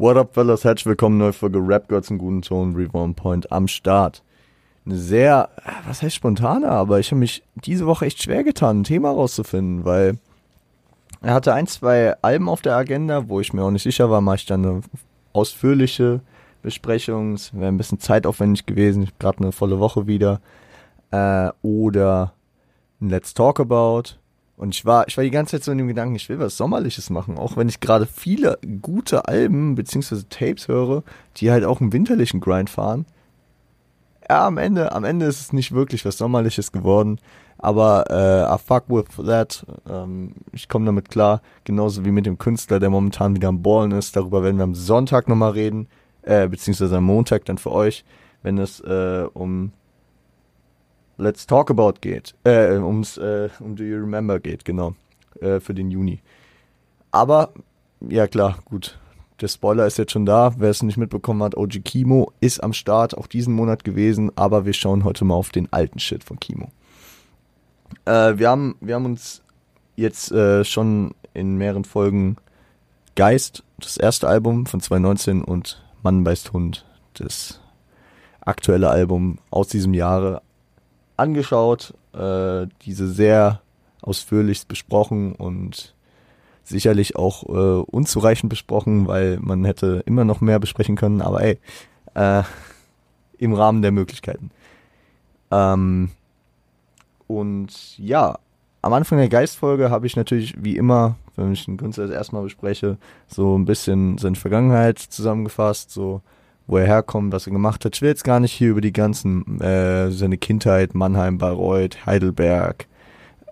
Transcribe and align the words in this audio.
What 0.00 0.16
up, 0.16 0.32
fellas? 0.32 0.62
Herzlich 0.62 0.86
willkommen, 0.86 1.18
neue 1.18 1.32
Folge 1.32 1.58
Rap 1.58 1.88
Girls 1.88 2.08
im 2.08 2.18
guten 2.18 2.40
Ton, 2.40 2.76
Reborn 2.76 3.16
Point 3.16 3.50
am 3.50 3.66
Start. 3.66 4.22
Eine 4.86 4.96
sehr, 4.96 5.48
was 5.88 6.02
heißt 6.02 6.14
spontane, 6.14 6.70
aber 6.70 7.00
ich 7.00 7.10
habe 7.10 7.18
mich 7.18 7.42
diese 7.56 7.84
Woche 7.84 8.06
echt 8.06 8.22
schwer 8.22 8.44
getan, 8.44 8.78
ein 8.78 8.84
Thema 8.84 9.10
rauszufinden, 9.10 9.84
weil 9.84 10.18
er 11.20 11.34
hatte 11.34 11.52
ein, 11.52 11.66
zwei 11.66 12.14
Alben 12.22 12.48
auf 12.48 12.62
der 12.62 12.76
Agenda, 12.76 13.28
wo 13.28 13.40
ich 13.40 13.52
mir 13.52 13.64
auch 13.64 13.72
nicht 13.72 13.82
sicher 13.82 14.08
war, 14.08 14.20
mache 14.20 14.36
ich 14.36 14.46
dann 14.46 14.64
eine 14.64 14.80
ausführliche 15.32 16.20
Besprechung, 16.62 17.34
es 17.34 17.52
wäre 17.52 17.66
ein 17.66 17.76
bisschen 17.76 17.98
zeitaufwendig 17.98 18.66
gewesen, 18.66 19.02
ich 19.02 19.08
habe 19.08 19.18
gerade 19.18 19.38
eine 19.38 19.50
volle 19.50 19.80
Woche 19.80 20.06
wieder, 20.06 20.40
äh, 21.10 21.50
oder 21.62 22.34
ein 23.00 23.08
Let's 23.08 23.34
Talk 23.34 23.58
About, 23.58 24.10
und 24.58 24.74
ich 24.74 24.84
war, 24.84 25.06
ich 25.06 25.16
war 25.16 25.24
die 25.24 25.30
ganze 25.30 25.52
Zeit 25.52 25.64
so 25.64 25.70
in 25.72 25.78
dem 25.78 25.86
Gedanken, 25.86 26.16
ich 26.16 26.28
will 26.28 26.40
was 26.40 26.56
Sommerliches 26.56 27.10
machen, 27.10 27.38
auch 27.38 27.56
wenn 27.56 27.68
ich 27.68 27.78
gerade 27.78 28.06
viele 28.06 28.58
gute 28.82 29.28
Alben 29.28 29.76
bzw. 29.76 30.22
Tapes 30.28 30.66
höre, 30.66 31.04
die 31.36 31.52
halt 31.52 31.64
auch 31.64 31.80
einen 31.80 31.92
winterlichen 31.92 32.40
Grind 32.40 32.68
fahren. 32.68 33.06
Ja, 34.28 34.46
am 34.46 34.58
Ende, 34.58 34.92
am 34.92 35.04
Ende 35.04 35.26
ist 35.26 35.40
es 35.40 35.52
nicht 35.52 35.72
wirklich 35.72 36.04
was 36.04 36.18
Sommerliches 36.18 36.72
geworden, 36.72 37.20
aber 37.56 38.10
äh, 38.10 38.52
I 38.52 38.58
fuck 38.58 38.84
with 38.88 39.24
that. 39.24 39.64
Ähm, 39.88 40.32
ich 40.52 40.68
komme 40.68 40.86
damit 40.86 41.08
klar, 41.08 41.40
genauso 41.62 42.04
wie 42.04 42.10
mit 42.10 42.26
dem 42.26 42.36
Künstler, 42.36 42.80
der 42.80 42.90
momentan 42.90 43.36
wieder 43.36 43.48
am 43.48 43.62
Ballen 43.62 43.92
ist. 43.92 44.16
Darüber 44.16 44.42
werden 44.42 44.56
wir 44.56 44.64
am 44.64 44.74
Sonntag 44.74 45.28
nochmal 45.28 45.52
reden, 45.52 45.86
äh, 46.22 46.48
beziehungsweise 46.48 46.96
am 46.96 47.04
Montag 47.04 47.44
dann 47.44 47.58
für 47.58 47.70
euch, 47.70 48.04
wenn 48.42 48.58
es 48.58 48.80
äh, 48.80 49.24
um 49.32 49.72
Let's 51.20 51.48
Talk 51.48 51.68
About 51.68 51.94
geht, 52.00 52.36
äh, 52.44 52.76
ums, 52.76 53.16
äh, 53.18 53.48
um 53.58 53.74
Do 53.74 53.82
You 53.82 53.98
Remember 53.98 54.38
geht, 54.38 54.64
genau, 54.64 54.94
äh, 55.40 55.58
für 55.58 55.74
den 55.74 55.90
Juni. 55.90 56.20
Aber, 57.10 57.52
ja 58.00 58.28
klar, 58.28 58.58
gut, 58.64 58.96
der 59.40 59.48
Spoiler 59.48 59.84
ist 59.84 59.98
jetzt 59.98 60.12
schon 60.12 60.26
da, 60.26 60.54
wer 60.58 60.70
es 60.70 60.82
nicht 60.84 60.96
mitbekommen 60.96 61.42
hat, 61.42 61.56
OG 61.56 61.80
Kimo 61.84 62.32
ist 62.38 62.62
am 62.62 62.72
Start, 62.72 63.18
auch 63.18 63.26
diesen 63.26 63.52
Monat 63.52 63.82
gewesen, 63.82 64.30
aber 64.36 64.64
wir 64.64 64.72
schauen 64.72 65.02
heute 65.02 65.24
mal 65.24 65.34
auf 65.34 65.50
den 65.50 65.72
alten 65.72 65.98
Shit 65.98 66.22
von 66.22 66.38
Kimo. 66.38 66.70
Äh, 68.04 68.38
wir, 68.38 68.48
haben, 68.48 68.76
wir 68.80 68.94
haben 68.94 69.06
uns 69.06 69.42
jetzt 69.96 70.30
äh, 70.30 70.64
schon 70.64 71.14
in 71.34 71.56
mehreren 71.56 71.84
Folgen 71.84 72.36
Geist, 73.16 73.64
das 73.80 73.96
erste 73.96 74.28
Album 74.28 74.66
von 74.66 74.80
2019 74.80 75.42
und 75.42 75.84
Mann 76.04 76.22
beißt 76.22 76.52
Hund, 76.52 76.86
das 77.14 77.60
aktuelle 78.40 78.90
Album 78.90 79.38
aus 79.50 79.66
diesem 79.66 79.94
Jahre 79.94 80.42
angeschaut, 81.18 81.94
äh, 82.14 82.66
diese 82.82 83.08
sehr 83.08 83.60
ausführlich 84.02 84.66
besprochen 84.66 85.34
und 85.34 85.94
sicherlich 86.64 87.16
auch 87.16 87.44
äh, 87.44 87.82
unzureichend 87.90 88.50
besprochen, 88.50 89.06
weil 89.06 89.38
man 89.40 89.64
hätte 89.64 90.02
immer 90.06 90.24
noch 90.24 90.40
mehr 90.40 90.58
besprechen 90.58 90.96
können, 90.96 91.22
aber 91.22 91.42
ey, 91.42 91.58
äh, 92.14 92.42
im 93.38 93.54
Rahmen 93.54 93.82
der 93.82 93.92
Möglichkeiten. 93.92 94.50
Ähm, 95.50 96.10
und 97.26 97.98
ja, 97.98 98.38
am 98.82 98.92
Anfang 98.92 99.18
der 99.18 99.28
Geistfolge 99.28 99.90
habe 99.90 100.06
ich 100.06 100.16
natürlich 100.16 100.54
wie 100.62 100.76
immer, 100.76 101.16
wenn 101.36 101.52
ich 101.52 101.64
den 101.64 101.76
Künstler 101.76 102.06
das 102.06 102.14
erstmal 102.14 102.42
bespreche, 102.42 102.98
so 103.26 103.56
ein 103.56 103.64
bisschen 103.64 104.18
seine 104.18 104.36
Vergangenheit 104.36 104.98
zusammengefasst, 104.98 105.90
so 105.90 106.22
wo 106.68 106.76
er 106.76 106.86
herkommt, 106.86 107.32
was 107.32 107.46
er 107.46 107.52
gemacht 107.52 107.84
hat. 107.84 107.96
Ich 107.96 108.02
will 108.02 108.10
jetzt 108.10 108.24
gar 108.24 108.38
nicht 108.38 108.52
hier 108.52 108.70
über 108.70 108.80
die 108.80 108.92
ganzen, 108.92 109.60
äh, 109.60 110.10
seine 110.12 110.36
Kindheit, 110.36 110.94
Mannheim, 110.94 111.38
Bayreuth, 111.38 112.06
Heidelberg, 112.06 112.86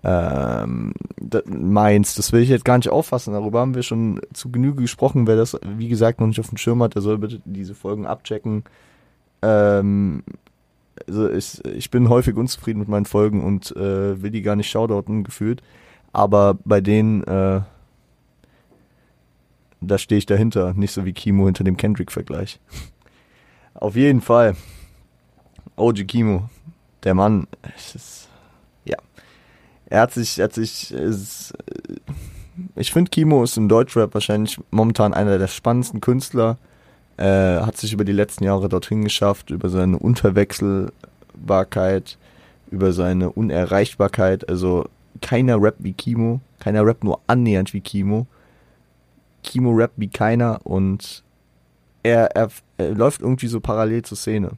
ähm, 0.05 0.93
Mainz, 1.47 2.15
das 2.15 2.31
will 2.31 2.43
ich 2.43 2.51
jetzt 2.51 2.65
gar 2.65 2.77
nicht 2.77 2.91
auffassen. 2.91 3.33
Darüber 3.33 3.61
haben 3.61 3.75
wir 3.75 3.83
schon 3.83 4.21
zu 4.33 4.53
Genüge 4.53 4.83
gesprochen. 4.83 5.27
Wer 5.27 5.37
das, 5.37 5.59
wie 5.77 5.89
gesagt, 5.89 6.21
noch 6.21 6.29
nicht 6.29 6.39
auf 6.39 6.51
dem 6.51 6.59
Schirm 6.59 6.83
hat, 6.83 6.95
der 6.95 7.03
soll 7.03 7.19
bitte 7.19 7.41
diese 7.45 7.75
Folgen 7.75 8.07
abchecken. 8.07 8.63
Ähm, 9.43 10.23
also 11.09 11.31
ich, 11.31 11.65
ich 11.65 11.91
bin 11.91 12.09
häufig 12.09 12.37
unzufrieden 12.37 12.79
mit 12.79 12.89
meinen 12.89 13.07
Folgen 13.07 13.43
und 13.43 13.75
äh, 13.77 14.23
will 14.23 14.31
die 14.31 14.43
gar 14.43 14.57
nicht 14.57 14.71
shoutouten 14.71 15.25
gefühlt. 15.25 15.63
Aber 16.13 16.57
bei 16.65 16.81
denen, 16.81 17.25
äh, 17.25 17.63
da 19.81 19.99
stehe 19.99 20.19
ich 20.19 20.27
dahinter. 20.27 20.75
Nicht 20.75 20.93
so 20.93 21.05
wie 21.05 21.13
Kimo 21.13 21.47
hinter 21.47 21.65
dem 21.65 21.77
Kendrick-Vergleich. 21.77 22.61
Auf 23.81 23.97
jeden 23.97 24.21
Fall. 24.21 24.55
OG 25.77 26.07
Kimo, 26.07 26.49
der 27.05 27.15
Mann, 27.15 27.47
ist, 27.77 28.29
ja. 28.85 28.97
Er 29.87 30.01
hat 30.01 30.13
sich, 30.13 30.39
er 30.39 30.45
hat 30.45 30.53
sich, 30.55 30.93
ist, 30.93 31.55
ich 32.75 32.93
finde 32.93 33.11
Kimo 33.11 33.45
ist 33.45 33.59
im 33.59 33.69
Deutschrap 33.69 34.15
wahrscheinlich 34.15 34.59
momentan 34.71 35.13
einer 35.13 35.37
der 35.39 35.49
spannendsten 35.49 36.01
Künstler. 36.01 36.57
Äh, 37.19 37.61
hat 37.61 37.77
sich 37.77 37.93
über 37.93 38.05
die 38.05 38.13
letzten 38.13 38.45
Jahre 38.45 38.69
dorthin 38.69 39.05
geschafft, 39.05 39.51
über 39.51 39.69
seine 39.69 39.99
Unterwechselbarkeit, 39.99 42.19
über 42.71 42.93
seine 42.93 43.31
Unerreichbarkeit. 43.31 44.49
Also 44.49 44.87
keiner 45.21 45.61
rappt 45.61 45.85
wie 45.85 45.93
Kimo, 45.93 46.41
keiner 46.59 46.87
rappt 46.87 47.05
nur 47.05 47.21
annähernd 47.27 47.75
wie 47.75 47.81
Kimo. 47.81 48.27
Kimo 49.43 49.73
rappt 49.73 49.99
wie 49.99 50.09
keiner 50.09 50.61
und 50.65 51.23
er, 52.07 52.37
er, 52.37 52.49
er 52.79 52.95
läuft 52.95 53.21
irgendwie 53.21 53.49
so 53.49 53.61
parallel 53.61 54.03
zur 54.03 54.17
Szene. 54.17 54.53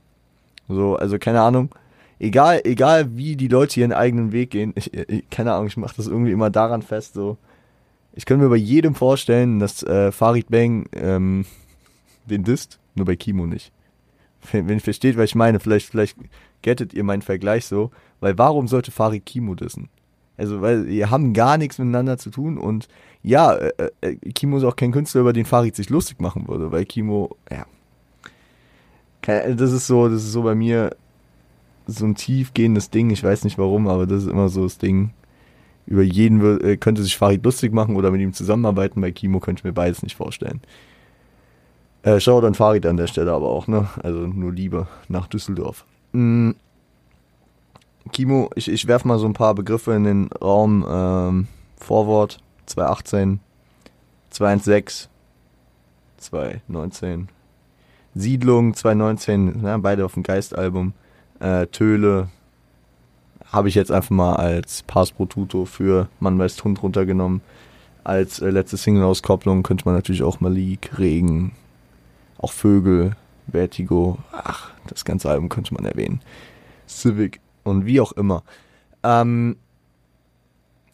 So, 0.69 0.97
also 0.97 1.19
keine 1.19 1.41
Ahnung. 1.41 1.70
Egal, 2.20 2.60
egal 2.64 3.16
wie 3.16 3.36
die 3.36 3.48
Leute 3.48 3.81
ihren 3.81 3.92
eigenen 3.92 4.32
Weg 4.32 4.50
gehen, 4.50 4.72
ich, 4.76 4.92
ich, 4.92 5.28
keine 5.31 5.53
Ahnung, 5.54 5.69
ich 5.69 5.76
mache 5.76 5.97
das 5.97 6.06
irgendwie 6.06 6.32
immer 6.32 6.50
daran 6.50 6.82
fest, 6.82 7.14
so. 7.14 7.36
Ich 8.14 8.26
könnte 8.26 8.44
mir 8.44 8.50
bei 8.50 8.56
jedem 8.56 8.94
vorstellen, 8.94 9.60
dass 9.60 9.82
äh, 9.84 10.10
Farid 10.10 10.50
Bang 10.50 10.88
ähm, 10.92 11.44
den 12.26 12.42
disst, 12.42 12.81
nur 12.97 13.06
bei 13.06 13.14
Kimo 13.14 13.47
nicht. 13.47 13.70
Wenn, 14.50 14.69
wenn 14.69 14.78
ihr 14.78 14.82
versteht, 14.82 15.16
was 15.16 15.26
ich 15.26 15.34
meine, 15.36 15.60
vielleicht, 15.60 15.88
vielleicht 15.88 16.16
gettet 16.62 16.92
ihr 16.94 17.04
meinen 17.04 17.22
Vergleich 17.22 17.66
so, 17.66 17.92
weil 18.19 18.36
warum 18.36 18.66
sollte 18.66 18.91
Farid 18.91 19.25
Kimo 19.25 19.54
dissen? 19.54 19.88
Also, 20.38 20.62
weil 20.62 20.87
wir 20.87 21.10
haben 21.10 21.34
gar 21.34 21.59
nichts 21.59 21.78
miteinander 21.78 22.16
zu 22.16 22.31
tun 22.31 22.56
und 22.56 22.88
ja, 23.22 23.54
äh, 23.54 23.91
äh, 24.00 24.15
Kimo 24.15 24.56
ist 24.56 24.65
auch 24.65 24.76
kein 24.76 24.93
Künstler, 24.93 25.22
über 25.22 25.32
den 25.32 25.44
Farid 25.44 25.76
sich 25.76 25.91
lustig 25.91 26.21
machen 26.21 26.49
würde, 26.49 26.72
weil 26.72 26.87
Kimo, 26.87 27.37
ja. 27.50 27.66
Das 29.27 29.72
ist 29.72 29.87
so, 29.87 30.09
das 30.09 30.22
ist 30.22 30.32
so 30.32 30.43
bei 30.43 30.54
mir 30.54 30.97
so 31.87 32.06
ein 32.06 32.15
tiefgehendes 32.15 32.91
Ding, 32.91 33.10
ich 33.10 33.22
weiß 33.22 33.44
nicht 33.44 33.59
warum, 33.59 33.88
aber 33.88 34.06
das 34.06 34.22
ist 34.22 34.31
immer 34.31 34.48
so 34.48 34.62
das 34.62 34.78
Ding. 34.78 35.10
Über 35.87 36.03
jeden 36.03 36.60
äh, 36.62 36.77
könnte 36.77 37.03
sich 37.03 37.16
Farid 37.16 37.44
lustig 37.44 37.72
machen 37.72 37.97
oder 37.97 38.10
mit 38.10 38.21
ihm 38.21 38.32
zusammenarbeiten, 38.32 39.00
bei 39.00 39.10
Kimo 39.10 39.41
könnte 39.41 39.60
ich 39.60 39.65
mir 39.65 39.72
beides 39.72 40.03
nicht 40.03 40.16
vorstellen. 40.16 40.60
Äh, 42.03 42.21
schau 42.21 42.41
dann 42.41 42.54
Farid 42.54 42.87
an 42.87 42.97
der 42.97 43.06
Stelle 43.06 43.32
aber 43.32 43.48
auch, 43.48 43.66
ne? 43.66 43.88
Also 44.03 44.21
nur 44.21 44.53
Liebe 44.53 44.87
nach 45.09 45.27
Düsseldorf. 45.27 45.84
Mhm. 46.12 46.54
Kimo, 48.13 48.51
ich, 48.55 48.71
ich 48.71 48.87
werfe 48.87 49.07
mal 49.07 49.19
so 49.19 49.27
ein 49.27 49.35
paar 49.35 49.55
Begriffe 49.55 49.93
in 49.95 50.05
den 50.05 50.29
Raum. 50.29 50.85
Ähm, 50.89 51.49
Vorwort 51.77 52.41
2018, 52.67 53.41
216, 54.31 55.09
2019. 56.19 57.29
Siedlung 58.15 58.75
2019, 58.75 59.63
ja, 59.65 59.77
beide 59.79 60.05
auf 60.05 60.15
dem 60.15 60.23
Geistalbum. 60.23 60.93
Äh, 61.41 61.67
Töle 61.69 62.29
habe 63.47 63.69
ich 63.69 63.75
jetzt 63.75 63.93
einfach 63.93 64.11
mal 64.11 64.37
als 64.37 64.83
Pass 64.83 65.13
pro 65.13 65.27
Tuto 65.27 65.65
für 65.65 66.09
Mann 66.21 66.39
weiß 66.39 66.63
Hund 66.65 66.83
runtergenommen. 66.83 67.41
Als 68.05 68.41
äh, 68.41 68.51
letzte 68.51 68.77
Single-Auskopplung 68.77 69.63
könnte 69.63 69.85
man 69.85 69.95
natürlich 69.95 70.23
auch 70.23 70.41
Malik, 70.41 70.99
Regen, 70.99 71.53
auch 72.39 72.53
Vögel, 72.53 73.13
Vertigo, 73.51 74.19
ach, 74.33 74.71
das 74.87 75.05
ganze 75.05 75.31
Album 75.31 75.49
könnte 75.49 75.75
man 75.75 75.85
erwähnen. 75.85 76.21
Civic 76.89 77.41
und 77.69 77.87
wie 77.87 78.01
auch 78.01 78.12
immer. 78.12 78.43
Ähm, 79.03 79.56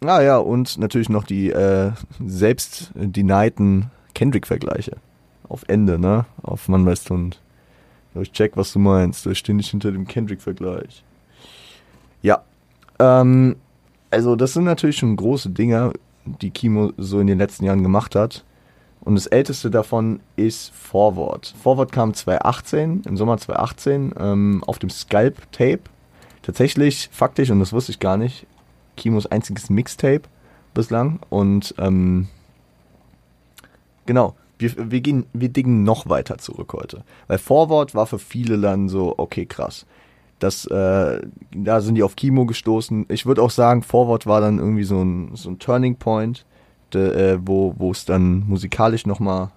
ah 0.05 0.21
ja, 0.21 0.39
und 0.39 0.79
natürlich 0.79 1.09
noch 1.09 1.25
die 1.25 1.51
äh, 1.51 1.93
selbst 2.25 2.91
denieden 2.95 3.91
Kendrick-Vergleiche. 4.15 4.97
Auf 5.49 5.65
Ende, 5.69 5.99
ne? 5.99 6.27
Auf 6.43 6.69
Mann 6.69 6.87
weiß 6.87 7.09
Hund. 7.10 7.41
Ich 8.21 8.33
check, 8.33 8.57
was 8.57 8.72
du 8.72 8.78
meinst. 8.78 9.27
Da 9.27 9.34
stehe 9.34 9.59
ich 9.59 9.71
hinter 9.71 9.91
dem 9.91 10.07
Kendrick-Vergleich. 10.07 11.03
Ja. 12.22 12.43
Ähm, 12.98 13.57
also, 14.10 14.37
das 14.37 14.53
sind 14.53 14.65
natürlich 14.65 14.98
schon 14.98 15.16
große 15.16 15.51
Dinger, 15.51 15.93
die 16.25 16.51
Kimo 16.51 16.93
so 16.97 17.19
in 17.21 17.27
den 17.27 17.39
letzten 17.39 17.65
Jahren 17.65 17.83
gemacht 17.83 18.15
hat. 18.15 18.45
Und 19.01 19.16
das 19.16 19.27
älteste 19.27 19.71
davon 19.71 20.21
ist 20.37 20.72
Forward. 20.72 21.54
Forward 21.63 21.93
kam 21.93 22.15
2018, 22.15 23.03
im 23.04 23.16
Sommer 23.16 23.37
2018, 23.37 24.15
ähm, 24.19 24.65
auf 24.66 24.78
dem 24.78 24.89
Scalp-Tape 24.89 25.83
tatsächlich 26.45 27.09
faktisch, 27.13 27.51
und 27.51 27.61
das 27.61 27.73
wusste 27.73 27.93
ich 27.93 27.99
gar 27.99 28.17
nicht, 28.17 28.47
Kimos 28.97 29.27
einziges 29.27 29.71
Mixtape 29.71 30.23
bislang. 30.73 31.21
Und 31.31 31.75
ähm, 31.79 32.29
genau, 34.07 34.35
wir, 34.59 34.91
wir, 34.91 35.01
gehen, 35.01 35.27
wir 35.33 35.49
dingen 35.49 35.83
noch 35.83 36.09
weiter 36.09 36.39
zurück 36.39 36.73
heute. 36.75 37.03
Weil 37.27 37.39
Forward 37.39 37.95
war 37.95 38.07
für 38.07 38.19
viele 38.19 38.59
dann 38.61 38.89
so, 38.89 39.15
okay, 39.17 39.47
krass. 39.47 39.87
Das, 40.39 40.67
äh, 40.67 41.21
da 41.55 41.81
sind 41.81 41.95
die 41.95 42.03
auf 42.03 42.17
Kimo 42.17 42.45
gestoßen. 42.45 43.07
Ich 43.09 43.25
würde 43.25 43.43
auch 43.43 43.51
sagen, 43.51 43.83
Forward 43.83 44.27
war 44.27 44.41
dann 44.41 44.59
irgendwie 44.59 44.85
so 44.85 45.03
ein, 45.03 45.31
so 45.35 45.51
ein 45.51 45.59
Turning 45.59 45.97
Point, 45.97 46.45
de, 46.93 47.35
äh, 47.35 47.39
wo 47.41 47.91
es 47.91 48.05
dann 48.05 48.47
musikalisch 48.47 49.07
nochmal 49.07 49.51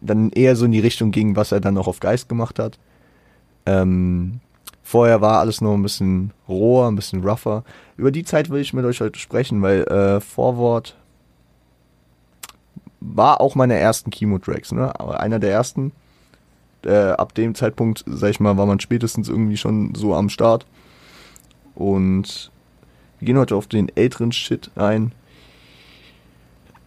dann 0.00 0.30
eher 0.30 0.56
so 0.56 0.64
in 0.64 0.72
die 0.72 0.80
Richtung 0.80 1.10
ging, 1.10 1.36
was 1.36 1.52
er 1.52 1.60
dann 1.60 1.78
auch 1.78 1.88
auf 1.88 2.00
Geist 2.00 2.28
gemacht 2.28 2.58
hat. 2.58 2.78
Ähm, 3.66 4.40
vorher 4.86 5.20
war 5.20 5.40
alles 5.40 5.60
noch 5.60 5.74
ein 5.74 5.82
bisschen 5.82 6.32
roher, 6.48 6.86
ein 6.86 6.94
bisschen 6.94 7.26
rougher. 7.26 7.64
Über 7.96 8.12
die 8.12 8.22
Zeit 8.22 8.50
will 8.50 8.60
ich 8.60 8.72
mit 8.72 8.84
euch 8.84 9.00
heute 9.00 9.18
sprechen, 9.18 9.60
weil 9.60 9.82
äh, 9.82 10.20
Forward 10.20 10.96
war 13.00 13.40
auch 13.40 13.56
meine 13.56 13.74
ersten 13.74 14.12
Chemo-Tracks, 14.12 14.70
ne? 14.70 14.98
Aber 14.98 15.18
einer 15.18 15.40
der 15.40 15.50
ersten. 15.50 15.90
Äh, 16.84 17.10
ab 17.10 17.34
dem 17.34 17.56
Zeitpunkt, 17.56 18.04
sag 18.06 18.30
ich 18.30 18.38
mal, 18.38 18.56
war 18.56 18.66
man 18.66 18.78
spätestens 18.78 19.28
irgendwie 19.28 19.56
schon 19.56 19.92
so 19.96 20.14
am 20.14 20.28
Start. 20.28 20.66
Und 21.74 22.52
wir 23.18 23.26
gehen 23.26 23.38
heute 23.38 23.56
auf 23.56 23.66
den 23.66 23.90
älteren 23.96 24.30
Shit 24.30 24.70
ein. 24.76 25.10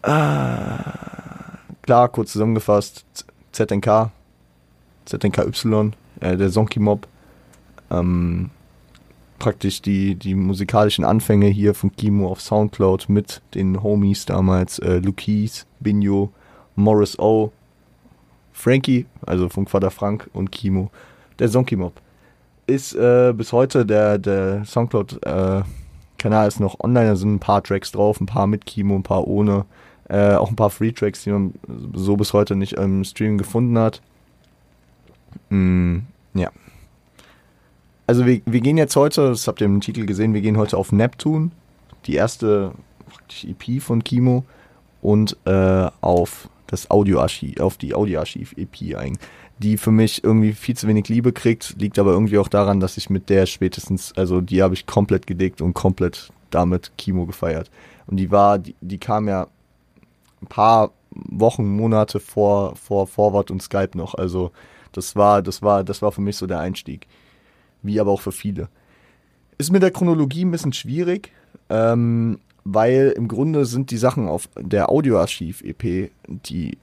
Ah, 0.03 1.57
klar, 1.81 2.07
kurz 2.07 2.31
zusammengefasst, 2.31 3.03
ZNK, 3.51 4.11
ZNKY, 5.03 5.91
äh, 6.21 6.37
der 6.37 6.49
Zonky 6.49 6.79
Mob. 6.79 7.05
Ähm, 7.91 8.49
praktisch 9.39 9.81
die, 9.81 10.15
die 10.15 10.35
musikalischen 10.35 11.05
Anfänge 11.05 11.47
hier 11.47 11.73
von 11.73 11.95
Kimo 11.95 12.29
auf 12.29 12.41
Soundcloud 12.41 13.09
mit 13.09 13.41
den 13.55 13.81
Homies 13.81 14.25
damals, 14.25 14.79
äh, 14.79 14.99
Lukis, 14.99 15.65
Binjo, 15.79 16.31
Morris 16.75 17.17
O, 17.17 17.51
Frankie, 18.51 19.05
also 19.25 19.49
von 19.49 19.65
Quader 19.65 19.91
Frank 19.91 20.29
und 20.33 20.51
Kimo, 20.51 20.91
der 21.39 21.49
Zonky 21.49 21.75
Mob. 21.75 21.93
Ist 22.67 22.93
äh, 22.93 23.33
bis 23.35 23.51
heute 23.51 23.85
der, 23.85 24.19
der 24.19 24.63
Soundcloud-Kanal 24.65 25.65
äh, 26.45 26.47
ist 26.47 26.59
noch 26.59 26.79
online, 26.81 27.09
da 27.09 27.15
sind 27.15 27.35
ein 27.35 27.39
paar 27.39 27.63
Tracks 27.63 27.91
drauf, 27.91 28.19
ein 28.19 28.25
paar 28.25 28.45
mit 28.45 28.65
Kimo, 28.65 28.95
ein 28.95 29.03
paar 29.03 29.27
ohne. 29.27 29.65
Äh, 30.09 30.35
auch 30.35 30.49
ein 30.49 30.55
paar 30.55 30.71
Free 30.71 30.91
Tracks, 30.91 31.23
die 31.23 31.29
man 31.29 31.53
so 31.93 32.17
bis 32.17 32.33
heute 32.33 32.55
nicht 32.55 32.73
im 32.73 33.03
Stream 33.03 33.37
gefunden 33.37 33.77
hat. 33.77 34.01
Mm, 35.49 35.99
ja. 36.33 36.49
Also 38.09 38.25
wir, 38.25 38.41
wir 38.47 38.61
gehen 38.61 38.79
jetzt 38.79 38.95
heute, 38.95 39.29
das 39.29 39.47
habt 39.47 39.61
ihr 39.61 39.65
im 39.65 39.81
Titel 39.81 40.07
gesehen, 40.07 40.33
wir 40.33 40.41
gehen 40.41 40.57
heute 40.57 40.77
auf 40.77 40.91
Neptune, 40.91 41.51
die 42.07 42.15
erste 42.15 42.71
EP 43.43 43.83
von 43.83 44.03
Kimo 44.03 44.45
und 45.03 45.37
äh, 45.45 45.87
auf 46.01 46.49
das 46.65 46.89
Audioarchiv, 46.89 47.59
auf 47.59 47.77
die 47.77 47.93
Audioarchiv-EP 47.93 48.97
ein, 48.97 49.19
die 49.59 49.77
für 49.77 49.91
mich 49.91 50.23
irgendwie 50.23 50.53
viel 50.53 50.75
zu 50.75 50.87
wenig 50.87 51.07
Liebe 51.07 51.33
kriegt, 51.33 51.75
liegt 51.79 51.99
aber 51.99 52.13
irgendwie 52.13 52.39
auch 52.39 52.47
daran, 52.47 52.79
dass 52.79 52.97
ich 52.97 53.11
mit 53.11 53.29
der 53.29 53.45
spätestens, 53.45 54.11
also 54.17 54.41
die 54.41 54.63
habe 54.63 54.73
ich 54.73 54.87
komplett 54.87 55.27
gedickt 55.27 55.61
und 55.61 55.75
komplett 55.75 56.31
damit 56.49 56.91
Kimo 56.97 57.27
gefeiert. 57.27 57.69
Und 58.07 58.17
die 58.17 58.31
war, 58.31 58.57
die, 58.57 58.73
die 58.81 58.97
kam 58.97 59.27
ja 59.27 59.45
ein 60.41 60.47
paar 60.47 60.93
Wochen, 61.11 61.69
Monate 61.69 62.19
vor, 62.19 62.75
vor 62.75 63.05
Forward 63.05 63.51
und 63.51 63.61
Skype 63.61 63.95
noch. 63.95 64.15
Also 64.15 64.49
das 64.93 65.15
war, 65.15 65.43
das 65.43 65.61
war, 65.61 65.83
das 65.83 66.01
war 66.01 66.11
für 66.11 66.21
mich 66.21 66.37
so 66.37 66.47
der 66.47 66.59
Einstieg. 66.59 67.05
Wie 67.81 67.99
aber 67.99 68.11
auch 68.11 68.21
für 68.21 68.31
viele. 68.31 68.69
Ist 69.57 69.71
mit 69.71 69.83
der 69.83 69.91
Chronologie 69.91 70.45
ein 70.45 70.51
bisschen 70.51 70.73
schwierig, 70.73 71.31
ähm, 71.69 72.39
weil 72.63 73.13
im 73.15 73.27
Grunde 73.27 73.65
sind 73.65 73.91
die 73.91 73.97
Sachen 73.97 74.27
auf 74.27 74.49
der 74.57 74.89
Audioarchiv-EP, 74.89 76.11
die 76.27 76.77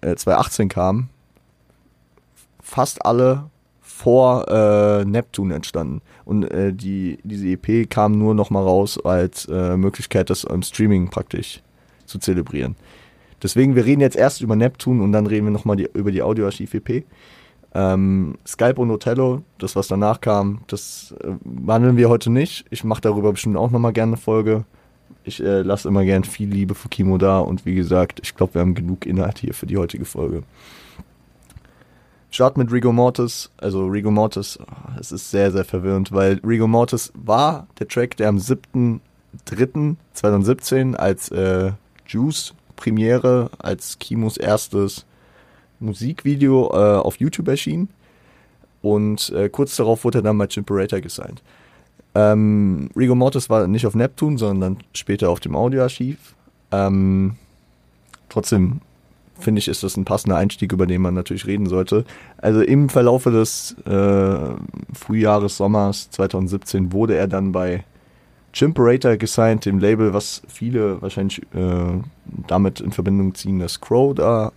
äh, 0.00 0.14
2018 0.14 0.68
kamen, 0.68 1.10
fast 2.60 3.04
alle 3.04 3.50
vor 3.80 4.48
äh, 4.48 5.04
Neptune 5.04 5.54
entstanden. 5.54 6.00
Und 6.24 6.44
äh, 6.44 6.72
die, 6.72 7.18
diese 7.24 7.46
EP 7.46 7.88
kam 7.88 8.12
nur 8.12 8.34
noch 8.34 8.50
mal 8.50 8.62
raus 8.62 8.98
als 9.04 9.46
äh, 9.46 9.76
Möglichkeit, 9.76 10.30
das 10.30 10.44
im 10.44 10.62
Streaming 10.62 11.10
praktisch 11.10 11.62
zu 12.06 12.18
zelebrieren. 12.18 12.76
Deswegen, 13.42 13.74
wir 13.74 13.84
reden 13.84 14.00
jetzt 14.00 14.16
erst 14.16 14.40
über 14.40 14.56
Neptune 14.56 15.02
und 15.02 15.12
dann 15.12 15.26
reden 15.26 15.46
wir 15.46 15.50
nochmal 15.50 15.80
über 15.80 16.12
die 16.12 16.22
Audioarchiv-EP. 16.22 17.04
Ähm, 17.74 18.36
Skype 18.46 18.76
und 18.76 18.90
Otello, 18.90 19.40
das 19.58 19.74
was 19.76 19.88
danach 19.88 20.20
kam, 20.20 20.60
das 20.66 21.14
äh, 21.22 21.30
behandeln 21.42 21.96
wir 21.96 22.10
heute 22.10 22.28
nicht. 22.30 22.66
Ich 22.70 22.84
mache 22.84 23.00
darüber 23.00 23.32
bestimmt 23.32 23.56
auch 23.56 23.70
nochmal 23.70 23.94
gerne 23.94 24.12
eine 24.12 24.18
Folge. 24.18 24.66
Ich 25.24 25.42
äh, 25.42 25.62
lasse 25.62 25.88
immer 25.88 26.04
gern 26.04 26.24
viel 26.24 26.50
Liebe 26.50 26.74
für 26.74 26.88
Kimo 26.88 27.16
da 27.16 27.38
und 27.38 27.64
wie 27.64 27.74
gesagt, 27.74 28.20
ich 28.22 28.34
glaube, 28.34 28.52
wir 28.54 28.60
haben 28.60 28.74
genug 28.74 29.06
Inhalt 29.06 29.38
hier 29.38 29.54
für 29.54 29.64
die 29.66 29.78
heutige 29.78 30.04
Folge. 30.04 30.42
Start 32.30 32.56
mit 32.56 32.72
Rigo 32.72 32.92
Mortis. 32.92 33.50
Also 33.58 33.86
Rigo 33.86 34.10
Mortis, 34.10 34.58
es 34.98 35.12
ist 35.12 35.30
sehr, 35.30 35.52
sehr 35.52 35.64
verwirrend, 35.64 36.10
weil 36.12 36.40
Rigo 36.44 36.66
Mortis 36.66 37.12
war 37.14 37.68
der 37.78 37.86
Track, 37.88 38.16
der 38.16 38.28
am 38.28 38.38
7.3.2017 38.38 40.94
als 40.94 41.30
äh, 41.30 41.72
Juice 42.06 42.54
Premiere 42.76 43.50
als 43.58 43.98
Kimos 43.98 44.36
erstes 44.36 45.06
Musikvideo 45.82 46.70
äh, 46.72 46.98
auf 47.00 47.16
YouTube 47.16 47.48
erschien. 47.48 47.88
Und 48.80 49.30
äh, 49.30 49.48
kurz 49.48 49.76
darauf 49.76 50.04
wurde 50.04 50.18
er 50.18 50.22
dann 50.22 50.38
bei 50.38 50.46
Chimperator 50.46 51.00
gesigned. 51.00 51.42
Ähm, 52.14 52.90
Rigo 52.96 53.14
Mortis 53.14 53.48
war 53.48 53.66
nicht 53.66 53.86
auf 53.86 53.94
Neptune, 53.94 54.38
sondern 54.38 54.78
später 54.92 55.30
auf 55.30 55.40
dem 55.40 55.54
Audioarchiv. 55.54 56.34
Ähm, 56.70 57.36
trotzdem 58.28 58.80
finde 59.38 59.58
ich, 59.60 59.68
ist 59.68 59.82
das 59.82 59.96
ein 59.96 60.04
passender 60.04 60.36
Einstieg, 60.36 60.72
über 60.72 60.86
den 60.86 61.02
man 61.02 61.14
natürlich 61.14 61.46
reden 61.46 61.66
sollte. 61.66 62.04
Also 62.38 62.60
im 62.60 62.88
Verlaufe 62.88 63.30
des 63.30 63.76
äh, 63.86 64.54
Frühjahres, 64.92 65.56
Sommers 65.56 66.10
2017 66.10 66.92
wurde 66.92 67.16
er 67.16 67.28
dann 67.28 67.52
bei 67.52 67.84
Chimperator 68.52 69.16
gesigned, 69.16 69.64
dem 69.64 69.78
Label, 69.78 70.12
was 70.12 70.42
viele 70.46 71.00
wahrscheinlich 71.00 71.42
äh, 71.54 72.00
damit 72.46 72.80
in 72.80 72.92
Verbindung 72.92 73.34
ziehen, 73.34 73.58
dass 73.58 73.80
Crow 73.80 74.14
da 74.14 74.52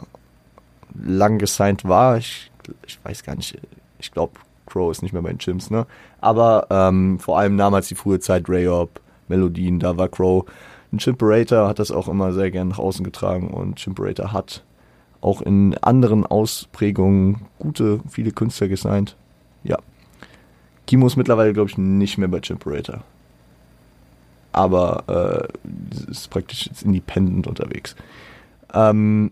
lang 1.03 1.37
gesigned 1.37 1.85
war. 1.85 2.17
Ich, 2.17 2.51
ich 2.85 2.99
weiß 3.03 3.23
gar 3.23 3.35
nicht, 3.35 3.57
ich 3.99 4.11
glaube, 4.11 4.33
Crow 4.65 4.91
ist 4.91 5.01
nicht 5.01 5.13
mehr 5.13 5.21
bei 5.21 5.29
den 5.29 5.39
Chimps, 5.39 5.69
ne? 5.69 5.85
Aber 6.19 6.67
ähm, 6.69 7.19
vor 7.19 7.37
allem 7.37 7.57
damals 7.57 7.87
die 7.87 7.95
frühe 7.95 8.19
Zeit 8.19 8.49
Rayop, 8.49 8.99
Melodien, 9.27 9.79
da 9.79 9.97
war 9.97 10.09
Crow. 10.09 10.45
Ein 10.91 10.99
Chimperator 10.99 11.67
hat 11.67 11.79
das 11.79 11.91
auch 11.91 12.07
immer 12.07 12.33
sehr 12.33 12.51
gern 12.51 12.69
nach 12.69 12.79
außen 12.79 13.03
getragen 13.03 13.49
und 13.49 13.75
Chimperator 13.77 14.31
hat 14.31 14.63
auch 15.21 15.41
in 15.41 15.77
anderen 15.79 16.25
Ausprägungen 16.25 17.41
gute, 17.59 17.99
viele 18.09 18.31
Künstler 18.31 18.67
gesigned. 18.67 19.15
Ja. 19.63 19.77
Kimo 20.87 21.07
ist 21.07 21.15
mittlerweile, 21.15 21.53
glaube 21.53 21.69
ich, 21.69 21.77
nicht 21.77 22.17
mehr 22.17 22.27
bei 22.27 22.39
Chimperator 22.39 23.03
aber 24.55 25.49
äh, 25.67 26.09
ist 26.09 26.29
praktisch 26.29 26.67
jetzt 26.67 26.83
independent 26.83 27.45
unterwegs. 27.45 27.95
Ähm, 28.73 29.31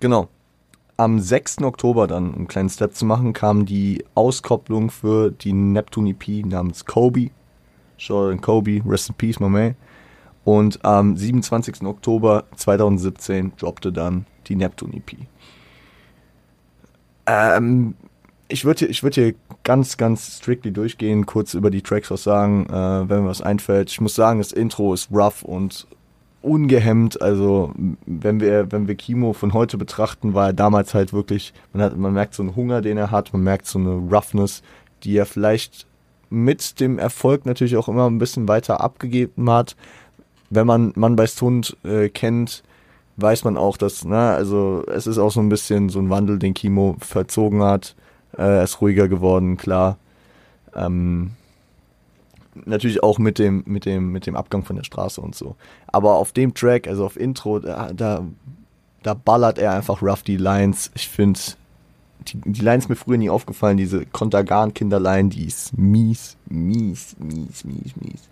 genau. 0.00 0.28
Am 0.98 1.20
6. 1.20 1.62
Oktober 1.62 2.06
dann, 2.06 2.30
um 2.30 2.34
einen 2.36 2.48
kleinen 2.48 2.70
Step 2.70 2.94
zu 2.94 3.04
machen, 3.04 3.34
kam 3.34 3.66
die 3.66 4.04
Auskopplung 4.14 4.90
für 4.90 5.30
die 5.30 5.52
Neptune 5.52 6.10
EP 6.10 6.46
namens 6.46 6.86
Kobe. 6.86 7.30
Jordan 7.98 8.40
Kobe, 8.40 8.82
rest 8.86 9.10
in 9.10 9.14
peace, 9.14 9.40
my 9.40 9.48
man. 9.48 9.76
Und 10.44 10.84
am 10.84 11.16
27. 11.16 11.82
Oktober 11.82 12.44
2017 12.54 13.52
droppte 13.56 13.92
dann 13.92 14.26
die 14.46 14.54
Neptune 14.54 14.96
EP. 14.96 15.16
Ähm, 17.26 17.94
ich 18.48 18.64
würde 18.64 18.86
ich 18.86 19.02
würd 19.02 19.16
hier 19.16 19.34
ganz, 19.64 19.96
ganz 19.96 20.38
strictly 20.38 20.72
durchgehen, 20.72 21.26
kurz 21.26 21.54
über 21.54 21.70
die 21.70 21.82
Tracks 21.82 22.10
was 22.10 22.22
sagen, 22.22 22.66
äh, 22.66 23.08
wenn 23.08 23.22
mir 23.22 23.28
was 23.28 23.42
einfällt. 23.42 23.90
Ich 23.90 24.00
muss 24.00 24.14
sagen, 24.14 24.38
das 24.38 24.52
Intro 24.52 24.94
ist 24.94 25.10
rough 25.10 25.42
und 25.42 25.86
ungehemmt. 26.46 27.20
Also 27.20 27.72
wenn 28.06 28.40
wir, 28.40 28.70
wenn 28.72 28.88
wir 28.88 28.94
Kimo 28.94 29.32
von 29.32 29.52
heute 29.52 29.78
betrachten, 29.78 30.34
war 30.34 30.48
er 30.48 30.52
damals 30.52 30.94
halt 30.94 31.12
wirklich, 31.12 31.52
man 31.72 31.82
hat, 31.82 31.96
man 31.96 32.12
merkt 32.12 32.34
so 32.34 32.42
einen 32.42 32.56
Hunger, 32.56 32.80
den 32.82 32.96
er 32.96 33.10
hat, 33.10 33.32
man 33.32 33.42
merkt 33.42 33.66
so 33.66 33.78
eine 33.78 33.90
Roughness, 33.90 34.62
die 35.04 35.16
er 35.16 35.26
vielleicht 35.26 35.86
mit 36.30 36.80
dem 36.80 36.98
Erfolg 36.98 37.46
natürlich 37.46 37.76
auch 37.76 37.88
immer 37.88 38.08
ein 38.08 38.18
bisschen 38.18 38.48
weiter 38.48 38.80
abgegeben 38.80 39.50
hat. 39.50 39.76
Wenn 40.50 40.66
man 40.66 40.92
man 40.96 41.16
bei 41.16 41.26
Stund 41.26 41.76
äh, 41.84 42.08
kennt, 42.08 42.62
weiß 43.16 43.44
man 43.44 43.56
auch, 43.56 43.76
dass, 43.76 44.04
na, 44.04 44.34
also 44.34 44.84
es 44.86 45.06
ist 45.06 45.18
auch 45.18 45.30
so 45.30 45.40
ein 45.40 45.48
bisschen 45.48 45.88
so 45.88 45.98
ein 45.98 46.10
Wandel, 46.10 46.38
den 46.38 46.54
Kimo 46.54 46.96
verzogen 47.00 47.62
hat 47.62 47.96
äh, 48.36 48.42
er 48.42 48.64
ist 48.64 48.80
ruhiger 48.80 49.08
geworden, 49.08 49.56
klar. 49.56 49.98
Ähm, 50.74 51.32
natürlich 52.64 53.02
auch 53.02 53.18
mit 53.18 53.38
dem, 53.38 53.62
mit 53.66 53.84
dem, 53.84 54.10
mit 54.12 54.26
dem 54.26 54.36
Abgang 54.36 54.64
von 54.64 54.76
der 54.76 54.84
Straße 54.84 55.20
und 55.20 55.34
so. 55.34 55.56
Aber 55.86 56.14
auf 56.14 56.32
dem 56.32 56.54
Track, 56.54 56.88
also 56.88 57.04
auf 57.04 57.18
Intro, 57.18 57.58
da, 57.58 57.92
da, 57.92 58.24
da 59.02 59.14
ballert 59.14 59.58
er 59.58 59.72
einfach 59.72 60.02
rough 60.02 60.22
die 60.22 60.36
Lines. 60.36 60.90
Ich 60.94 61.08
finde, 61.08 61.38
die, 62.28 62.40
die 62.44 62.62
Lines 62.62 62.88
mir 62.88 62.96
früher 62.96 63.18
nie 63.18 63.30
aufgefallen, 63.30 63.76
diese 63.76 64.06
Kontergan-Kinderline, 64.06 65.28
die 65.28 65.46
ist 65.46 65.76
mies, 65.76 66.36
mies, 66.46 67.16
mies, 67.18 67.64
mies, 67.64 67.96
mies. 67.96 68.22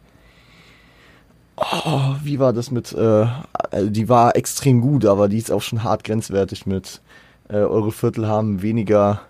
Oh, 1.56 2.16
wie 2.22 2.40
war 2.40 2.52
das 2.52 2.70
mit, 2.70 2.92
äh, 2.92 3.26
also 3.70 3.90
die 3.90 4.08
war 4.08 4.34
extrem 4.34 4.80
gut, 4.80 5.04
aber 5.04 5.28
die 5.28 5.38
ist 5.38 5.52
auch 5.52 5.62
schon 5.62 5.84
hart 5.84 6.02
grenzwertig 6.02 6.66
mit, 6.66 7.00
äh, 7.48 7.58
eure 7.58 7.92
Viertel 7.92 8.26
haben 8.26 8.62
weniger 8.62 9.20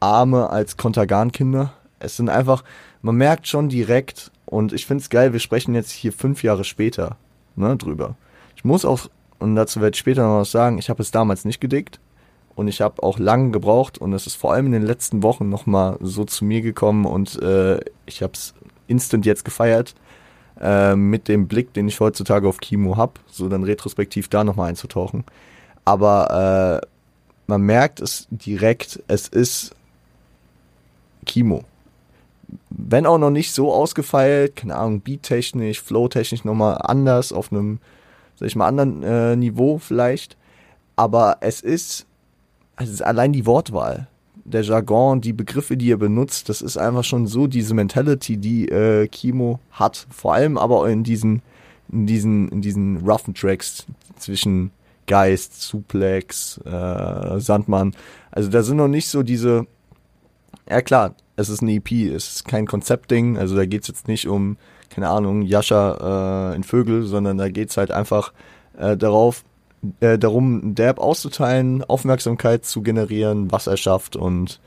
Arme 0.00 0.50
als 0.50 0.76
Kontergan-Kinder. 0.76 1.72
Es 1.98 2.16
sind 2.16 2.28
einfach, 2.28 2.64
man 3.04 3.16
merkt 3.16 3.46
schon 3.46 3.68
direkt, 3.68 4.32
und 4.46 4.72
ich 4.72 4.86
finde 4.86 5.02
es 5.02 5.10
geil, 5.10 5.34
wir 5.34 5.40
sprechen 5.40 5.74
jetzt 5.74 5.90
hier 5.90 6.10
fünf 6.10 6.42
Jahre 6.42 6.64
später 6.64 7.16
ne, 7.54 7.76
drüber. 7.76 8.16
Ich 8.56 8.64
muss 8.64 8.84
auch 8.84 9.08
und 9.38 9.56
dazu 9.56 9.82
werde 9.82 9.94
ich 9.94 9.98
später 9.98 10.22
noch 10.22 10.40
was 10.40 10.50
sagen, 10.50 10.78
ich 10.78 10.88
habe 10.88 11.02
es 11.02 11.10
damals 11.10 11.44
nicht 11.44 11.60
gedickt 11.60 12.00
und 12.54 12.66
ich 12.66 12.80
habe 12.80 13.02
auch 13.02 13.18
lange 13.18 13.50
gebraucht 13.50 13.98
und 13.98 14.14
es 14.14 14.26
ist 14.26 14.36
vor 14.36 14.54
allem 14.54 14.66
in 14.66 14.72
den 14.72 14.86
letzten 14.86 15.22
Wochen 15.22 15.50
nochmal 15.50 15.98
so 16.00 16.24
zu 16.24 16.46
mir 16.46 16.62
gekommen 16.62 17.04
und 17.04 17.40
äh, 17.42 17.78
ich 18.06 18.22
habe 18.22 18.32
es 18.32 18.54
instant 18.86 19.26
jetzt 19.26 19.44
gefeiert 19.44 19.94
äh, 20.58 20.96
mit 20.96 21.28
dem 21.28 21.46
Blick, 21.46 21.74
den 21.74 21.88
ich 21.88 22.00
heutzutage 22.00 22.48
auf 22.48 22.58
Kimo 22.58 22.96
habe, 22.96 23.14
so 23.26 23.50
dann 23.50 23.64
retrospektiv 23.64 24.28
da 24.28 24.44
nochmal 24.44 24.70
einzutauchen. 24.70 25.24
Aber 25.84 26.80
äh, 26.82 26.86
man 27.48 27.60
merkt 27.60 28.00
es 28.00 28.26
direkt, 28.30 29.02
es 29.08 29.28
ist 29.28 29.74
Kimo. 31.26 31.64
Wenn 32.70 33.06
auch 33.06 33.18
noch 33.18 33.30
nicht 33.30 33.52
so 33.52 33.72
ausgefeilt, 33.72 34.56
keine 34.56 34.76
Ahnung, 34.76 35.00
beattechnisch, 35.00 35.80
flowtechnisch 35.80 36.44
nochmal 36.44 36.78
anders, 36.82 37.32
auf 37.32 37.52
einem, 37.52 37.78
sag 38.36 38.48
ich 38.48 38.56
mal, 38.56 38.66
anderen 38.66 39.02
äh, 39.02 39.36
Niveau 39.36 39.78
vielleicht. 39.78 40.36
Aber 40.96 41.38
es 41.40 41.60
ist, 41.60 42.06
es 42.76 42.90
ist 42.90 43.02
allein 43.02 43.32
die 43.32 43.46
Wortwahl 43.46 44.08
der 44.44 44.62
Jargon, 44.62 45.20
die 45.20 45.32
Begriffe, 45.32 45.76
die 45.76 45.90
er 45.90 45.96
benutzt, 45.96 46.48
das 46.48 46.62
ist 46.62 46.76
einfach 46.76 47.04
schon 47.04 47.26
so 47.26 47.46
diese 47.46 47.74
Mentality, 47.74 48.36
die 48.36 48.68
äh, 48.68 49.08
Kimo 49.08 49.58
hat. 49.72 50.06
Vor 50.10 50.34
allem 50.34 50.58
aber 50.58 50.88
in 50.88 51.02
diesen, 51.02 51.42
in 51.90 52.06
diesen, 52.06 52.48
in 52.50 52.60
diesen 52.60 52.98
roughen 52.98 53.34
Tracks 53.34 53.86
zwischen 54.16 54.70
Geist, 55.06 55.60
Suplex, 55.62 56.58
äh, 56.64 57.40
Sandmann. 57.40 57.94
Also 58.30 58.50
da 58.50 58.62
sind 58.62 58.76
noch 58.76 58.88
nicht 58.88 59.08
so 59.08 59.22
diese, 59.22 59.66
ja 60.68 60.82
klar, 60.82 61.14
es 61.36 61.48
ist 61.48 61.62
eine 61.62 61.74
EP, 61.74 61.90
es 61.92 62.36
ist 62.36 62.44
kein 62.46 62.66
Konzeptding, 62.66 63.38
also 63.38 63.56
da 63.56 63.66
geht's 63.66 63.88
jetzt 63.88 64.08
nicht 64.08 64.28
um, 64.28 64.56
keine 64.90 65.08
Ahnung, 65.08 65.42
Jascha 65.42 66.52
äh, 66.52 66.56
in 66.56 66.64
Vögel, 66.64 67.04
sondern 67.04 67.38
da 67.38 67.48
geht's 67.48 67.76
halt 67.76 67.90
einfach 67.90 68.32
äh, 68.78 68.96
darauf, 68.96 69.44
äh, 70.00 70.18
darum, 70.18 70.74
Dab 70.74 70.98
auszuteilen, 70.98 71.84
Aufmerksamkeit 71.84 72.64
zu 72.64 72.82
generieren, 72.82 73.50
was 73.50 73.66
er 73.66 73.76
schafft 73.76 74.16
und 74.16 74.60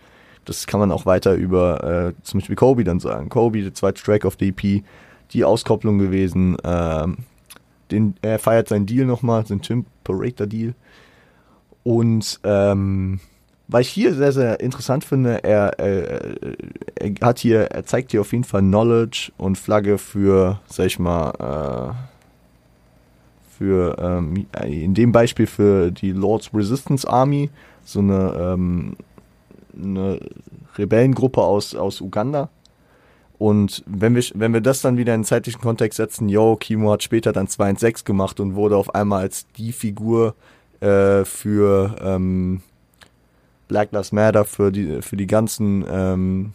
das 0.48 0.66
kann 0.66 0.80
man 0.80 0.92
auch 0.92 1.06
weiter 1.06 1.34
über 1.34 1.84
äh, 1.84 2.24
zum 2.24 2.40
Beispiel 2.40 2.56
Kobe 2.56 2.86
dann 2.86 3.02
sagen. 3.02 3.28
Kobe, 3.28 3.62
der 3.62 3.74
zweite 3.74 4.02
Track 4.02 4.26
auf 4.26 4.38
der 4.38 4.48
EP, 4.48 4.84
die 5.32 5.44
Auskopplung 5.44 5.98
gewesen. 6.00 6.56
Ähm, 6.64 7.18
den, 7.92 8.16
er 8.22 8.40
feiert 8.40 8.70
seinen 8.70 8.86
Deal 8.86 9.06
nochmal, 9.06 9.44
den 9.44 9.62
Tim 9.62 9.86
Parator 10.06 10.48
Deal. 10.48 10.74
Und 11.84 12.40
ähm, 12.44 13.20
weil 13.68 13.82
ich 13.82 13.90
hier 13.90 14.14
sehr, 14.14 14.32
sehr 14.32 14.60
interessant 14.60 15.04
finde, 15.04 15.44
er, 15.44 15.78
er, 15.80 16.38
er 16.96 17.12
hat 17.22 17.40
hier, 17.40 17.64
er 17.64 17.86
zeigt 17.86 18.12
hier 18.12 18.22
auf 18.22 18.32
jeden 18.32 18.46
Fall 18.46 18.62
Knowledge 18.62 19.32
und 19.38 19.58
Flagge 19.58 19.98
für, 19.98 20.60
sag 20.68 20.86
ich 20.86 21.00
mal, 21.00 21.94
äh, 21.94 22.18
für, 23.58 23.98
ähm, 24.00 24.46
in 24.64 24.94
dem 24.94 25.12
Beispiel 25.12 25.48
für 25.48 25.92
die 25.92 26.12
Lord's 26.12 26.52
Resistance 26.54 27.08
Army, 27.10 27.50
so 27.84 28.00
eine, 28.00 28.34
ähm, 28.38 28.96
eine 29.76 30.20
Rebellengruppe 30.78 31.42
aus, 31.42 31.76
aus 31.76 32.00
Uganda. 32.00 32.50
Und 33.40 33.84
wenn 33.86 34.16
wir, 34.16 34.24
wenn 34.34 34.54
wir 34.54 34.62
das 34.62 34.82
dann 34.82 34.98
wieder 34.98 35.14
in 35.14 35.22
den 35.22 35.26
zeitlichen 35.26 35.62
Kontext 35.62 35.98
setzen, 35.98 36.30
yo, 36.30 36.56
Kimo 36.56 36.92
hat 36.92 37.04
später 37.04 37.34
dann 37.34 37.48
2 37.48 37.70
und 37.72 37.80
6 37.80 38.06
gemacht 38.06 38.40
und 38.40 38.56
wurde 38.56 38.78
auf 38.78 38.96
einmal 38.96 39.22
als 39.22 39.46
die 39.58 39.72
Figur 39.74 40.36
äh, 40.80 41.24
für 41.26 41.96
ähm, 42.02 42.62
Black 43.68 43.92
Lives 43.92 44.12
Matter, 44.12 44.46
für 44.46 44.72
die, 44.72 45.02
für 45.02 45.18
die 45.18 45.28
ganzen 45.28 45.86
ähm, 45.90 46.54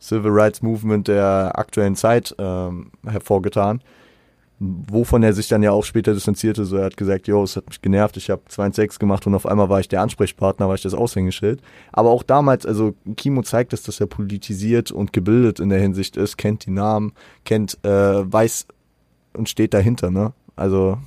Civil 0.00 0.30
Rights 0.30 0.62
Movement 0.62 1.08
der 1.08 1.52
aktuellen 1.56 1.96
Zeit 1.96 2.34
ähm, 2.38 2.92
hervorgetan 3.06 3.82
wovon 4.60 5.22
er 5.22 5.32
sich 5.32 5.48
dann 5.48 5.62
ja 5.62 5.70
auch 5.70 5.84
später 5.84 6.14
distanzierte. 6.14 6.64
So, 6.64 6.76
er 6.76 6.86
hat 6.86 6.96
gesagt, 6.96 7.28
jo, 7.28 7.42
es 7.42 7.56
hat 7.56 7.68
mich 7.68 7.80
genervt, 7.80 8.16
ich 8.16 8.30
habe 8.30 8.42
2 8.48 8.66
und 8.66 8.74
6 8.74 8.98
gemacht 8.98 9.26
und 9.26 9.34
auf 9.34 9.46
einmal 9.46 9.68
war 9.68 9.80
ich 9.80 9.88
der 9.88 10.02
Ansprechpartner, 10.02 10.68
war 10.68 10.74
ich 10.74 10.82
das 10.82 10.94
Aushängeschild. 10.94 11.60
Aber 11.92 12.10
auch 12.10 12.22
damals, 12.22 12.66
also 12.66 12.94
Kimo 13.16 13.42
zeigt 13.42 13.72
es, 13.72 13.82
dass 13.82 14.00
er 14.00 14.06
politisiert 14.06 14.90
und 14.90 15.12
gebildet 15.12 15.60
in 15.60 15.68
der 15.68 15.80
Hinsicht 15.80 16.16
ist, 16.16 16.38
kennt 16.38 16.66
die 16.66 16.70
Namen, 16.70 17.12
kennt, 17.44 17.78
äh, 17.84 18.32
weiß 18.32 18.66
und 19.34 19.48
steht 19.48 19.74
dahinter, 19.74 20.10
ne? 20.10 20.32
Also 20.56 20.98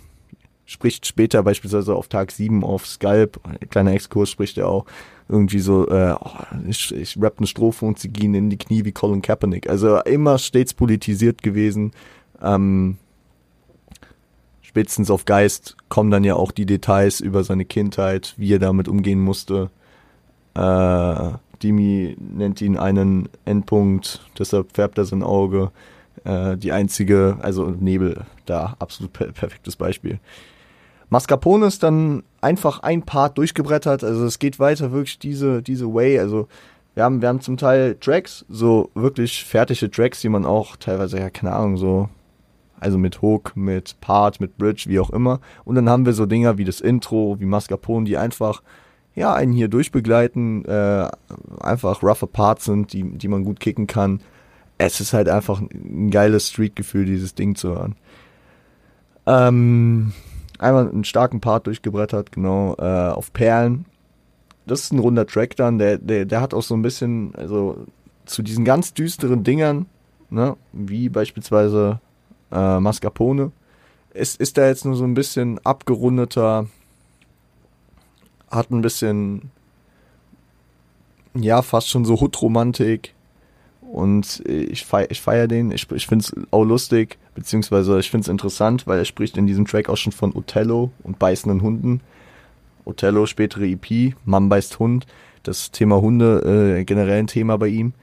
spricht 0.72 1.06
später 1.06 1.44
beispielsweise 1.44 1.94
auf 1.94 2.08
Tag 2.08 2.32
7 2.32 2.64
auf 2.64 2.88
Skype, 2.88 3.32
kleiner 3.70 3.92
Exkurs 3.92 4.30
spricht 4.30 4.58
er 4.58 4.70
auch, 4.70 4.86
irgendwie 5.28 5.60
so, 5.60 5.88
äh, 5.90 6.16
oh, 6.18 6.30
ich, 6.68 6.96
ich 6.96 7.22
rapp 7.22 7.36
eine 7.38 7.48
Strophe 7.48 7.86
und 7.86 8.00
sie 8.00 8.08
gehen 8.08 8.34
in 8.34 8.50
die 8.50 8.58
Knie 8.58 8.86
wie 8.86 8.94
Colin 8.94 9.22
Kaepernick. 9.22 9.70
Also 9.70 10.00
immer 10.02 10.38
stets 10.38 10.74
politisiert 10.74 11.44
gewesen. 11.44 11.92
Ähm, 12.42 12.98
spätestens 14.62 15.12
auf 15.12 15.26
Geist 15.26 15.76
kommen 15.90 16.10
dann 16.10 16.24
ja 16.24 16.36
auch 16.36 16.52
die 16.52 16.66
Details 16.66 17.20
über 17.20 17.44
seine 17.44 17.66
Kindheit, 17.66 18.34
wie 18.38 18.54
er 18.54 18.60
damit 18.60 18.88
umgehen 18.88 19.20
musste. 19.20 19.70
Äh, 20.54 21.32
Dimi 21.62 22.16
nennt 22.18 22.62
ihn 22.62 22.78
einen 22.78 23.28
Endpunkt, 23.44 24.22
deshalb 24.40 24.74
färbt 24.74 24.98
er 24.98 25.06
sein 25.06 25.24
Auge. 25.24 25.72
Äh, 26.24 26.56
die 26.56 26.72
einzige, 26.72 27.38
also 27.42 27.70
Nebel, 27.70 28.26
da 28.46 28.76
absolut 28.80 29.12
per 29.12 29.32
perfektes 29.32 29.76
Beispiel. 29.76 30.20
Mascarpone 31.12 31.68
ist 31.68 31.84
dann 31.84 32.24
einfach 32.40 32.80
ein 32.80 33.04
Part 33.04 33.38
durchgebrettert, 33.38 34.04
also 34.04 34.26
es 34.26 34.40
geht 34.40 34.60
weiter 34.60 34.92
wirklich 34.92 35.20
diese, 35.20 35.62
diese 35.62 35.94
Way, 35.94 36.20
also 36.20 36.48
wir 36.96 37.04
haben, 37.04 37.22
wir 37.22 37.28
haben 37.30 37.42
zum 37.42 37.58
Teil 37.58 37.96
Tracks, 38.00 38.46
so 38.50 38.90
wirklich 38.96 39.46
fertige 39.46 39.92
Tracks, 39.92 40.22
die 40.22 40.30
man 40.30 40.46
auch 40.46 40.78
teilweise, 40.78 41.20
ja, 41.20 41.30
keine 41.30 41.54
Ahnung, 41.54 41.78
so 41.78 42.10
also 42.80 42.98
mit 42.98 43.22
Hook, 43.22 43.56
mit 43.56 44.02
Part, 44.02 44.42
mit 44.42 44.58
Bridge, 44.58 44.86
wie 44.88 45.00
auch 45.00 45.12
immer. 45.12 45.40
Und 45.66 45.76
dann 45.76 45.88
haben 45.88 46.06
wir 46.06 46.14
so 46.14 46.26
Dinger 46.26 46.58
wie 46.58 46.66
das 46.66 46.82
Intro, 46.82 47.40
wie 47.40 47.46
Mascarpone, 47.46 48.06
die 48.06 48.18
einfach 48.18 48.64
ja, 49.14 49.34
einen 49.34 49.52
hier 49.52 49.68
durchbegleiten, 49.68 50.66
äh, 50.66 51.08
einfach 51.60 52.02
rougher 52.02 52.28
Parts 52.28 52.66
sind, 52.66 52.94
die, 52.94 53.04
die 53.04 53.28
man 53.28 53.44
gut 53.44 53.60
kicken 53.60 53.86
kann. 53.86 54.22
Es 54.78 55.00
ist 55.00 55.14
halt 55.14 55.30
einfach 55.30 55.62
ein 55.62 56.10
geiles 56.10 56.50
Street-Gefühl, 56.50 57.06
dieses 57.06 57.36
Ding 57.36 57.56
zu 57.56 57.70
hören. 57.70 57.96
Ähm, 59.28 60.14
einmal 60.62 60.90
einen 60.90 61.04
starken 61.04 61.42
Part 61.42 61.68
durchgebrettert, 61.68 62.32
genau, 62.32 62.76
äh, 62.78 63.10
auf 63.10 63.34
Perlen. 63.34 63.86
Das 64.66 64.82
ist 64.82 64.94
ein 64.94 65.00
runder 65.00 65.26
Track 65.26 65.56
dann, 65.56 65.80
der, 65.80 65.98
der, 65.98 66.26
der 66.26 66.40
hat 66.40 66.54
auch 66.54 66.62
so 66.62 66.76
ein 66.76 66.82
bisschen, 66.84 67.34
also 67.36 67.86
zu 68.26 68.44
diesen 68.44 68.64
ganz 68.64 68.94
düsteren 68.94 69.44
Dingern, 69.44 69.88
ne, 70.30 70.56
wie 70.72 71.10
beispielsweise 71.10 72.00
äh, 72.52 72.80
Mascarpone. 72.80 73.52
Ist, 74.14 74.40
ist 74.40 74.58
da 74.58 74.68
jetzt 74.68 74.86
nur 74.86 74.96
so 74.96 75.04
ein 75.04 75.14
bisschen 75.14 75.60
abgerundeter, 75.66 76.68
hat 78.50 78.70
ein 78.70 78.82
bisschen, 78.82 79.52
ja, 81.34 81.62
fast 81.62 81.90
schon 81.90 82.06
so 82.06 82.20
Hut-Romantik. 82.20 83.16
Und 83.92 84.42
ich 84.48 84.86
feiere 84.86 85.12
ich 85.12 85.20
feier 85.20 85.48
den, 85.50 85.70
ich, 85.72 85.92
ich 85.92 86.08
finde 86.08 86.24
es 86.24 86.34
auch 86.52 86.64
lustig, 86.64 87.18
beziehungsweise 87.36 88.00
ich 88.00 88.10
finde 88.10 88.24
es 88.24 88.30
interessant, 88.30 88.88
weil 88.88 88.98
er 88.98 89.06
spricht 89.06 89.36
in 89.36 89.48
diesem 89.48 89.66
Track 89.66 89.90
auch 89.90 89.98
schon 89.98 90.14
von 90.14 90.34
Othello 90.34 90.92
und 91.04 91.20
beißenden 91.20 91.62
Hunden. 91.62 92.00
Othello, 92.86 93.26
spätere 93.26 93.66
EP, 93.66 94.16
Mann 94.24 94.48
beißt 94.48 94.80
Hund. 94.80 95.08
Das 95.44 95.72
Thema 95.72 96.00
Hunde, 96.00 96.78
äh, 96.80 96.86
generell 96.86 97.20
ein 97.20 97.28
Thema 97.28 97.58
bei 97.58 97.68
ihm. 97.68 97.94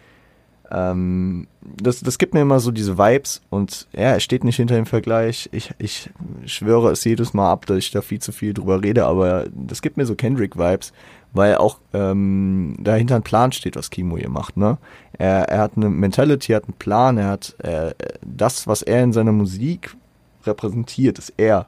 Ähm, 0.71 1.47
das, 1.61 2.01
das 2.01 2.19
gibt 2.19 2.35
mir 2.35 2.43
immer 2.43 2.61
so 2.61 2.71
diese 2.71 2.99
Vibes 2.99 3.43
und 3.51 3.89
ja, 3.93 4.01
er 4.01 4.21
steht 4.21 4.45
nicht 4.45 4.57
hinter 4.57 4.75
dem 4.75 4.87
Vergleich. 4.87 5.49
Ich, 5.53 5.73
ich 5.79 6.11
schwöre 6.45 6.91
es 6.91 7.05
jedes 7.05 7.35
Mal 7.35 7.51
ab, 7.51 7.67
dass 7.67 7.79
ich 7.79 7.91
da 7.91 8.03
viel 8.03 8.21
zu 8.21 8.33
viel 8.33 8.55
drüber 8.55 8.83
rede, 8.83 9.07
aber 9.07 9.47
das 9.55 9.83
gibt 9.83 9.97
mir 9.97 10.07
so 10.07 10.15
Kendrick-Vibes, 10.15 10.93
weil 11.33 11.57
auch 11.57 11.79
ähm, 11.93 12.77
dahinter 12.81 13.17
ein 13.17 13.23
Plan 13.23 13.53
steht, 13.53 13.77
was 13.77 13.91
Kimo 13.91 14.19
hier 14.19 14.31
macht. 14.31 14.57
Ne? 14.57 14.79
Er, 15.17 15.49
er 15.49 15.61
hat 15.61 15.73
eine 15.77 15.89
Mentality, 15.89 16.53
hat 16.53 16.65
einen 16.65 16.79
Plan, 16.79 17.19
er 17.19 17.29
hat 17.29 17.57
äh, 17.59 17.95
das, 18.23 18.67
was 18.67 18.83
er 18.83 19.03
in 19.03 19.13
seiner 19.13 19.33
Musik 19.33 19.97
repräsentiert, 20.45 21.19
ist 21.19 21.35
er. 21.37 21.67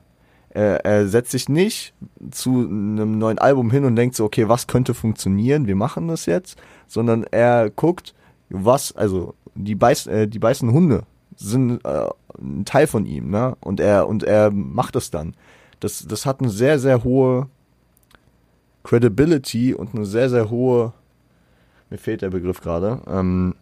Er, 0.53 0.85
er 0.85 1.07
setzt 1.07 1.31
sich 1.31 1.49
nicht 1.49 1.95
zu 2.31 2.51
einem 2.51 3.19
neuen 3.19 3.39
Album 3.39 3.71
hin 3.71 3.85
und 3.85 3.97
denkt 3.97 4.17
so, 4.17 4.25
okay, 4.25 4.49
was 4.49 4.67
könnte 4.67 4.95
funktionieren, 4.95 5.67
wir 5.67 5.77
machen 5.77 6.09
das 6.09 6.27
jetzt, 6.27 6.59
sondern 6.89 7.25
er 7.31 7.71
guckt, 7.71 8.15
was, 8.51 8.93
also 8.93 9.35
die, 9.55 9.75
beiß, 9.75 10.07
äh, 10.09 10.29
die 10.29 10.39
beißenden 10.39 10.77
Hunde 10.77 11.03
sind 11.37 11.85
äh, 11.85 12.09
ein 12.39 12.65
Teil 12.65 12.87
von 12.87 13.07
ihm, 13.07 13.31
ne? 13.31 13.57
Und 13.61 13.81
er, 13.81 14.09
und 14.09 14.23
er 14.23 14.51
macht 14.51 14.97
es 14.97 15.11
dann. 15.11 15.35
Das, 15.79 16.07
das 16.07 16.27
hat 16.27 16.41
eine 16.41 16.51
sehr, 16.51 16.79
sehr 16.79 17.05
hohe 17.05 17.49
Credibility 18.85 19.75
und 19.75 19.95
eine 19.95 20.05
sehr, 20.05 20.29
sehr 20.29 20.51
hohe, 20.51 20.93
mir 21.89 21.99
fehlt 21.99 22.23
der 22.23 22.31
Begriff 22.31 22.61
gerade, 22.61 23.01
ähm, 23.07 23.55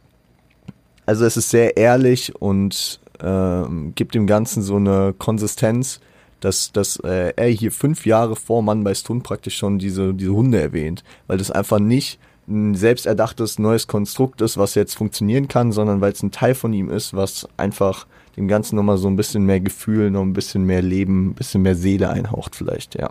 also 1.07 1.25
es 1.25 1.37
ist 1.37 1.51
sehr 1.51 1.77
ehrlich 1.77 2.37
und 2.37 3.01
ähm, 3.21 3.93
gibt 3.95 4.15
dem 4.15 4.27
Ganzen 4.27 4.63
so 4.63 4.77
eine 4.77 5.15
Konsistenz, 5.17 6.01
dass, 6.41 6.71
dass 6.73 6.99
äh, 6.99 7.33
er 7.35 7.49
hier 7.49 7.73
fünf 7.73 8.07
Jahre 8.07 8.37
vor 8.37 8.63
Mann 8.63 8.85
bei 8.85 8.95
Stund 8.95 9.23
praktisch 9.23 9.57
schon 9.57 9.79
diese, 9.79 10.15
diese 10.15 10.33
Hunde 10.33 10.61
erwähnt, 10.61 11.03
weil 11.27 11.39
das 11.39 11.51
einfach 11.51 11.79
nicht 11.79 12.21
ein 12.49 12.75
selbsterdachtes 12.75 13.59
neues 13.59 13.87
Konstrukt 13.87 14.41
ist, 14.41 14.57
was 14.57 14.75
jetzt 14.75 14.95
funktionieren 14.95 15.49
kann, 15.49 15.73
sondern 15.73 16.01
weil 16.01 16.13
es 16.13 16.23
ein 16.23 16.31
Teil 16.31 16.55
von 16.55 16.73
ihm 16.73 16.91
ist, 16.91 17.15
was 17.15 17.49
einfach 17.57 18.07
dem 18.37 18.49
Ganzen 18.49 18.77
nochmal 18.77 18.99
so 18.99 19.09
ein 19.09 19.17
bisschen 19.17 19.45
mehr 19.45 19.61
Gefühl, 19.61 20.11
noch 20.11 20.23
ein 20.23 20.33
bisschen 20.33 20.65
mehr 20.65 20.83
Leben, 20.83 21.29
ein 21.29 21.35
bisschen 21.35 21.63
mehr 21.63 21.75
Seele 21.75 22.11
einhaucht 22.11 22.57
vielleicht, 22.57 22.95
ja. 22.95 23.11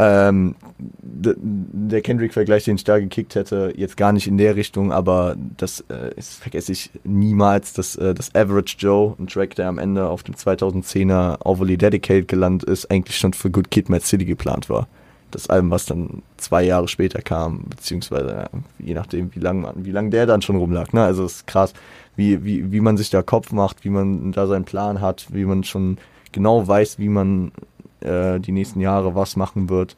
Ähm, 0.00 0.54
der 0.78 2.02
Kendrick-Vergleich, 2.02 2.64
den 2.64 2.76
ich 2.76 2.84
da 2.84 3.00
gekickt 3.00 3.34
hätte, 3.34 3.72
jetzt 3.76 3.96
gar 3.96 4.12
nicht 4.12 4.28
in 4.28 4.38
der 4.38 4.54
Richtung, 4.54 4.92
aber 4.92 5.34
das 5.56 5.84
äh, 5.90 6.14
ist, 6.14 6.34
vergesse 6.34 6.70
ich 6.70 6.90
niemals, 7.02 7.72
dass 7.72 7.96
äh, 7.96 8.14
das 8.14 8.32
Average 8.32 8.76
Joe, 8.78 9.16
ein 9.18 9.26
Track, 9.26 9.56
der 9.56 9.66
am 9.66 9.78
Ende 9.78 10.06
auf 10.06 10.22
dem 10.22 10.36
2010er 10.36 11.44
Overly 11.44 11.76
Dedicated 11.76 12.28
gelandet 12.28 12.68
ist, 12.68 12.88
eigentlich 12.92 13.18
schon 13.18 13.32
für 13.32 13.50
Good 13.50 13.72
Kid, 13.72 13.88
Mad 13.88 14.04
City 14.04 14.24
geplant 14.24 14.70
war. 14.70 14.86
Das 15.30 15.50
Album, 15.50 15.70
was 15.70 15.86
dann 15.86 16.22
zwei 16.38 16.62
Jahre 16.62 16.88
später 16.88 17.20
kam, 17.20 17.64
beziehungsweise 17.68 18.28
ja, 18.28 18.48
je 18.78 18.94
nachdem, 18.94 19.34
wie 19.34 19.40
lang 19.40 19.60
man, 19.60 19.84
wie 19.84 19.90
lang 19.90 20.10
der 20.10 20.26
dann 20.26 20.42
schon 20.42 20.56
rumlag. 20.56 20.92
Ne? 20.92 21.02
Also 21.02 21.24
es 21.24 21.36
ist 21.36 21.46
krass, 21.46 21.74
wie, 22.16 22.44
wie, 22.44 22.72
wie 22.72 22.80
man 22.80 22.96
sich 22.96 23.10
da 23.10 23.22
Kopf 23.22 23.52
macht, 23.52 23.84
wie 23.84 23.90
man 23.90 24.32
da 24.32 24.46
seinen 24.46 24.64
Plan 24.64 25.00
hat, 25.00 25.26
wie 25.30 25.44
man 25.44 25.64
schon 25.64 25.98
genau 26.32 26.66
weiß, 26.66 26.98
wie 26.98 27.08
man 27.08 27.52
äh, 28.00 28.40
die 28.40 28.52
nächsten 28.52 28.80
Jahre 28.80 29.14
was 29.14 29.36
machen 29.36 29.68
wird. 29.68 29.96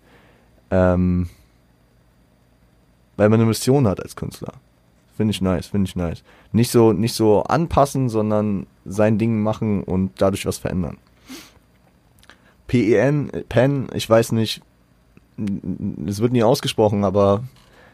Ähm, 0.70 1.28
weil 3.16 3.28
man 3.28 3.40
eine 3.40 3.48
Mission 3.48 3.86
hat 3.86 4.02
als 4.02 4.16
Künstler. 4.16 4.54
Finde 5.16 5.32
ich 5.32 5.42
nice, 5.42 5.66
finde 5.66 5.88
ich 5.88 5.96
nice. 5.96 6.22
Nicht 6.52 6.70
so, 6.70 6.94
nicht 6.94 7.14
so 7.14 7.42
anpassen, 7.42 8.08
sondern 8.08 8.66
sein 8.86 9.18
Ding 9.18 9.42
machen 9.42 9.82
und 9.82 10.12
dadurch 10.16 10.46
was 10.46 10.56
verändern. 10.56 10.96
PEN, 12.66 13.30
PEN, 13.48 13.88
ich 13.92 14.08
weiß 14.08 14.32
nicht, 14.32 14.62
es 16.06 16.20
wird 16.20 16.32
nie 16.32 16.42
ausgesprochen, 16.42 17.04
aber 17.04 17.44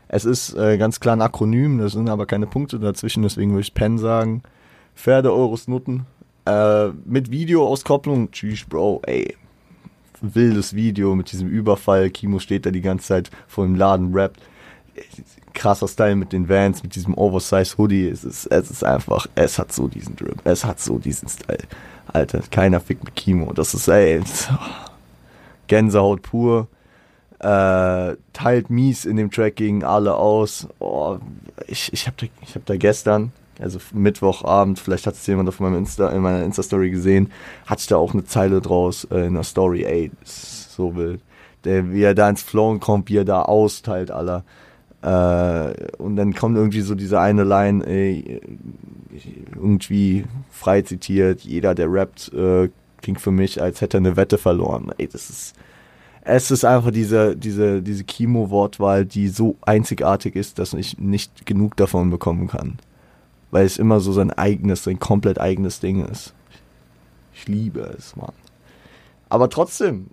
es 0.09 0.25
ist 0.25 0.55
äh, 0.55 0.79
ganz 0.79 1.01
klar 1.01 1.17
ein 1.17 1.23
Akronym, 1.23 1.79
das 1.79 1.93
sind 1.93 2.09
aber 2.09 2.27
keine 2.27 2.47
Punkte 2.47 2.79
dazwischen, 2.79 3.23
deswegen 3.23 3.51
würde 3.53 3.63
ich 3.63 3.75
PEN 3.75 3.99
sagen. 3.99 4.43
Pferde, 4.95 5.33
Euros, 5.33 5.69
Nutten. 5.69 6.07
Äh, 6.47 6.89
mit 7.05 7.31
Videoauskopplung, 7.31 8.31
tschüss, 8.31 8.65
Bro, 8.65 9.03
ey, 9.07 9.35
wildes 10.21 10.75
Video 10.75 11.15
mit 11.15 11.33
diesem 11.33 11.49
Überfall. 11.49 12.11
Kimo 12.11 12.39
steht 12.39 12.67
da 12.67 12.71
die 12.71 12.81
ganze 12.81 13.07
Zeit 13.07 13.31
vor 13.49 13.65
dem 13.65 13.75
Laden, 13.75 14.15
rappt. 14.15 14.41
Krasser 15.53 15.89
Style 15.89 16.17
mit 16.17 16.33
den 16.33 16.49
Vans, 16.49 16.83
mit 16.83 16.95
diesem 16.95 17.15
Oversize 17.15 17.77
Hoodie. 17.77 18.09
Es 18.09 18.25
ist, 18.25 18.47
es 18.47 18.71
ist 18.71 18.85
einfach, 18.85 19.27
es 19.35 19.59
hat 19.59 19.73
so 19.73 19.89
diesen 19.89 20.17
Drip. 20.17 20.41
Es 20.45 20.65
hat 20.65 20.81
so 20.81 20.99
diesen 20.99 21.29
Style. 21.29 21.65
Alter, 22.07 22.43
keiner 22.51 22.81
fickt 22.81 23.05
mit 23.05 23.17
Kimo. 23.17 23.53
Das 23.53 23.75
ist, 23.75 23.89
ey, 23.89 24.23
Gänsehaut 25.67 26.23
pur. 26.23 26.69
Äh, 27.39 28.17
teilt 28.33 28.71
mies 28.71 29.05
in 29.05 29.17
dem 29.17 29.31
Track 29.31 29.57
gegen 29.57 29.85
alle 29.85 30.15
aus. 30.15 30.69
Oh, 30.79 31.19
ich, 31.67 31.93
ich 31.93 32.07
habe 32.07 32.17
da, 32.19 32.27
hab 32.55 32.67
da 32.67 32.77
gestern, 32.77 33.33
also 33.61 33.79
Mittwochabend, 33.93 34.79
vielleicht 34.79 35.07
hat 35.07 35.15
es 35.15 35.27
jemand 35.27 35.49
auf 35.49 35.61
meinem 35.61 35.77
Insta, 35.77 36.09
in 36.11 36.23
meiner 36.23 36.43
Insta-Story 36.45 36.91
gesehen, 36.91 37.31
hatte 37.67 37.81
ich 37.81 37.87
da 37.89 37.97
auch 37.97 38.15
eine 38.15 38.25
Zeile 38.25 38.61
draus 38.61 39.07
äh, 39.11 39.27
in 39.27 39.35
der 39.35 39.43
Story, 39.43 39.85
ey, 39.85 40.11
so 40.25 40.97
wild. 40.97 41.21
Der, 41.65 41.93
wie 41.93 42.03
er 42.03 42.15
da 42.15 42.29
ins 42.29 42.43
Flown 42.43 42.81
kommt, 42.81 43.09
wie 43.09 43.19
er 43.19 43.25
da 43.25 43.43
austeilt, 43.43 44.11
aller. 44.11 44.45
Äh, 45.03 45.75
und 45.99 46.17
dann 46.17 46.35
kommt 46.35 46.57
irgendwie 46.57 46.81
so 46.81 46.95
diese 46.95 47.21
eine 47.21 47.45
Line, 47.45 47.85
ey, 47.87 48.41
irgendwie 49.55 50.25
frei 50.51 50.83
zitiert, 50.83 51.41
jeder, 51.43 51.75
der 51.75 51.93
rappt, 51.93 52.33
äh, 52.33 52.71
klingt 53.03 53.21
für 53.21 53.31
mich, 53.31 53.61
als 53.61 53.81
hätte 53.81 53.99
er 53.99 54.01
eine 54.01 54.17
Wette 54.17 54.39
verloren. 54.39 54.93
Ey, 54.97 55.07
das 55.07 55.31
ist, 55.31 55.55
es 56.27 56.51
ist 56.51 56.65
einfach 56.65 56.91
diese, 56.91 57.37
diese, 57.37 57.83
diese 57.83 58.05
Kimo-Wortwahl, 58.05 59.07
die 59.07 59.29
so 59.29 59.57
einzigartig 59.63 60.37
ist, 60.37 60.59
dass 60.59 60.75
ich 60.75 60.99
nicht 60.99 61.47
genug 61.47 61.77
davon 61.77 62.11
bekommen 62.11 62.49
kann 62.49 62.79
weil 63.51 63.65
es 63.65 63.79
immer 63.79 64.01
so 64.01 64.13
sein 64.13 64.31
eigenes, 64.31 64.85
sein 64.85 64.99
komplett 64.99 65.41
eigenes 65.41 65.81
Ding 65.81 66.05
ist. 66.05 66.35
Ich 67.35 67.49
liebe 67.49 67.81
es, 67.97 68.17
Mann. 68.17 68.33
Aber 69.29 69.51
trotzdem, 69.51 70.09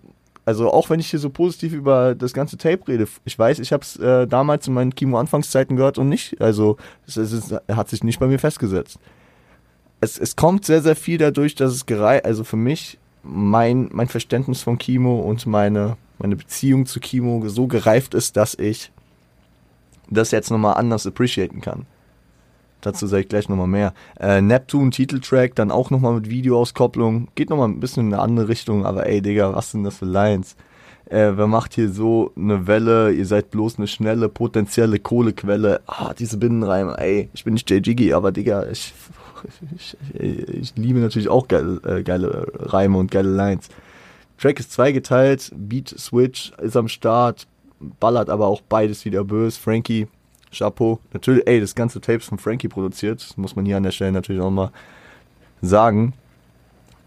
also 0.46 0.72
auch 0.72 0.90
wenn 0.90 1.00
ich 1.00 1.10
hier 1.10 1.20
so 1.20 1.30
positiv 1.30 1.74
über 1.74 2.16
das 2.16 2.34
ganze 2.34 2.58
Tape 2.58 2.88
rede, 2.88 3.08
ich 3.26 3.38
weiß, 3.38 3.60
ich 3.60 3.72
habe 3.72 3.84
es 3.84 3.98
äh, 3.98 4.28
damals 4.28 4.68
in 4.68 4.74
meinen 4.74 4.96
Kimo-Anfangszeiten 4.96 5.76
gehört 5.76 5.98
und 5.98 6.10
nicht, 6.10 6.42
also 6.42 6.78
es, 7.08 7.18
es 7.18 7.32
ist, 7.32 7.56
hat 7.70 7.90
sich 7.90 8.04
nicht 8.04 8.20
bei 8.20 8.28
mir 8.28 8.40
festgesetzt. 8.40 9.00
Es, 10.02 10.18
es 10.18 10.36
kommt 10.36 10.66
sehr, 10.66 10.82
sehr 10.82 10.96
viel 10.96 11.18
dadurch, 11.18 11.56
dass 11.56 11.74
es 11.74 11.86
gereicht, 11.86 12.26
also 12.26 12.44
für 12.44 12.58
mich, 12.58 12.98
mein, 13.24 13.90
mein 13.94 14.10
Verständnis 14.10 14.62
von 14.62 14.78
Kimo 14.78 15.20
und 15.20 15.46
meine, 15.46 15.96
meine 16.20 16.36
Beziehung 16.36 16.86
zu 16.86 17.00
Kimo 17.00 17.48
so 17.48 17.68
gereift 17.68 18.14
ist, 18.14 18.38
dass 18.38 18.56
ich 18.56 18.92
das 20.10 20.32
jetzt 20.32 20.52
nochmal 20.52 20.76
anders 20.76 21.08
appreciaten 21.08 21.62
kann. 21.62 21.86
Dazu 22.82 23.08
sage 23.08 23.24
ich 23.24 23.30
gleich 23.30 23.48
nochmal 23.48 23.68
mehr. 23.68 23.94
Äh, 24.20 24.42
Neptune 24.42 24.92
Titeltrack, 24.92 25.56
dann 25.56 25.72
auch 25.72 25.90
nochmal 25.90 26.16
mit 26.16 26.30
Videoauskopplung. 26.30 27.30
Geht 27.36 27.50
nochmal 27.50 27.70
ein 27.70 27.80
bisschen 27.80 28.08
in 28.08 28.14
eine 28.14 28.22
andere 28.22 28.50
Richtung, 28.50 28.86
aber 28.86 29.08
ey, 29.08 29.22
Digga, 29.22 29.56
was 29.56 29.72
sind 29.72 29.84
das 29.86 29.98
für 29.98 30.06
Lines? 30.06 30.58
Äh, 31.06 31.32
wer 31.36 31.48
macht 31.48 31.76
hier 31.76 31.90
so 31.90 32.32
eine 32.36 32.68
Welle? 32.68 33.14
Ihr 33.14 33.26
seid 33.26 33.52
bloß 33.52 33.78
eine 33.78 33.88
schnelle, 33.88 34.28
potenzielle 34.28 35.00
Kohlequelle. 35.00 35.82
Ah, 35.88 36.14
diese 36.14 36.38
Binnenreime, 36.38 36.98
ey, 36.98 37.30
ich 37.34 37.46
bin 37.46 37.54
nicht 37.54 37.70
Jay 37.70 37.80
Jiggy, 37.80 38.14
aber 38.14 38.34
Digga, 38.34 38.68
ich, 38.70 38.94
ich, 39.76 39.98
ich, 40.14 40.48
ich 40.50 40.74
liebe 40.76 41.00
natürlich 41.00 41.30
auch 41.30 41.48
geile, 41.48 41.80
äh, 41.86 42.04
geile 42.04 42.48
Reime 42.54 42.98
und 42.98 43.12
geile 43.12 43.30
Lines. 43.30 43.70
Track 44.44 44.60
ist 44.60 44.74
zweigeteilt, 44.74 45.54
Beat 45.56 45.88
Switch 45.98 46.52
ist 46.62 46.76
am 46.76 46.90
Start, 46.90 47.48
ballert 48.02 48.30
aber 48.30 48.48
auch 48.48 48.60
beides 48.60 49.06
wieder 49.06 49.24
böse. 49.24 49.58
Frankie 49.58 50.10
Chapeau. 50.52 51.00
Natürlich, 51.14 51.48
ey, 51.48 51.62
das 51.62 51.76
ganze 51.76 52.02
Tapes 52.02 52.26
von 52.26 52.38
Frankie 52.38 52.68
produziert. 52.68 53.24
Das 53.24 53.38
muss 53.38 53.56
man 53.56 53.66
hier 53.66 53.78
an 53.78 53.84
der 53.84 53.92
Stelle 53.92 54.12
natürlich 54.12 54.42
auch 54.42 54.52
mal 54.52 54.74
sagen. 55.62 56.12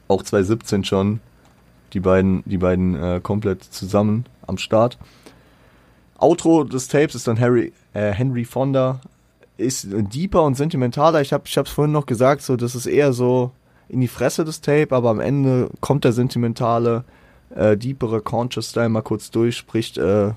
Auch 0.09 0.23
2017 0.23 0.85
schon. 0.85 1.21
Die 1.93 2.01
beiden, 2.01 2.43
die 2.47 2.57
beiden 2.57 2.97
äh, 2.97 3.21
komplett 3.23 3.63
zusammen 3.65 4.25
am 4.47 4.57
Start. 4.57 4.97
Outro 6.17 6.65
des 6.65 6.89
Tapes 6.89 7.15
ist 7.15 7.29
dann 7.29 7.39
Harry, 7.39 7.75
äh, 7.93 8.13
Henry 8.13 8.47
Fonda. 8.47 9.03
Ist 9.59 9.89
deeper 9.91 10.43
und 10.43 10.55
sentimentaler. 10.55 11.21
Ich 11.21 11.35
habe 11.35 11.45
es 11.45 11.71
vorhin 11.71 11.93
noch 11.93 12.07
gesagt, 12.07 12.41
so 12.41 12.57
das 12.57 12.75
ist 12.75 12.87
eher 12.87 13.13
so 13.13 13.53
in 13.91 14.01
die 14.01 14.09
Fresse 14.09 14.47
des 14.47 14.63
Tape, 14.63 14.97
aber 14.97 15.11
am 15.11 15.21
Ende 15.21 15.69
kommt 15.83 16.05
der 16.05 16.15
sentimentale, 16.15 17.05
äh, 17.55 17.77
deepere 17.77 18.21
Conscious 18.21 18.71
Style 18.71 18.89
mal 18.89 19.03
kurz 19.03 19.31
durch, 19.31 19.57
spricht 19.57 19.99
äh, 19.99 20.33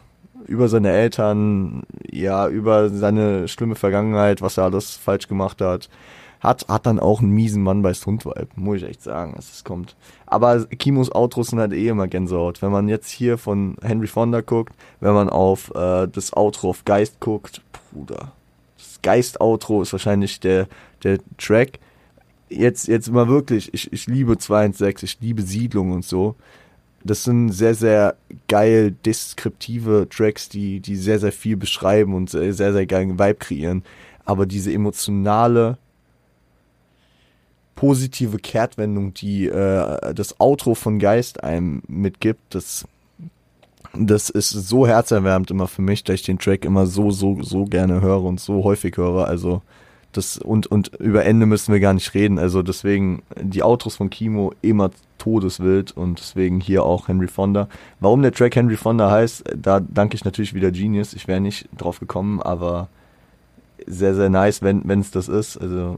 über 0.46 0.68
seine 0.68 0.92
Eltern, 0.92 1.84
ja, 2.10 2.48
über 2.48 2.90
seine 2.90 3.48
schlimme 3.48 3.76
Vergangenheit, 3.76 4.42
was 4.42 4.58
er 4.58 4.66
alles 4.66 4.96
falsch 4.96 5.28
gemacht 5.28 5.62
hat. 5.62 5.90
Hat, 6.40 6.66
hat 6.70 6.86
dann 6.86 7.00
auch 7.00 7.20
einen 7.20 7.32
miesen 7.32 7.64
Mann 7.64 7.82
bei 7.82 7.94
Stundvibe, 7.94 8.48
muss 8.56 8.78
ich 8.78 8.84
echt 8.86 9.04
sagen, 9.04 9.34
dass 9.36 9.52
es 9.52 9.66
kommt. 9.66 9.98
Aber 10.26 10.64
Kimos 10.68 11.12
Outros 11.12 11.48
sind 11.48 11.60
halt 11.60 11.74
eh 11.74 11.90
immer 11.90 12.08
Gänsehaut. 12.08 12.62
Wenn 12.62 12.72
man 12.72 12.88
jetzt 12.88 13.10
hier 13.10 13.38
von 13.38 13.76
Henry 13.82 14.08
Fonda 14.08 14.40
guckt, 14.40 14.74
wenn 15.02 15.14
man 15.14 15.28
auf 15.28 15.70
äh, 15.76 16.08
das 16.08 16.32
Outro 16.32 16.70
auf 16.70 16.86
Geist 16.86 17.20
guckt, 17.20 17.62
Bruder. 17.92 18.32
Das 18.78 19.02
Geist-Outro 19.02 19.82
ist 19.82 19.92
wahrscheinlich 19.92 20.40
der, 20.40 20.68
der 21.04 21.20
Track. 21.38 21.80
Jetzt, 22.48 22.88
jetzt 22.88 23.12
mal 23.12 23.28
wirklich, 23.28 23.74
ich, 23.74 23.92
ich 23.92 24.08
liebe 24.08 24.38
216, 24.38 25.06
ich 25.06 25.18
liebe 25.20 25.42
Siedlung 25.42 25.92
und 25.92 26.06
so 26.06 26.36
das 27.04 27.24
sind 27.24 27.50
sehr, 27.50 27.76
sehr 27.76 28.16
geil 28.48 28.96
deskriptive 29.06 30.08
Tracks, 30.10 30.50
die, 30.50 30.80
die 30.80 30.96
sehr, 30.96 31.20
sehr 31.20 31.32
viel 31.32 31.58
beschreiben 31.58 32.14
und 32.14 32.30
sehr, 32.30 32.54
sehr, 32.54 32.86
geilen 32.86 33.20
Vibe 33.20 33.36
kreieren. 33.36 33.84
Aber 34.26 34.46
diese 34.46 34.72
emotionale, 34.72 35.78
positive 37.76 38.40
Kehrtwendung, 38.40 39.14
die 39.14 39.48
äh, 39.48 40.14
das 40.14 40.40
Outro 40.40 40.76
von 40.76 41.00
Geist 41.00 41.44
einem 41.44 41.82
mitgibt, 41.88 42.54
das, 42.54 42.86
das 43.94 44.30
ist 44.30 44.50
so 44.50 44.86
herzerwärmend 44.86 45.50
immer 45.50 45.68
für 45.68 45.82
mich, 45.82 46.04
dass 46.04 46.16
ich 46.16 46.24
den 46.24 46.40
Track 46.40 46.66
immer 46.66 46.86
so, 46.86 47.12
so, 47.12 47.42
so 47.42 47.64
gerne 47.66 48.02
höre 48.02 48.24
und 48.24 48.40
so 48.42 48.66
häufig 48.66 48.98
höre. 48.98 49.28
Also 49.28 49.62
das, 50.12 50.38
und, 50.38 50.68
und 50.68 50.96
über 51.00 51.26
Ende 51.26 51.46
müssen 51.46 51.72
wir 51.72 51.80
gar 51.80 51.94
nicht 51.94 52.14
reden. 52.14 52.40
Also 52.40 52.62
deswegen 52.62 53.22
die 53.40 53.64
Outros 53.64 53.96
von 53.96 54.10
Kimo 54.10 54.54
immer 54.62 54.92
todeswild 55.18 55.92
und 55.92 56.20
deswegen 56.20 56.60
hier 56.60 56.84
auch 56.84 57.08
Henry 57.08 57.28
Fonda. 57.28 57.68
Warum 58.00 58.22
der 58.22 58.32
Track 58.32 58.56
Henry 58.56 58.78
Fonda 58.78 59.12
heißt, 59.12 59.44
da 59.56 59.80
danke 59.80 60.16
ich 60.16 60.26
natürlich 60.26 60.54
wieder 60.54 60.72
Genius. 60.72 61.14
Ich 61.14 61.28
wäre 61.28 61.42
nicht 61.42 61.70
drauf 61.78 62.00
gekommen, 62.00 62.42
aber 62.42 62.90
sehr, 63.86 64.16
sehr 64.16 64.30
nice, 64.30 64.62
wenn 64.62 65.00
es 65.00 65.12
das 65.12 65.28
ist. 65.28 65.58
Also 65.58 65.98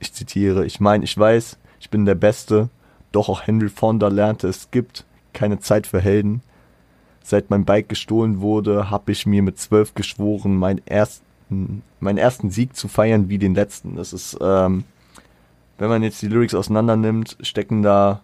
ich 0.00 0.12
zitiere, 0.12 0.66
ich 0.66 0.80
meine, 0.80 1.04
ich 1.04 1.16
weiß, 1.16 1.58
ich 1.80 1.90
bin 1.90 2.04
der 2.04 2.14
Beste, 2.14 2.68
doch 3.12 3.28
auch 3.28 3.46
Henry 3.46 3.68
Fonda 3.68 4.08
lernte, 4.08 4.48
es 4.48 4.70
gibt 4.70 5.04
keine 5.32 5.60
Zeit 5.60 5.86
für 5.86 6.00
Helden. 6.00 6.42
Seit 7.22 7.50
mein 7.50 7.64
Bike 7.64 7.88
gestohlen 7.88 8.40
wurde, 8.40 8.90
habe 8.90 9.12
ich 9.12 9.26
mir 9.26 9.42
mit 9.42 9.58
zwölf 9.58 9.94
geschworen, 9.94 10.56
meinen 10.56 10.80
ersten, 11.52 11.82
meinen 12.00 12.18
ersten 12.18 12.50
Sieg 12.50 12.76
zu 12.76 12.88
feiern 12.88 13.28
wie 13.28 13.38
den 13.38 13.54
letzten. 13.54 13.96
Das 13.96 14.12
ist, 14.12 14.36
ähm, 14.40 14.84
wenn 15.78 15.88
man 15.88 16.02
jetzt 16.02 16.22
die 16.22 16.28
Lyrics 16.28 16.54
auseinander 16.54 16.96
nimmt, 16.96 17.36
stecken 17.40 17.82
da 17.82 18.20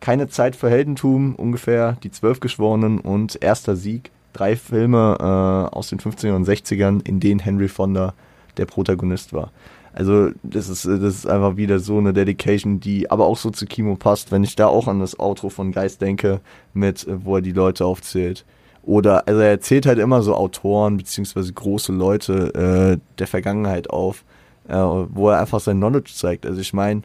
keine 0.00 0.28
Zeit 0.28 0.54
für 0.54 0.70
Heldentum, 0.70 1.34
ungefähr 1.34 1.96
die 2.02 2.10
Zwölf 2.10 2.40
Geschworenen 2.40 3.00
und 3.00 3.42
Erster 3.42 3.76
Sieg. 3.76 4.10
Drei 4.32 4.54
Filme 4.56 5.16
äh, 5.18 5.74
aus 5.74 5.88
den 5.88 5.98
50ern 5.98 6.36
und 6.36 6.46
60ern, 6.46 7.06
in 7.06 7.18
denen 7.18 7.40
Henry 7.40 7.68
Fonda 7.68 8.14
der 8.56 8.66
Protagonist 8.66 9.32
war. 9.32 9.50
Also 9.92 10.30
das 10.44 10.68
ist, 10.68 10.84
das 10.84 11.02
ist 11.02 11.26
einfach 11.26 11.56
wieder 11.56 11.80
so 11.80 11.98
eine 11.98 12.12
Dedication, 12.12 12.78
die 12.78 13.10
aber 13.10 13.26
auch 13.26 13.36
so 13.36 13.50
zu 13.50 13.66
Kimo 13.66 13.96
passt, 13.96 14.30
wenn 14.30 14.44
ich 14.44 14.54
da 14.54 14.68
auch 14.68 14.86
an 14.86 15.00
das 15.00 15.18
Outro 15.18 15.48
von 15.48 15.72
Geist 15.72 16.00
denke, 16.00 16.40
mit 16.72 17.06
wo 17.08 17.36
er 17.36 17.42
die 17.42 17.52
Leute 17.52 17.84
aufzählt. 17.84 18.44
Oder, 18.82 19.28
also 19.28 19.40
er 19.40 19.50
erzählt 19.50 19.86
halt 19.86 19.98
immer 19.98 20.22
so 20.22 20.34
Autoren 20.34 20.96
beziehungsweise 20.96 21.52
große 21.52 21.92
Leute 21.92 22.98
äh, 22.98 23.16
der 23.18 23.26
Vergangenheit 23.26 23.90
auf, 23.90 24.24
äh, 24.68 24.74
wo 24.76 25.30
er 25.30 25.40
einfach 25.40 25.60
sein 25.60 25.76
Knowledge 25.76 26.12
zeigt. 26.14 26.46
Also 26.46 26.60
ich 26.60 26.72
meine, 26.72 27.02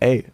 ey, 0.00 0.24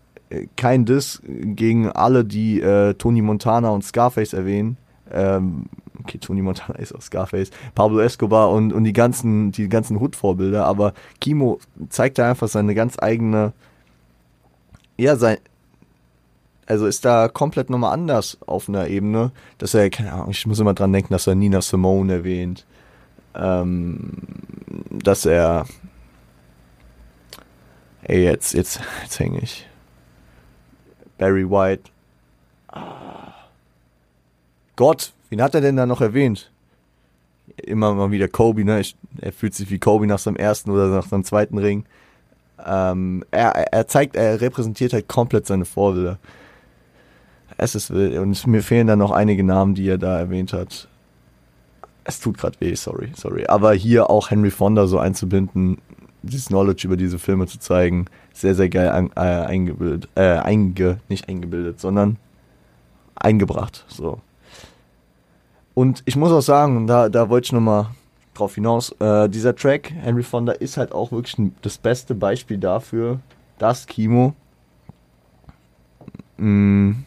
kein 0.56 0.84
Diss 0.84 1.22
gegen 1.26 1.90
alle, 1.90 2.24
die 2.24 2.60
äh, 2.60 2.94
Tony 2.94 3.22
Montana 3.22 3.70
und 3.70 3.84
Scarface 3.84 4.32
erwähnen. 4.32 4.76
Ähm, 5.12 5.66
okay, 6.00 6.18
Tony 6.18 6.42
Montana 6.42 6.74
ist 6.78 6.94
auch 6.94 7.02
Scarface, 7.02 7.50
Pablo 7.74 8.00
Escobar 8.00 8.50
und, 8.50 8.72
und 8.72 8.84
die 8.84 8.92
ganzen, 8.92 9.52
die 9.52 9.68
ganzen 9.68 10.00
Hood-Vorbilder, 10.00 10.64
aber 10.64 10.94
Kimo 11.20 11.58
zeigt 11.88 12.18
da 12.18 12.30
einfach 12.30 12.48
seine 12.48 12.74
ganz 12.74 12.96
eigene, 12.98 13.52
ja, 14.96 15.16
sein, 15.16 15.38
also 16.66 16.86
ist 16.86 17.04
da 17.04 17.28
komplett 17.28 17.70
nochmal 17.70 17.92
anders 17.92 18.38
auf 18.46 18.68
einer 18.68 18.88
Ebene, 18.88 19.32
dass 19.58 19.74
er, 19.74 19.90
keine 19.90 20.12
Ahnung, 20.12 20.30
ich 20.30 20.46
muss 20.46 20.58
immer 20.60 20.74
dran 20.74 20.92
denken, 20.92 21.12
dass 21.12 21.26
er 21.26 21.34
Nina 21.34 21.60
Simone 21.60 22.12
erwähnt, 22.12 22.66
ähm, 23.34 24.12
dass 24.90 25.26
er, 25.26 25.66
ey, 28.02 28.24
jetzt, 28.24 28.54
jetzt, 28.54 28.80
jetzt 29.02 29.18
hänge 29.18 29.40
ich. 29.40 29.66
Barry 31.18 31.48
White. 31.48 31.90
Ah. 32.68 33.34
Gott, 34.76 35.12
wen 35.30 35.42
hat 35.42 35.54
er 35.54 35.60
denn 35.60 35.76
da 35.76 35.86
noch 35.86 36.00
erwähnt? 36.00 36.50
Immer 37.56 37.94
mal 37.94 38.10
wieder 38.10 38.26
Kobe, 38.26 38.64
ne? 38.64 38.80
Ich, 38.80 38.96
er 39.20 39.32
fühlt 39.32 39.54
sich 39.54 39.70
wie 39.70 39.78
Kobe 39.78 40.06
nach 40.06 40.18
seinem 40.18 40.36
ersten 40.36 40.70
oder 40.70 40.88
nach 40.88 41.06
seinem 41.06 41.24
zweiten 41.24 41.58
Ring. 41.58 41.84
Ähm, 42.64 43.24
er, 43.30 43.50
er 43.72 43.86
zeigt, 43.86 44.16
er 44.16 44.40
repräsentiert 44.40 44.92
halt 44.92 45.08
komplett 45.08 45.46
seine 45.46 45.64
Vorbilder. 45.64 46.18
Es 47.56 47.74
ist 47.74 47.90
wild. 47.90 48.18
Und 48.18 48.46
mir 48.46 48.62
fehlen 48.62 48.86
da 48.86 48.96
noch 48.96 49.10
einige 49.10 49.44
Namen, 49.44 49.74
die 49.74 49.88
er 49.88 49.98
da 49.98 50.18
erwähnt 50.18 50.52
hat. 50.52 50.88
Es 52.04 52.20
tut 52.20 52.38
gerade 52.38 52.60
weh, 52.60 52.74
sorry, 52.74 53.12
sorry. 53.16 53.46
Aber 53.46 53.72
hier 53.72 54.10
auch 54.10 54.30
Henry 54.30 54.50
Fonda 54.50 54.86
so 54.86 54.98
einzubinden, 54.98 55.78
dieses 56.22 56.46
Knowledge 56.46 56.86
über 56.86 56.96
diese 56.96 57.18
Filme 57.18 57.46
zu 57.46 57.58
zeigen, 57.58 58.06
sehr, 58.32 58.54
sehr 58.54 58.68
geil 58.68 58.90
ein, 58.90 59.10
äh, 59.16 59.20
eingebildet, 59.20 60.08
äh, 60.14 60.38
einge, 60.38 60.98
nicht 61.08 61.28
eingebildet, 61.28 61.80
sondern 61.80 62.16
eingebracht, 63.14 63.84
so. 63.88 64.20
Und 65.74 66.02
ich 66.06 66.16
muss 66.16 66.32
auch 66.32 66.40
sagen, 66.40 66.86
da, 66.86 67.08
da 67.08 67.28
wollte 67.28 67.46
ich 67.46 67.52
nochmal 67.52 67.88
drauf 68.32 68.54
hinaus, 68.54 68.90
äh, 69.00 69.28
dieser 69.28 69.54
Track, 69.54 69.92
Henry 69.92 70.22
Fonda, 70.22 70.52
ist 70.52 70.76
halt 70.76 70.92
auch 70.92 71.12
wirklich 71.12 71.36
das 71.62 71.78
beste 71.78 72.14
Beispiel 72.14 72.58
dafür, 72.58 73.20
dass 73.58 73.86
Kimo, 73.86 74.34
mh, 76.36 76.46
mm, 76.46 77.04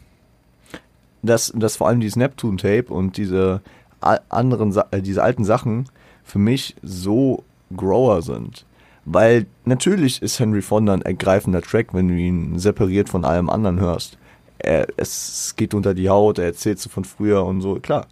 dass, 1.22 1.52
dass 1.54 1.76
vor 1.76 1.88
allem 1.88 2.00
dieses 2.00 2.16
Neptune-Tape 2.16 2.92
und 2.92 3.16
diese 3.16 3.60
anderen, 4.00 4.76
äh, 4.90 5.02
diese 5.02 5.22
alten 5.22 5.44
Sachen 5.44 5.88
für 6.22 6.38
mich 6.38 6.76
so 6.82 7.44
Grower 7.76 8.22
sind. 8.22 8.64
Weil 9.04 9.46
natürlich 9.64 10.20
ist 10.22 10.38
Henry 10.38 10.62
Fonda 10.62 10.92
ein 10.92 11.02
ergreifender 11.02 11.62
Track, 11.62 11.94
wenn 11.94 12.08
du 12.08 12.14
ihn 12.14 12.58
separiert 12.58 13.08
von 13.08 13.24
allem 13.24 13.48
anderen 13.48 13.80
hörst. 13.80 14.18
Er, 14.58 14.86
es 14.96 15.54
geht 15.56 15.72
unter 15.72 15.94
die 15.94 16.08
Haut, 16.08 16.38
er 16.38 16.46
erzählt 16.46 16.78
so 16.78 16.90
von 16.90 17.04
früher 17.04 17.44
und 17.44 17.60
so, 17.60 17.76
klar. 17.76 18.06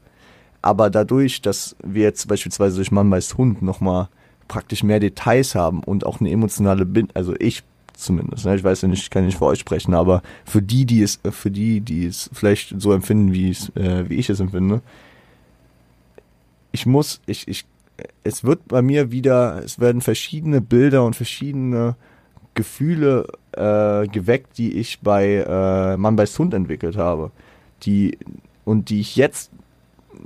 Aber 0.62 0.90
dadurch, 0.90 1.42
dass 1.42 1.76
wir 1.84 2.02
jetzt 2.02 2.26
beispielsweise 2.28 2.76
durch 2.76 2.90
Mann 2.90 3.08
meist 3.08 3.36
Hund 3.36 3.62
nochmal 3.62 4.08
praktisch 4.48 4.82
mehr 4.82 5.00
Details 5.00 5.54
haben 5.54 5.82
und 5.82 6.06
auch 6.06 6.20
eine 6.20 6.30
emotionale 6.30 6.86
Bindung, 6.86 7.14
also 7.14 7.34
ich 7.38 7.62
zumindest, 7.96 8.44
ne? 8.44 8.54
ich 8.54 8.64
weiß 8.64 8.82
ja 8.82 8.88
nicht, 8.88 9.02
ich 9.02 9.10
kann 9.10 9.26
nicht 9.26 9.38
für 9.38 9.46
euch 9.46 9.58
sprechen, 9.58 9.94
aber 9.94 10.22
für 10.44 10.62
die, 10.62 10.86
die 10.86 11.02
es, 11.02 11.18
für 11.30 11.50
die, 11.50 11.80
die 11.80 12.06
es 12.06 12.30
vielleicht 12.32 12.80
so 12.80 12.92
empfinden, 12.92 13.32
wie, 13.32 13.50
es, 13.50 13.70
äh, 13.76 14.08
wie 14.08 14.16
ich 14.16 14.30
es 14.30 14.40
empfinde, 14.40 14.82
ich 16.72 16.86
muss, 16.86 17.20
ich, 17.26 17.48
ich 17.48 17.64
es 18.24 18.44
wird 18.44 18.68
bei 18.68 18.82
mir 18.82 19.10
wieder, 19.10 19.62
es 19.64 19.80
werden 19.80 20.00
verschiedene 20.00 20.60
Bilder 20.60 21.04
und 21.04 21.16
verschiedene 21.16 21.96
Gefühle 22.54 23.26
äh, 23.52 24.06
geweckt, 24.08 24.58
die 24.58 24.78
ich 24.78 25.00
bei 25.00 25.44
äh, 25.46 25.96
Mann 25.96 26.16
bei 26.16 26.26
Hund 26.26 26.54
entwickelt 26.54 26.96
habe. 26.96 27.30
Die, 27.82 28.18
und 28.64 28.90
die 28.90 29.00
ich 29.00 29.16
jetzt, 29.16 29.50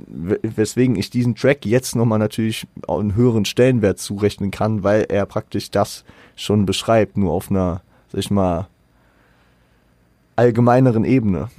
weswegen 0.07 0.95
ich 0.95 1.09
diesen 1.09 1.35
Track 1.35 1.65
jetzt 1.65 1.95
nochmal 1.95 2.19
natürlich 2.19 2.67
einen 2.87 3.15
höheren 3.15 3.45
Stellenwert 3.45 3.99
zurechnen 3.99 4.51
kann, 4.51 4.83
weil 4.83 5.03
er 5.09 5.25
praktisch 5.25 5.71
das 5.71 6.03
schon 6.35 6.65
beschreibt, 6.65 7.17
nur 7.17 7.31
auf 7.31 7.49
einer, 7.49 7.81
sag 8.11 8.19
ich 8.19 8.31
mal, 8.31 8.67
allgemeineren 10.35 11.05
Ebene. 11.05 11.49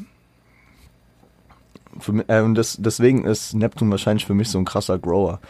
Für, 1.98 2.24
äh, 2.28 2.40
und 2.40 2.54
das, 2.54 2.78
deswegen 2.80 3.24
ist 3.24 3.54
Neptun 3.54 3.90
wahrscheinlich 3.90 4.26
für 4.26 4.34
mich 4.34 4.48
so 4.48 4.58
ein 4.58 4.64
krasser 4.64 4.98
Grower 4.98 5.40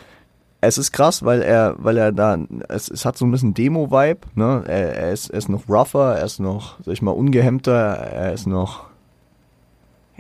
es 0.63 0.79
ist 0.79 0.93
krass, 0.93 1.25
weil 1.25 1.43
er, 1.43 1.75
weil 1.79 1.97
er 1.97 2.13
da, 2.13 2.39
es, 2.69 2.89
es 2.89 3.05
hat 3.05 3.19
so 3.19 3.27
ein 3.27 3.33
bisschen 3.33 3.53
Demo-Vibe, 3.53 4.21
ne? 4.37 4.63
Er, 4.67 4.95
er, 4.95 5.13
ist, 5.13 5.29
er 5.31 5.39
ist 5.39 5.49
noch 5.49 5.69
rougher, 5.69 6.17
er 6.17 6.25
ist 6.25 6.39
noch, 6.39 6.79
sag 6.85 6.93
ich 6.93 7.03
mal, 7.03 7.11
ungehemmter, 7.11 7.73
er 7.73 8.33
ist 8.33 8.47
noch, 8.47 8.85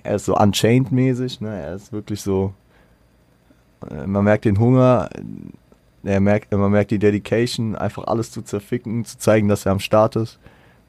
er 0.02 0.16
ist 0.16 0.26
so 0.26 0.36
Unchained-mäßig, 0.36 1.40
ne? 1.40 1.62
Er 1.62 1.74
ist 1.74 1.92
wirklich 1.92 2.20
so, 2.22 2.54
äh, 3.90 4.06
man 4.06 4.24
merkt 4.24 4.44
den 4.44 4.58
Hunger, 4.58 5.08
er 6.04 6.20
merkt, 6.20 6.52
man 6.52 6.70
merkt 6.70 6.90
die 6.90 6.98
Dedication, 6.98 7.76
einfach 7.76 8.04
alles 8.04 8.30
zu 8.30 8.42
zerficken, 8.42 9.04
zu 9.04 9.18
zeigen, 9.18 9.48
dass 9.48 9.66
er 9.66 9.72
am 9.72 9.78
Start 9.78 10.16
ist, 10.16 10.38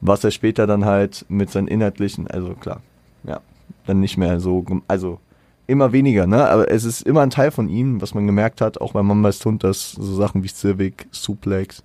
was 0.01 0.23
er 0.23 0.31
später 0.31 0.67
dann 0.67 0.85
halt 0.85 1.25
mit 1.29 1.51
seinen 1.51 1.67
inhaltlichen, 1.67 2.27
also 2.27 2.53
klar, 2.55 2.81
ja, 3.23 3.39
dann 3.85 3.99
nicht 3.99 4.17
mehr 4.17 4.39
so, 4.39 4.65
also 4.87 5.19
immer 5.67 5.91
weniger, 5.91 6.27
ne? 6.27 6.47
Aber 6.49 6.69
es 6.69 6.83
ist 6.83 7.03
immer 7.03 7.21
ein 7.21 7.29
Teil 7.29 7.51
von 7.51 7.69
ihm, 7.69 8.01
was 8.01 8.13
man 8.13 8.25
gemerkt 8.25 8.61
hat, 8.61 8.81
auch 8.81 8.93
bei 8.93 9.03
Mambas 9.03 9.43
Hund, 9.45 9.63
dass 9.63 9.91
so 9.91 10.15
Sachen 10.15 10.43
wie 10.43 10.49
Civic, 10.49 11.07
Suplex, 11.11 11.83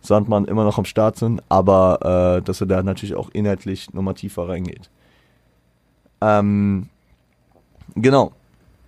Sandmann 0.00 0.44
immer 0.44 0.64
noch 0.64 0.78
am 0.78 0.84
Start 0.84 1.16
sind, 1.16 1.42
aber 1.48 2.36
äh, 2.38 2.42
dass 2.42 2.60
er 2.60 2.68
da 2.68 2.82
natürlich 2.82 3.16
auch 3.16 3.30
inhaltlich 3.32 3.92
nochmal 3.92 4.14
tiefer 4.14 4.48
reingeht. 4.48 4.88
Ähm, 6.26 6.88
genau. 7.94 8.32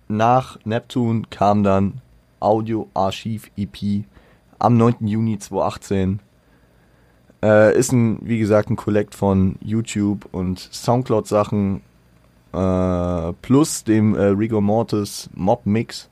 Nach 0.07 0.57
Neptune 0.65 1.23
kam 1.29 1.63
dann 1.63 2.01
Audio 2.39 2.89
Archiv 2.93 3.51
EP 3.55 4.03
am 4.57 4.77
9. 4.77 5.07
Juni 5.07 5.37
2018. 5.37 6.19
Äh, 7.41 7.77
ist 7.77 7.91
ein, 7.93 8.19
wie 8.21 8.39
gesagt, 8.39 8.69
ein 8.69 8.75
Collect 8.75 9.15
von 9.15 9.55
YouTube 9.61 10.27
und 10.31 10.59
Soundcloud 10.59 11.27
Sachen, 11.27 11.81
äh, 12.51 13.33
plus 13.41 13.83
dem 13.83 14.15
äh, 14.15 14.23
Rigor 14.23 14.61
Mortis 14.61 15.29
Mob 15.33 15.65
Mix. 15.65 16.09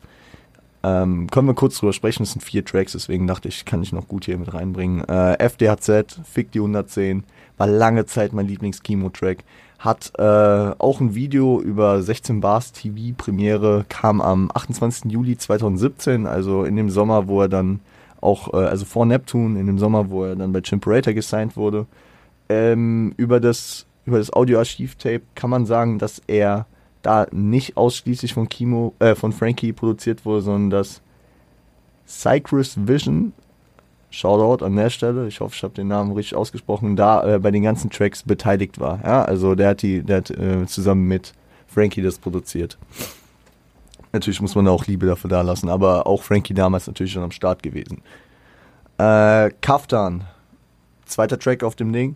Ähm, 0.84 1.28
können 1.30 1.48
wir 1.48 1.56
kurz 1.56 1.80
drüber 1.80 1.92
sprechen, 1.92 2.24
es 2.24 2.32
sind 2.32 2.44
vier 2.44 2.64
Tracks, 2.64 2.94
deswegen 2.94 3.28
dachte 3.28 3.50
ich, 3.50 3.66
kann 3.66 3.82
ich 3.82 3.92
noch 3.92 4.08
gut 4.08 4.26
hier 4.26 4.38
mit 4.38 4.54
reinbringen. 4.54 5.04
Äh, 5.10 5.38
FDHZ, 5.40 6.22
Fick 6.24 6.52
die 6.52 6.60
110, 6.60 7.24
war 7.58 7.68
lange 7.68 8.06
Zeit 8.06 8.32
mein 8.32 8.48
Lieblings-Chemo-Track. 8.48 9.44
Hat 9.80 10.12
äh, 10.18 10.24
auch 10.24 11.00
ein 11.00 11.14
Video 11.14 11.62
über 11.62 12.02
16 12.02 12.42
Bars 12.42 12.72
TV 12.72 13.16
Premiere, 13.16 13.86
kam 13.90 14.22
am 14.22 14.50
28. 14.54 15.12
Juli 15.12 15.38
2017, 15.38 16.26
also 16.26 16.64
in 16.64 16.76
dem 16.76 16.90
Sommer, 16.90 17.28
wo 17.28 17.42
er 17.42 17.50
dann 17.50 17.80
auch, 18.20 18.54
äh, 18.54 18.58
also 18.58 18.86
vor 18.86 19.06
Neptune, 19.06 19.60
in 19.60 19.68
dem 19.68 19.78
Sommer, 19.78 20.10
wo 20.10 20.26
er 20.26 20.36
dann 20.36 20.52
bei 20.52 20.62
Chimperator 20.62 21.14
gesigned 21.14 21.56
wurde. 21.56 21.86
Ähm, 22.50 23.14
über 23.18 23.40
das 23.40 23.88
über 24.08 24.18
das 24.18 24.32
Audioarchiv-Tape 24.32 25.22
kann 25.36 25.50
man 25.50 25.66
sagen, 25.66 26.00
dass 26.00 26.22
er 26.28 26.66
da 27.02 27.28
nicht 27.32 27.78
ausschließlich 27.78 28.34
von 28.34 28.48
Kimo, 28.48 28.96
äh, 29.00 29.16
von 29.16 29.34
Frankie 29.34 29.74
produziert 29.74 30.26
wurde, 30.26 30.42
sondern 30.42 30.70
dass 30.70 31.02
Cypress 32.08 32.88
Vision, 32.88 33.34
Shoutout 34.10 34.64
an 34.64 34.76
der 34.76 34.90
Stelle, 34.90 35.28
ich 35.28 35.42
hoffe, 35.42 35.54
ich 35.56 35.64
habe 35.64 35.74
den 35.74 35.90
Namen 35.90 36.14
richtig 36.14 36.36
ausgesprochen, 36.38 36.96
da 36.96 37.36
äh, 37.36 37.40
bei 37.40 37.52
den 37.52 37.64
ganzen 37.64 37.90
Tracks 37.90 38.24
beteiligt 38.24 38.80
war. 38.80 39.02
Ja, 39.04 39.24
also 39.24 39.54
der 39.54 39.70
hat 39.70 39.82
die, 39.82 40.02
der 40.02 40.18
hat 40.18 40.32
äh, 40.32 40.66
zusammen 40.66 41.08
mit 41.08 41.34
Frankie 41.68 42.02
das 42.02 42.18
produziert. 42.18 42.78
Natürlich 44.14 44.42
muss 44.42 44.56
man 44.56 44.66
da 44.66 44.72
auch 44.72 44.88
Liebe 44.88 45.06
dafür 45.06 45.30
da 45.30 45.42
lassen, 45.42 45.70
aber 45.70 46.08
auch 46.08 46.24
Frankie 46.24 46.54
damals 46.54 46.88
natürlich 46.88 47.12
schon 47.12 47.24
am 47.24 47.32
Start 47.32 47.62
gewesen. 47.62 48.02
Äh, 48.98 49.52
Kaftan, 49.62 50.24
zweiter 51.06 51.38
Track 51.38 51.64
auf 51.64 51.76
dem 51.76 51.92
Ding, 51.92 52.16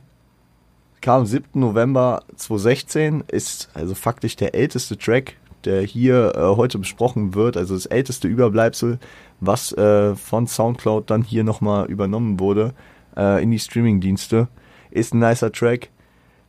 kam 1.01 1.21
am 1.21 1.25
7. 1.25 1.59
November 1.59 2.23
2016, 2.35 3.25
ist 3.27 3.69
also 3.73 3.95
faktisch 3.95 4.35
der 4.35 4.55
älteste 4.55 4.97
Track, 4.97 5.35
der 5.65 5.81
hier 5.81 6.33
äh, 6.35 6.41
heute 6.55 6.79
besprochen 6.79 7.33
wird, 7.33 7.57
also 7.57 7.73
das 7.73 7.85
älteste 7.85 8.27
Überbleibsel, 8.27 8.99
was 9.39 9.71
äh, 9.73 10.15
von 10.15 10.47
Soundcloud 10.47 11.09
dann 11.09 11.23
hier 11.23 11.43
nochmal 11.43 11.87
übernommen 11.89 12.39
wurde 12.39 12.73
äh, 13.15 13.41
in 13.43 13.51
die 13.51 13.59
Streamingdienste. 13.59 14.47
Ist 14.91 15.13
ein 15.13 15.19
nicer 15.19 15.51
Track. 15.51 15.89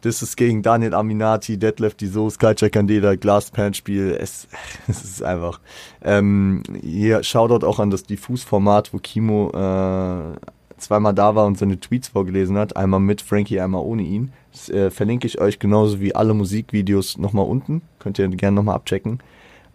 Das 0.02 0.20
ist 0.20 0.36
gegen 0.36 0.62
Daniel 0.62 0.94
Aminati, 0.94 1.58
Deadlift 1.58 2.00
Diso, 2.00 2.28
Skycheck 2.28 2.72
Candela, 2.72 3.14
Glasspan-Spiel. 3.14 4.16
Es, 4.20 4.48
es 4.88 5.04
ist 5.04 5.22
einfach. 5.22 5.60
Ähm, 6.02 6.62
hier 6.82 7.22
Shoutout 7.22 7.64
auch 7.64 7.78
an 7.78 7.90
das 7.90 8.02
Diffus-Format, 8.02 8.92
wo 8.92 8.98
Kimo 8.98 9.50
äh, 9.50 10.36
zweimal 10.76 11.14
da 11.14 11.34
war 11.36 11.46
und 11.46 11.56
seine 11.56 11.78
Tweets 11.78 12.08
vorgelesen 12.08 12.58
hat. 12.58 12.76
Einmal 12.76 13.00
mit 13.00 13.22
Frankie, 13.22 13.60
einmal 13.60 13.82
ohne 13.82 14.02
ihn. 14.02 14.32
Das 14.52 14.68
äh, 14.68 14.90
verlinke 14.90 15.26
ich 15.26 15.40
euch 15.40 15.58
genauso 15.58 16.00
wie 16.00 16.14
alle 16.14 16.34
Musikvideos 16.34 17.18
nochmal 17.18 17.46
unten. 17.46 17.82
Könnt 17.98 18.18
ihr 18.18 18.28
gerne 18.28 18.54
nochmal 18.54 18.76
abchecken. 18.76 19.18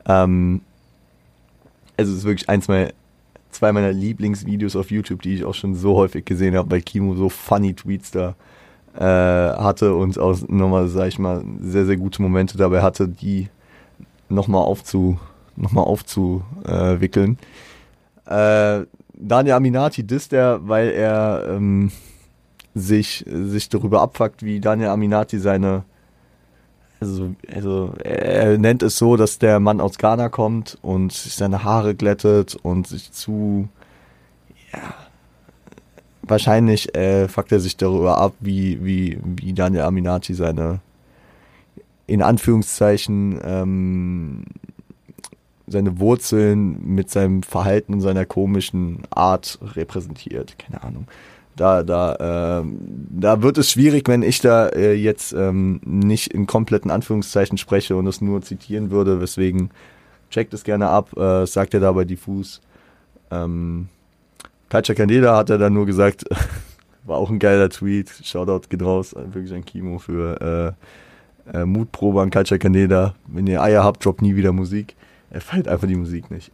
Ähm, 0.06 0.62
also 1.98 2.12
es 2.12 2.20
ist 2.20 2.26
wirklich 2.26 2.48
eins 2.48 2.68
meiner, 2.68 2.92
zwei 3.50 3.72
meiner 3.72 3.92
Lieblingsvideos 3.92 4.76
auf 4.76 4.92
YouTube, 4.92 5.24
die 5.24 5.34
ich 5.34 5.46
auch 5.46 5.56
schon 5.56 5.74
so 5.76 5.96
häufig 5.96 6.26
gesehen 6.26 6.56
habe, 6.56 6.70
weil 6.70 6.82
Kimo 6.82 7.16
so 7.16 7.30
funny 7.30 7.74
Tweets 7.74 8.12
da 8.12 8.36
äh, 8.96 9.02
hatte 9.02 9.96
und 9.96 10.18
auch 10.20 10.38
nochmal, 10.48 10.88
sag 10.88 11.08
ich 11.08 11.20
mal, 11.20 11.44
sehr, 11.60 11.86
sehr 11.86 11.98
gute 11.98 12.22
Momente 12.22 12.58
dabei 12.58 12.82
hatte, 12.82 13.08
die 13.08 13.50
nochmal 14.30 14.62
aufzu, 14.62 15.18
noch 15.56 15.76
aufzuwickeln. 15.76 17.40
Äh, 18.26 18.82
Daniel 19.14 19.56
Aminati 19.56 20.04
disst 20.04 20.34
er, 20.34 20.68
weil 20.68 20.90
er 20.90 21.48
ähm, 21.50 21.92
sich, 22.78 23.26
sich 23.28 23.70
darüber 23.70 24.02
abfuckt, 24.02 24.44
wie 24.44 24.60
Daniel 24.60 24.90
Aminati 24.90 25.40
seine 25.40 25.84
also, 27.00 27.36
also 27.54 27.94
er 28.04 28.58
nennt 28.58 28.82
es 28.82 28.98
so, 28.98 29.18
dass 29.18 29.38
der 29.38 29.60
Mann 29.60 29.82
aus 29.82 30.00
Ghana 30.00 30.30
kommt 30.30 30.80
und 30.82 31.14
sich 31.14 31.36
seine 31.36 31.64
Haare 31.64 31.94
glättet 31.94 32.56
und 32.56 32.88
sich 32.88 33.12
zu 33.12 33.70
ja 34.74 34.96
wahrscheinlich 36.30 36.96
äh, 36.96 37.28
fuckt 37.28 37.52
er 37.52 37.60
sich 37.60 37.78
darüber 37.78 38.18
ab, 38.18 38.34
wie, 38.40 38.84
wie, 38.84 39.20
wie 39.24 39.54
Daniel 39.54 39.84
Aminati 39.84 40.34
seine 40.34 40.80
in 42.06 42.22
Anführungszeichen 42.22 43.40
ähm, 43.44 44.46
seine 45.68 46.00
Wurzeln 46.00 46.96
mit 46.96 47.10
seinem 47.10 47.44
Verhalten 47.44 47.94
und 47.94 48.02
seiner 48.02 48.26
komischen 48.26 49.04
Art 49.10 49.60
repräsentiert. 49.62 50.58
Keine 50.58 50.82
Ahnung. 50.82 51.08
Da, 51.58 51.82
da, 51.82 52.62
äh, 52.62 52.66
da 53.10 53.42
wird 53.42 53.58
es 53.58 53.72
schwierig, 53.72 54.08
wenn 54.08 54.22
ich 54.22 54.40
da 54.42 54.68
äh, 54.70 54.94
jetzt 54.94 55.34
ähm, 55.34 55.82
nicht 55.84 56.32
in 56.32 56.46
kompletten 56.46 56.92
Anführungszeichen 56.92 57.58
spreche 57.58 57.96
und 57.96 58.06
es 58.06 58.22
nur 58.22 58.44
zitieren 58.44 58.92
würde. 58.92 59.20
Weswegen 59.20 59.72
checkt 60.30 60.54
es 60.54 60.64
gerne 60.64 60.88
ab, 60.88 61.18
äh, 61.18 61.48
sagt 61.48 61.74
er 61.74 61.80
dabei 61.80 62.06
diffus. 62.06 62.62
Ähm, 63.32 63.90
Katja 64.70 64.94
Candela 64.94 65.36
hat 65.36 65.50
er 65.50 65.58
dann 65.58 65.74
nur 65.74 65.88
gesagt, 65.88 66.26
war 67.06 67.18
auch 67.18 67.32
ein 67.32 67.40
geiler 67.40 67.70
Tweet. 67.70 68.12
Shoutout 68.24 68.68
geht 68.70 68.84
raus, 68.84 69.16
wirklich 69.16 69.54
ein 69.54 69.66
Kimo 69.66 69.98
für 69.98 70.76
äh, 71.52 71.58
äh, 71.58 71.66
Mutprobe 71.66 72.22
an 72.22 72.30
Katja 72.30 72.60
Candela. 72.60 73.16
Wenn 73.26 73.48
ihr 73.48 73.64
Eier 73.64 73.84
habt, 73.84 74.06
droppt 74.06 74.22
nie 74.22 74.36
wieder 74.36 74.52
Musik. 74.52 74.96
Er 75.32 75.42
feiert 75.42 75.68
einfach 75.68 75.88
die 75.88 75.96
Musik 75.96 76.30
nicht. 76.30 76.52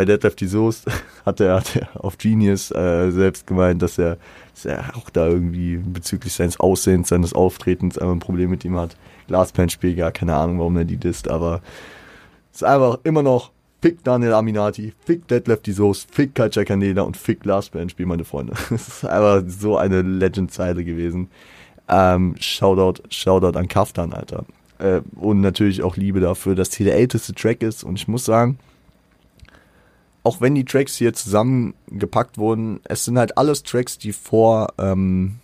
Bei 0.00 0.06
Deadlift 0.06 0.40
die 0.40 0.46
Soest 0.46 0.86
hat 1.26 1.40
er, 1.40 1.56
hat 1.56 1.76
er 1.76 1.88
auf 2.02 2.16
Genius 2.16 2.70
äh, 2.70 3.10
selbst 3.10 3.46
gemeint, 3.46 3.82
dass 3.82 3.98
er, 3.98 4.16
dass 4.54 4.64
er 4.64 4.96
auch 4.96 5.10
da 5.10 5.28
irgendwie 5.28 5.76
bezüglich 5.76 6.32
seines 6.32 6.58
Aussehens, 6.58 7.10
seines 7.10 7.34
Auftretens 7.34 7.98
einfach 7.98 8.14
ein 8.14 8.18
Problem 8.18 8.48
mit 8.48 8.64
ihm 8.64 8.78
hat. 8.78 8.96
Glaspan-Spiel, 9.26 9.96
gar 9.96 10.10
keine 10.10 10.36
Ahnung, 10.36 10.58
warum 10.58 10.78
er 10.78 10.86
die 10.86 10.96
disst, 10.96 11.28
aber 11.28 11.60
ist 12.50 12.64
einfach 12.64 13.00
immer 13.04 13.22
noch 13.22 13.50
Fick 13.82 14.02
Daniel 14.02 14.32
Aminati, 14.32 14.94
fick 15.04 15.28
Deadlift 15.28 15.66
die 15.66 15.72
Soest, 15.72 16.14
fick 16.14 16.34
Kalcha 16.34 16.64
Caneda 16.64 17.02
und 17.02 17.18
fick 17.18 17.40
Glaspan-Spiel, 17.40 18.06
meine 18.06 18.24
Freunde. 18.24 18.54
Es 18.70 18.88
ist 18.88 19.04
einfach 19.04 19.42
so 19.48 19.76
eine 19.76 20.00
Legend-Zeile 20.00 20.82
gewesen. 20.82 21.28
Ähm, 21.90 22.36
Shoutout, 22.40 23.02
Shoutout 23.10 23.58
an 23.58 23.68
Kaftan, 23.68 24.14
Alter. 24.14 24.46
Äh, 24.78 25.02
und 25.16 25.42
natürlich 25.42 25.82
auch 25.82 25.98
Liebe 25.98 26.20
dafür, 26.20 26.54
dass 26.54 26.72
hier 26.72 26.86
der 26.86 26.96
älteste 26.96 27.34
Track 27.34 27.62
ist. 27.62 27.84
Und 27.84 27.96
ich 27.96 28.08
muss 28.08 28.24
sagen, 28.24 28.58
auch 30.22 30.40
wenn 30.40 30.54
die 30.54 30.64
Tracks 30.64 30.96
hier 30.96 31.12
zusammengepackt 31.12 32.38
wurden, 32.38 32.80
es 32.84 33.04
sind 33.04 33.18
halt 33.18 33.38
alles 33.38 33.62
Tracks, 33.62 33.98
die 33.98 34.12
vor 34.12 34.68
ähm, 34.78 35.36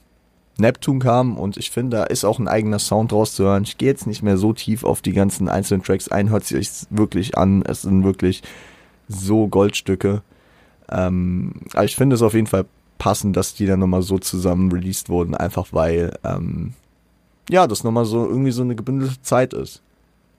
Neptune 0.59 0.99
kamen 0.99 1.37
und 1.37 1.57
ich 1.57 1.71
finde, 1.71 1.99
da 1.99 2.05
ist 2.05 2.25
auch 2.25 2.39
ein 2.39 2.49
eigener 2.49 2.79
Sound 2.79 3.13
rauszuhören. 3.13 3.65
Ich 3.65 3.79
gehe 3.79 3.89
jetzt 3.89 4.07
nicht 4.07 4.23
mehr 4.23 4.39
so 4.39 4.53
tief 4.53 4.85
auf 4.85 5.03
die 5.03 5.13
ganzen 5.13 5.49
einzelnen 5.49 5.83
Tracks 5.83 6.09
ein, 6.09 6.31
hört 6.31 6.45
sich 6.45 6.71
wirklich 6.91 7.37
an. 7.37 7.63
Es 7.63 7.83
sind 7.83 8.05
wirklich 8.05 8.43
so 9.09 9.49
Goldstücke. 9.49 10.23
Ähm, 10.91 11.53
aber 11.73 11.85
ich 11.85 11.97
finde 11.97 12.15
es 12.15 12.23
auf 12.23 12.35
jeden 12.35 12.47
Fall 12.47 12.67
passend, 12.99 13.37
dass 13.37 13.55
die 13.55 13.67
dann 13.67 13.81
nochmal 13.81 14.03
so 14.03 14.19
zusammen 14.19 14.73
released 14.73 15.09
wurden, 15.09 15.35
einfach 15.35 15.69
weil 15.73 16.17
ähm, 16.25 16.73
ja, 17.51 17.67
das 17.67 17.85
nochmal 17.85 18.05
so 18.05 18.27
irgendwie 18.27 18.51
so 18.51 18.63
eine 18.63 18.75
gebündelte 18.75 19.21
Zeit 19.23 19.53
ist. 19.53 19.83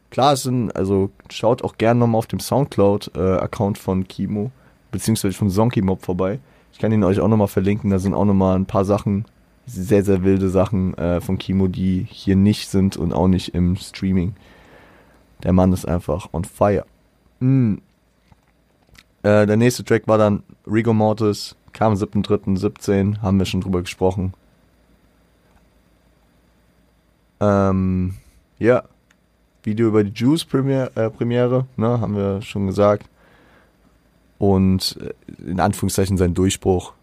Klar, 0.09 0.33
es 0.33 0.43
sind, 0.43 0.75
also 0.75 1.09
schaut 1.29 1.63
auch 1.63 1.77
gerne 1.77 1.99
nochmal 1.99 2.19
auf 2.19 2.27
dem 2.27 2.39
Soundcloud-Account 2.39 3.77
äh, 3.77 3.81
von 3.81 4.07
Kimo, 4.07 4.51
beziehungsweise 4.91 5.37
von 5.37 5.49
Zonky 5.49 5.81
Mob 5.81 6.03
vorbei. 6.03 6.39
Ich 6.71 6.79
kann 6.79 6.91
ihn 6.91 7.03
euch 7.03 7.19
auch 7.19 7.27
nochmal 7.27 7.47
verlinken, 7.47 7.89
da 7.89 7.99
sind 7.99 8.13
auch 8.13 8.25
nochmal 8.25 8.55
ein 8.55 8.65
paar 8.65 8.85
Sachen, 8.85 9.25
sehr, 9.65 10.03
sehr 10.03 10.23
wilde 10.23 10.49
Sachen 10.49 10.97
äh, 10.97 11.19
von 11.19 11.37
Kimo, 11.37 11.67
die 11.67 12.05
hier 12.09 12.35
nicht 12.35 12.69
sind 12.69 12.95
und 12.95 13.13
auch 13.13 13.27
nicht 13.27 13.53
im 13.53 13.75
Streaming. 13.75 14.33
Der 15.43 15.53
Mann 15.53 15.73
ist 15.73 15.85
einfach 15.85 16.29
on 16.33 16.45
fire. 16.45 16.85
Mm. 17.39 17.75
Äh, 19.23 19.45
der 19.45 19.57
nächste 19.57 19.83
Track 19.83 20.07
war 20.07 20.17
dann 20.17 20.43
Rigo 20.65 20.93
Mortis, 20.93 21.55
kam 21.73 21.93
7.3.17, 21.93 23.21
haben 23.21 23.39
wir 23.39 23.45
schon 23.45 23.61
drüber 23.61 23.81
gesprochen. 23.81 24.33
Ähm, 27.39 28.15
ja, 28.57 28.83
Video 29.67 29.89
über 29.89 30.03
die 30.03 30.13
Juice 30.13 30.45
Premiere, 30.45 30.91
äh, 30.95 31.10
Premiere 31.10 31.67
ne, 31.75 31.99
haben 31.99 32.15
wir 32.15 32.41
schon 32.41 32.67
gesagt. 32.67 33.08
Und 34.39 34.97
äh, 35.01 35.51
in 35.51 35.60
Anführungszeichen 35.60 36.17
sein 36.17 36.34
Durchbruch. 36.34 36.93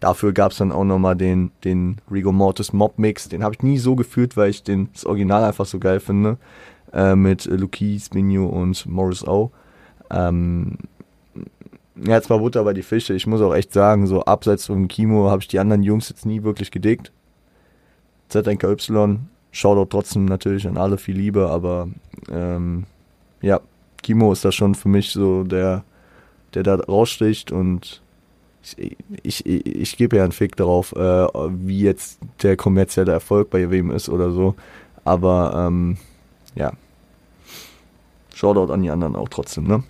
Dafür 0.00 0.32
gab 0.32 0.52
es 0.52 0.58
dann 0.58 0.72
auch 0.72 0.84
nochmal 0.84 1.16
den, 1.16 1.50
den 1.64 2.00
Rigo 2.10 2.32
Mortis 2.32 2.72
Mob 2.72 2.98
Mix. 2.98 3.28
Den 3.28 3.42
habe 3.42 3.54
ich 3.54 3.62
nie 3.62 3.78
so 3.78 3.96
gefühlt, 3.96 4.36
weil 4.36 4.50
ich 4.50 4.62
den, 4.62 4.90
das 4.92 5.06
Original 5.06 5.44
einfach 5.44 5.66
so 5.66 5.78
geil 5.78 6.00
finde. 6.00 6.38
Äh, 6.92 7.14
mit 7.14 7.44
Luquis, 7.46 8.12
Minu 8.12 8.46
und 8.46 8.86
Morris 8.86 9.26
O. 9.26 9.52
Ähm, 10.10 10.78
ja, 11.96 12.14
jetzt 12.14 12.30
war 12.30 12.38
Butter 12.38 12.64
bei 12.64 12.72
die 12.72 12.82
Fische. 12.82 13.14
Ich 13.14 13.26
muss 13.26 13.40
auch 13.40 13.54
echt 13.54 13.72
sagen, 13.72 14.06
so 14.06 14.24
abseits 14.24 14.66
vom 14.66 14.88
Kimo 14.88 15.30
habe 15.30 15.42
ich 15.42 15.48
die 15.48 15.58
anderen 15.58 15.82
Jungs 15.82 16.08
jetzt 16.08 16.26
nie 16.26 16.42
wirklich 16.42 16.70
gedickt. 16.70 17.12
ZNKY, 18.28 19.18
Shoutout 19.58 19.86
trotzdem 19.90 20.24
natürlich 20.26 20.68
an 20.68 20.76
alle, 20.76 20.98
viel 20.98 21.16
Liebe, 21.16 21.50
aber 21.50 21.88
ähm, 22.30 22.84
ja, 23.42 23.60
Kimo 24.00 24.30
ist 24.32 24.44
da 24.44 24.52
schon 24.52 24.76
für 24.76 24.88
mich 24.88 25.10
so 25.10 25.42
der, 25.42 25.82
der 26.54 26.62
da 26.62 26.76
raussticht 26.76 27.50
und 27.50 28.00
ich, 28.62 28.96
ich, 29.24 29.46
ich, 29.46 29.66
ich 29.66 29.96
gebe 29.96 30.16
ja 30.16 30.22
einen 30.22 30.30
Fick 30.30 30.54
darauf, 30.54 30.92
äh, 30.92 31.26
wie 31.66 31.80
jetzt 31.80 32.20
der 32.44 32.56
kommerzielle 32.56 33.10
Erfolg 33.10 33.50
bei 33.50 33.68
wem 33.68 33.90
ist 33.90 34.08
oder 34.08 34.30
so. 34.30 34.54
Aber 35.04 35.66
ähm, 35.66 35.96
ja, 36.54 36.72
Shoutout 38.32 38.72
an 38.72 38.82
die 38.82 38.90
anderen 38.90 39.16
auch 39.16 39.28
trotzdem, 39.28 39.64
ne? 39.64 39.82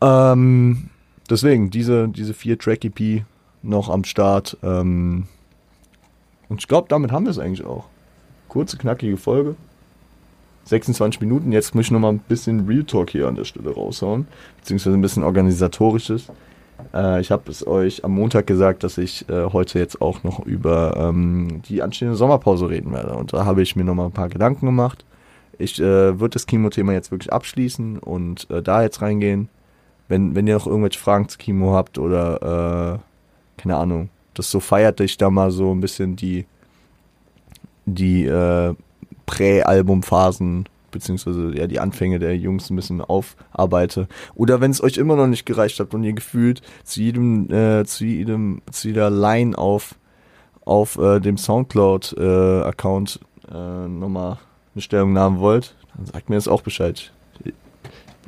Ähm, 0.00 0.90
deswegen, 1.28 1.70
diese, 1.70 2.08
diese 2.08 2.32
vier 2.32 2.56
Track-EP 2.58 3.24
noch 3.62 3.88
am 3.88 4.04
Start. 4.04 4.56
Ähm, 4.62 5.26
und 6.52 6.60
ich 6.60 6.68
glaube, 6.68 6.86
damit 6.90 7.12
haben 7.12 7.24
wir 7.24 7.30
es 7.30 7.38
eigentlich 7.38 7.64
auch. 7.64 7.86
Kurze, 8.48 8.76
knackige 8.76 9.16
Folge. 9.16 9.56
26 10.66 11.22
Minuten. 11.22 11.50
Jetzt 11.50 11.74
muss 11.74 11.86
ich 11.86 11.90
nochmal 11.90 12.12
ein 12.12 12.18
bisschen 12.18 12.66
Real 12.66 12.84
Talk 12.84 13.08
hier 13.08 13.26
an 13.26 13.36
der 13.36 13.46
Stelle 13.46 13.70
raushauen. 13.72 14.26
Beziehungsweise 14.58 14.94
ein 14.94 15.00
bisschen 15.00 15.22
organisatorisches. 15.22 16.26
Äh, 16.92 17.22
ich 17.22 17.30
habe 17.30 17.50
es 17.50 17.66
euch 17.66 18.04
am 18.04 18.12
Montag 18.12 18.46
gesagt, 18.46 18.84
dass 18.84 18.98
ich 18.98 19.26
äh, 19.30 19.46
heute 19.46 19.78
jetzt 19.78 20.02
auch 20.02 20.24
noch 20.24 20.44
über 20.44 20.94
ähm, 20.98 21.62
die 21.62 21.80
anstehende 21.80 22.16
Sommerpause 22.16 22.68
reden 22.68 22.92
werde. 22.92 23.14
Und 23.14 23.32
da 23.32 23.46
habe 23.46 23.62
ich 23.62 23.74
mir 23.74 23.84
nochmal 23.84 24.08
ein 24.08 24.12
paar 24.12 24.28
Gedanken 24.28 24.66
gemacht. 24.66 25.06
Ich 25.56 25.80
äh, 25.80 26.20
würde 26.20 26.34
das 26.34 26.44
Kimo-Thema 26.44 26.92
jetzt 26.92 27.12
wirklich 27.12 27.32
abschließen 27.32 27.98
und 27.98 28.50
äh, 28.50 28.60
da 28.60 28.82
jetzt 28.82 29.00
reingehen. 29.00 29.48
Wenn, 30.06 30.34
wenn 30.34 30.46
ihr 30.46 30.56
noch 30.56 30.66
irgendwelche 30.66 31.00
Fragen 31.00 31.30
zu 31.30 31.38
Kimo 31.38 31.72
habt 31.72 31.96
oder 31.96 33.00
keine 33.56 33.76
Ahnung, 33.76 34.10
das 34.34 34.50
so 34.50 34.60
feierte 34.60 35.04
ich 35.04 35.16
da 35.16 35.30
mal 35.30 35.50
so 35.50 35.72
ein 35.72 35.80
bisschen 35.80 36.16
die, 36.16 36.46
die 37.86 38.24
äh, 38.24 38.74
Prä-Album-Phasen, 39.26 40.68
beziehungsweise 40.90 41.56
ja 41.56 41.66
die 41.66 41.80
Anfänge 41.80 42.18
der 42.18 42.36
Jungs 42.36 42.70
ein 42.70 42.76
bisschen 42.76 43.00
aufarbeite. 43.00 44.08
Oder 44.34 44.60
wenn 44.60 44.70
es 44.70 44.82
euch 44.82 44.96
immer 44.96 45.16
noch 45.16 45.26
nicht 45.26 45.46
gereicht 45.46 45.80
hat 45.80 45.94
und 45.94 46.04
ihr 46.04 46.12
gefühlt 46.12 46.62
zu 46.84 47.00
jedem, 47.00 47.50
äh, 47.50 47.84
zu 47.84 48.04
jedem, 48.04 48.62
zu 48.70 48.88
jeder 48.88 49.10
Line 49.10 49.56
auf, 49.56 49.96
auf 50.64 50.98
äh, 50.98 51.20
dem 51.20 51.38
Soundcloud-Account 51.38 53.20
äh, 53.50 53.88
nochmal 53.88 54.38
eine 54.74 54.82
Stellungnahme 54.82 55.40
wollt, 55.40 55.74
dann 55.96 56.06
sagt 56.06 56.30
mir 56.30 56.36
das 56.36 56.48
auch 56.48 56.62
Bescheid. 56.62 57.12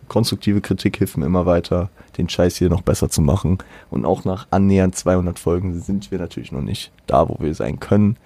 Konstruktive 0.09 0.61
Kritik 0.61 0.97
hilft 0.97 1.17
mir 1.17 1.27
immer 1.27 1.47
weiter 1.47 1.91
den 2.19 2.29
Scheiß 2.29 2.57
hier 2.57 2.69
noch 2.69 2.83
besser 2.83 3.09
zu 3.09 3.23
machen. 3.23 3.59
Und 3.91 4.05
auch 4.05 4.25
nach 4.25 4.47
annähernd 4.51 4.95
200 4.95 5.39
Folgen 5.39 5.81
sind 5.81 6.11
wir 6.11 6.19
natürlich 6.19 6.53
noch 6.53 6.63
nicht 6.63 6.93
da, 7.07 7.29
wo 7.29 7.37
wir 7.41 7.55
sein 7.55 7.81
können. 7.81 8.17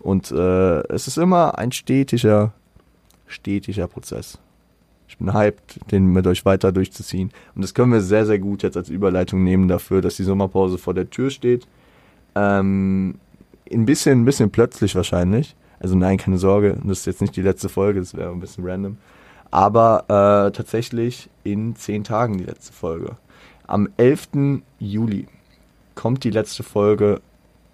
Und 0.00 0.30
äh, 0.30 0.80
es 0.92 1.06
ist 1.06 1.18
immer 1.18 1.58
ein 1.58 1.72
stetiger, 1.72 2.52
stetiger 3.26 3.86
Prozess. 3.86 4.38
Ich 5.08 5.18
bin 5.18 5.32
hyped, 5.32 5.90
den 5.90 6.12
mit 6.12 6.26
euch 6.26 6.44
weiter 6.44 6.72
durchzuziehen. 6.72 7.30
Und 7.54 7.62
das 7.62 7.74
können 7.74 7.92
wir 7.92 8.00
sehr, 8.00 8.26
sehr 8.26 8.38
gut 8.38 8.62
jetzt 8.62 8.76
als 8.76 8.88
Überleitung 8.88 9.44
nehmen 9.44 9.68
dafür, 9.68 10.00
dass 10.00 10.16
die 10.16 10.24
Sommerpause 10.24 10.78
vor 10.78 10.94
der 10.94 11.10
Tür 11.10 11.30
steht. 11.30 11.66
Ähm, 12.34 13.16
ein 13.72 13.86
bisschen, 13.86 14.22
ein 14.22 14.24
bisschen 14.24 14.50
plötzlich 14.50 14.94
wahrscheinlich. 14.94 15.54
Also 15.78 15.94
nein, 15.94 16.18
keine 16.18 16.38
Sorge, 16.38 16.78
das 16.84 17.00
ist 17.00 17.06
jetzt 17.06 17.20
nicht 17.20 17.36
die 17.36 17.42
letzte 17.42 17.68
Folge, 17.68 18.00
das 18.00 18.14
wäre 18.14 18.30
ein 18.30 18.40
bisschen 18.40 18.66
random. 18.66 18.96
Aber 19.56 20.04
äh, 20.08 20.50
tatsächlich 20.50 21.30
in 21.42 21.76
zehn 21.76 22.04
Tagen 22.04 22.36
die 22.36 22.44
letzte 22.44 22.74
Folge. 22.74 23.16
Am 23.66 23.88
11. 23.96 24.60
Juli 24.78 25.28
kommt 25.94 26.24
die 26.24 26.30
letzte 26.30 26.62
Folge 26.62 27.22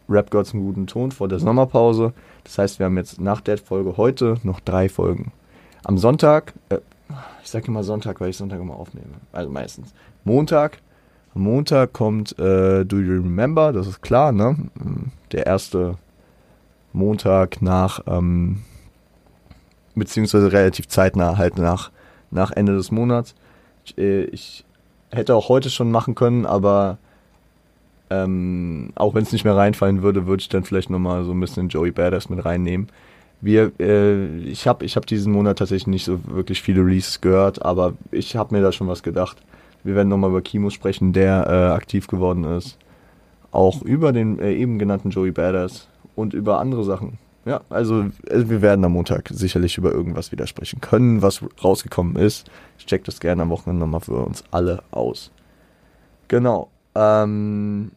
Rap 0.08 0.30
Gods 0.30 0.54
im 0.54 0.60
guten 0.60 0.86
Ton 0.86 1.10
vor 1.10 1.26
der 1.26 1.40
Sommerpause. 1.40 2.12
Das 2.44 2.56
heißt, 2.56 2.78
wir 2.78 2.86
haben 2.86 2.96
jetzt 2.98 3.20
nach 3.20 3.40
der 3.40 3.58
Folge 3.58 3.96
heute 3.96 4.36
noch 4.44 4.60
drei 4.60 4.88
Folgen. 4.88 5.32
Am 5.82 5.98
Sonntag, 5.98 6.54
äh, 6.68 6.78
ich 7.42 7.50
sage 7.50 7.66
immer 7.66 7.82
Sonntag, 7.82 8.20
weil 8.20 8.30
ich 8.30 8.36
Sonntag 8.36 8.60
immer 8.60 8.76
aufnehme. 8.76 9.14
Also 9.32 9.50
meistens. 9.50 9.92
Montag. 10.22 10.78
Am 11.34 11.42
Montag 11.42 11.92
kommt 11.92 12.38
äh, 12.38 12.84
Do 12.84 13.00
You 13.00 13.14
Remember, 13.14 13.72
das 13.72 13.88
ist 13.88 14.02
klar, 14.02 14.30
ne? 14.30 14.56
Der 15.32 15.46
erste 15.46 15.98
Montag 16.92 17.60
nach, 17.60 18.04
ähm, 18.06 18.62
beziehungsweise 19.94 20.52
relativ 20.52 20.88
zeitnah, 20.88 21.36
halt 21.36 21.58
nach, 21.58 21.90
nach 22.30 22.50
Ende 22.50 22.74
des 22.74 22.90
Monats. 22.90 23.34
Ich, 23.84 23.98
äh, 23.98 24.24
ich 24.24 24.64
hätte 25.10 25.34
auch 25.34 25.48
heute 25.48 25.70
schon 25.70 25.90
machen 25.90 26.14
können, 26.14 26.46
aber 26.46 26.98
ähm, 28.10 28.90
auch 28.94 29.14
wenn 29.14 29.22
es 29.22 29.32
nicht 29.32 29.44
mehr 29.44 29.56
reinfallen 29.56 30.02
würde, 30.02 30.26
würde 30.26 30.40
ich 30.40 30.48
dann 30.48 30.64
vielleicht 30.64 30.90
nochmal 30.90 31.24
so 31.24 31.32
ein 31.32 31.40
bisschen 31.40 31.68
Joey 31.68 31.90
Badass 31.90 32.28
mit 32.28 32.44
reinnehmen. 32.44 32.88
Wir, 33.40 33.72
äh, 33.80 34.38
ich 34.38 34.68
habe 34.68 34.84
ich 34.84 34.96
hab 34.96 35.06
diesen 35.06 35.32
Monat 35.32 35.58
tatsächlich 35.58 35.86
nicht 35.86 36.04
so 36.04 36.20
wirklich 36.26 36.62
viele 36.62 36.82
Releases 36.82 37.20
gehört, 37.20 37.64
aber 37.64 37.94
ich 38.10 38.36
habe 38.36 38.54
mir 38.54 38.62
da 38.62 38.70
schon 38.70 38.88
was 38.88 39.02
gedacht. 39.02 39.38
Wir 39.82 39.94
werden 39.94 40.08
nochmal 40.08 40.30
über 40.30 40.42
Kimo 40.42 40.70
sprechen, 40.70 41.12
der 41.12 41.46
äh, 41.48 41.72
aktiv 41.72 42.06
geworden 42.06 42.44
ist. 42.44 42.78
Auch 43.50 43.82
über 43.82 44.12
den 44.12 44.38
äh, 44.38 44.52
eben 44.54 44.78
genannten 44.78 45.10
Joey 45.10 45.32
Badass 45.32 45.88
und 46.14 46.34
über 46.34 46.60
andere 46.60 46.84
Sachen. 46.84 47.18
Ja, 47.44 47.60
also, 47.70 48.06
also 48.30 48.50
wir 48.50 48.62
werden 48.62 48.84
am 48.84 48.92
Montag 48.92 49.28
sicherlich 49.30 49.76
über 49.76 49.90
irgendwas 49.90 50.30
wieder 50.30 50.46
sprechen 50.46 50.80
können, 50.80 51.22
was 51.22 51.42
rausgekommen 51.62 52.16
ist. 52.16 52.48
Ich 52.78 52.86
check 52.86 53.04
das 53.04 53.18
gerne 53.18 53.42
am 53.42 53.50
Wochenende 53.50 53.80
nochmal 53.80 54.00
für 54.00 54.24
uns 54.24 54.44
alle 54.52 54.82
aus. 54.92 55.32
Genau. 56.28 56.68
Ähm, 56.94 57.90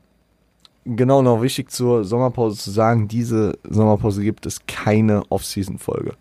genau 0.85 1.21
noch 1.21 1.41
wichtig 1.43 1.71
zur 1.71 2.03
Sommerpause 2.03 2.57
zu 2.57 2.71
sagen, 2.71 3.07
diese 3.07 3.57
Sommerpause 3.69 4.23
gibt 4.23 4.47
es 4.47 4.65
keine 4.65 5.23
Off-Season-Folge. 5.29 6.13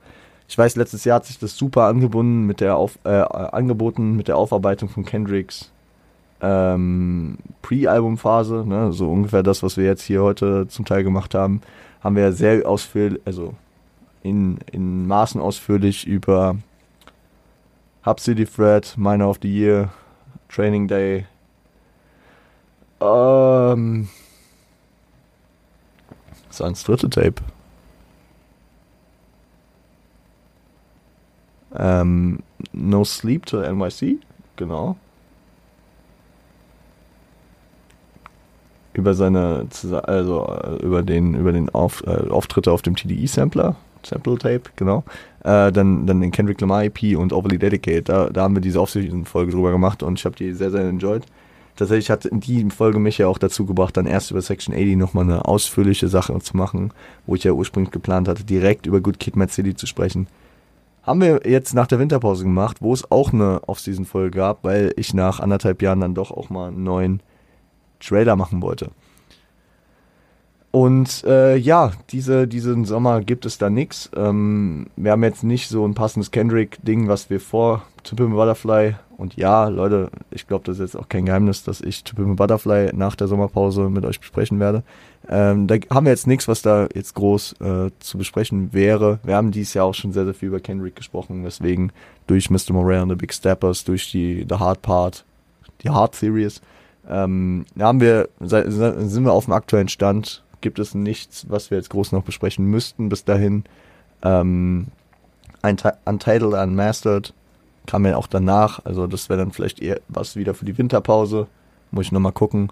Ich 0.46 0.58
weiß, 0.58 0.76
letztes 0.76 1.04
Jahr 1.04 1.16
hat 1.16 1.26
sich 1.26 1.38
das 1.38 1.56
super 1.56 1.84
angebunden 1.84 2.44
mit 2.44 2.60
der 2.60 2.76
Auf, 2.76 2.98
äh, 3.04 3.08
angeboten 3.08 4.16
mit 4.16 4.28
der 4.28 4.36
Aufarbeitung 4.36 4.90
von 4.90 5.06
Kendricks 5.06 5.70
ähm, 6.44 7.38
Pre-Album-Phase, 7.62 8.64
ne, 8.66 8.92
so 8.92 9.10
ungefähr 9.10 9.42
das, 9.42 9.62
was 9.62 9.76
wir 9.78 9.84
jetzt 9.84 10.02
hier 10.02 10.22
heute 10.22 10.68
zum 10.68 10.84
Teil 10.84 11.02
gemacht 11.02 11.34
haben, 11.34 11.62
haben 12.04 12.16
wir 12.16 12.32
sehr 12.32 12.68
ausführlich, 12.68 13.20
also 13.24 13.54
in, 14.22 14.58
in 14.70 15.06
Maßen 15.06 15.40
ausführlich 15.40 16.06
über 16.06 16.56
Hub 18.04 18.20
City 18.20 18.44
Thread, 18.44 18.94
Miner 18.98 19.28
of 19.28 19.38
the 19.42 19.48
Year, 19.48 19.90
Training 20.48 20.86
Day, 20.86 21.26
ähm, 23.00 24.08
das 26.56 26.84
dritte 26.84 27.10
Tape. 27.10 27.42
Ähm, 31.74 32.42
no 32.72 33.04
Sleep 33.04 33.46
to 33.46 33.60
NYC, 33.60 34.20
genau. 34.56 34.96
Über 38.94 39.14
seine, 39.14 39.66
also 40.04 40.46
äh, 40.46 40.82
über 40.82 41.02
den, 41.02 41.34
über 41.34 41.52
den 41.52 41.68
Auf, 41.68 42.02
äh, 42.06 42.28
Auftritte 42.30 42.72
auf 42.72 42.82
dem 42.82 42.96
TDE-Sampler, 42.96 43.76
Sample 44.04 44.38
Tape, 44.38 44.62
genau. 44.76 45.04
Äh, 45.42 45.72
dann, 45.72 46.06
dann 46.06 46.20
den 46.20 46.30
Kendrick 46.30 46.60
Lamar 46.60 46.84
EP 46.84 47.16
und 47.16 47.32
Overly 47.32 47.58
Dedicated, 47.58 48.08
da, 48.08 48.30
da 48.30 48.42
haben 48.42 48.54
wir 48.54 48.60
diese 48.60 48.80
Off-Season-Folge 48.80 49.52
drüber 49.52 49.72
gemacht 49.72 50.02
und 50.02 50.18
ich 50.18 50.24
habe 50.24 50.36
die 50.36 50.52
sehr, 50.52 50.70
sehr 50.70 50.88
enjoyed 50.88 51.24
tatsächlich 51.76 52.10
hat 52.10 52.28
die 52.30 52.70
Folge 52.70 52.98
mich 52.98 53.18
ja 53.18 53.26
auch 53.26 53.38
dazu 53.38 53.66
gebracht, 53.66 53.96
dann 53.96 54.06
erst 54.06 54.30
über 54.30 54.42
Section 54.42 54.74
80 54.74 54.96
nochmal 54.96 55.24
eine 55.24 55.44
ausführliche 55.46 56.08
Sache 56.08 56.38
zu 56.40 56.56
machen, 56.56 56.92
wo 57.26 57.34
ich 57.34 57.44
ja 57.44 57.52
ursprünglich 57.52 57.92
geplant 57.92 58.28
hatte, 58.28 58.44
direkt 58.44 58.86
über 58.86 59.00
Good 59.00 59.18
Kid 59.18 59.36
Mad 59.36 59.52
City 59.52 59.74
zu 59.74 59.86
sprechen. 59.86 60.26
Haben 61.02 61.20
wir 61.20 61.42
jetzt 61.44 61.74
nach 61.74 61.86
der 61.86 61.98
Winterpause 61.98 62.44
gemacht, 62.44 62.78
wo 62.80 62.92
es 62.92 63.10
auch 63.10 63.32
eine 63.32 63.60
Off-Season-Folge 63.66 64.30
gab, 64.30 64.64
weil 64.64 64.92
ich 64.96 65.12
nach 65.12 65.40
anderthalb 65.40 65.82
Jahren 65.82 66.00
dann 66.00 66.14
doch 66.14 66.30
auch 66.30 66.48
mal 66.48 66.68
einen 66.68 66.82
neuen 66.82 67.20
Trailer 68.06 68.36
machen 68.36 68.62
wollte. 68.62 68.90
Und 70.74 71.22
äh, 71.22 71.54
ja, 71.56 71.92
diese, 72.10 72.48
diesen 72.48 72.84
Sommer 72.84 73.20
gibt 73.20 73.46
es 73.46 73.58
da 73.58 73.70
nichts. 73.70 74.10
Ähm, 74.16 74.88
wir 74.96 75.12
haben 75.12 75.22
jetzt 75.22 75.44
nicht 75.44 75.68
so 75.68 75.86
ein 75.86 75.94
passendes 75.94 76.32
Kendrick-Ding, 76.32 77.06
was 77.06 77.30
wir 77.30 77.38
vor 77.38 77.84
Pimp 78.02 78.34
Butterfly 78.34 78.96
und 79.16 79.36
ja, 79.36 79.68
Leute, 79.68 80.10
ich 80.32 80.48
glaube, 80.48 80.64
das 80.64 80.80
ist 80.80 80.94
jetzt 80.94 80.96
auch 81.00 81.08
kein 81.08 81.26
Geheimnis, 81.26 81.62
dass 81.62 81.80
ich 81.80 82.02
Pimp 82.02 82.36
Butterfly 82.36 82.90
nach 82.92 83.14
der 83.14 83.28
Sommerpause 83.28 83.88
mit 83.88 84.04
euch 84.04 84.18
besprechen 84.18 84.58
werde. 84.58 84.82
Ähm, 85.28 85.68
da 85.68 85.76
haben 85.90 86.06
wir 86.06 86.10
jetzt 86.10 86.26
nichts, 86.26 86.48
was 86.48 86.62
da 86.62 86.88
jetzt 86.92 87.14
groß 87.14 87.52
äh, 87.60 87.90
zu 88.00 88.18
besprechen 88.18 88.72
wäre. 88.72 89.20
Wir 89.22 89.36
haben 89.36 89.52
dieses 89.52 89.74
Jahr 89.74 89.86
auch 89.86 89.94
schon 89.94 90.12
sehr, 90.12 90.24
sehr 90.24 90.34
viel 90.34 90.48
über 90.48 90.58
Kendrick 90.58 90.96
gesprochen, 90.96 91.44
deswegen 91.44 91.92
durch 92.26 92.50
Mr. 92.50 92.72
Morale 92.72 93.02
und 93.02 93.10
The 93.10 93.14
Big 93.14 93.32
Steppers, 93.32 93.84
durch 93.84 94.10
die 94.10 94.44
The 94.48 94.56
Hard 94.56 94.82
Part, 94.82 95.24
die 95.84 95.90
Hard 95.90 96.16
Series, 96.16 96.60
ähm, 97.08 97.66
haben 97.78 98.00
wir, 98.00 98.28
sind 98.40 99.24
wir 99.24 99.32
auf 99.32 99.44
dem 99.44 99.54
aktuellen 99.54 99.88
Stand 99.88 100.44
gibt 100.64 100.78
es 100.78 100.94
nichts, 100.94 101.46
was 101.50 101.70
wir 101.70 101.76
jetzt 101.76 101.90
groß 101.90 102.12
noch 102.12 102.22
besprechen 102.22 102.64
müssten 102.64 103.10
bis 103.10 103.24
dahin. 103.24 103.64
Ähm, 104.22 104.86
Untitled 105.62 106.54
Unmastered 106.54 107.34
kam 107.86 108.06
ja 108.06 108.16
auch 108.16 108.26
danach, 108.26 108.82
also 108.84 109.06
das 109.06 109.28
wäre 109.28 109.40
dann 109.40 109.52
vielleicht 109.52 109.80
eher 109.80 110.00
was 110.08 110.36
wieder 110.36 110.54
für 110.54 110.64
die 110.64 110.76
Winterpause. 110.78 111.48
Muss 111.90 112.06
ich 112.06 112.12
nochmal 112.12 112.32
gucken. 112.32 112.70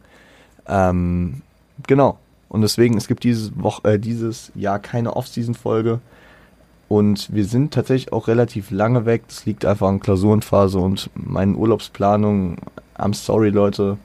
Ähm, 0.66 1.42
genau. 1.86 2.18
Und 2.48 2.62
deswegen, 2.62 2.96
es 2.96 3.08
gibt 3.08 3.24
dieses, 3.24 3.52
Woche, 3.56 3.92
äh, 3.92 3.98
dieses 3.98 4.52
Jahr 4.54 4.78
keine 4.78 5.14
Off-Season-Folge. 5.14 6.00
Und 6.88 7.32
wir 7.34 7.44
sind 7.44 7.74
tatsächlich 7.74 8.12
auch 8.12 8.26
relativ 8.26 8.70
lange 8.70 9.04
weg. 9.04 9.24
Das 9.28 9.44
liegt 9.44 9.66
einfach 9.66 9.88
an 9.88 10.00
Klausurenphase 10.00 10.78
und 10.78 11.10
meinen 11.14 11.56
Urlaubsplanungen. 11.56 12.56
I'm 12.96 13.14
sorry, 13.14 13.50
Leute. 13.50 13.98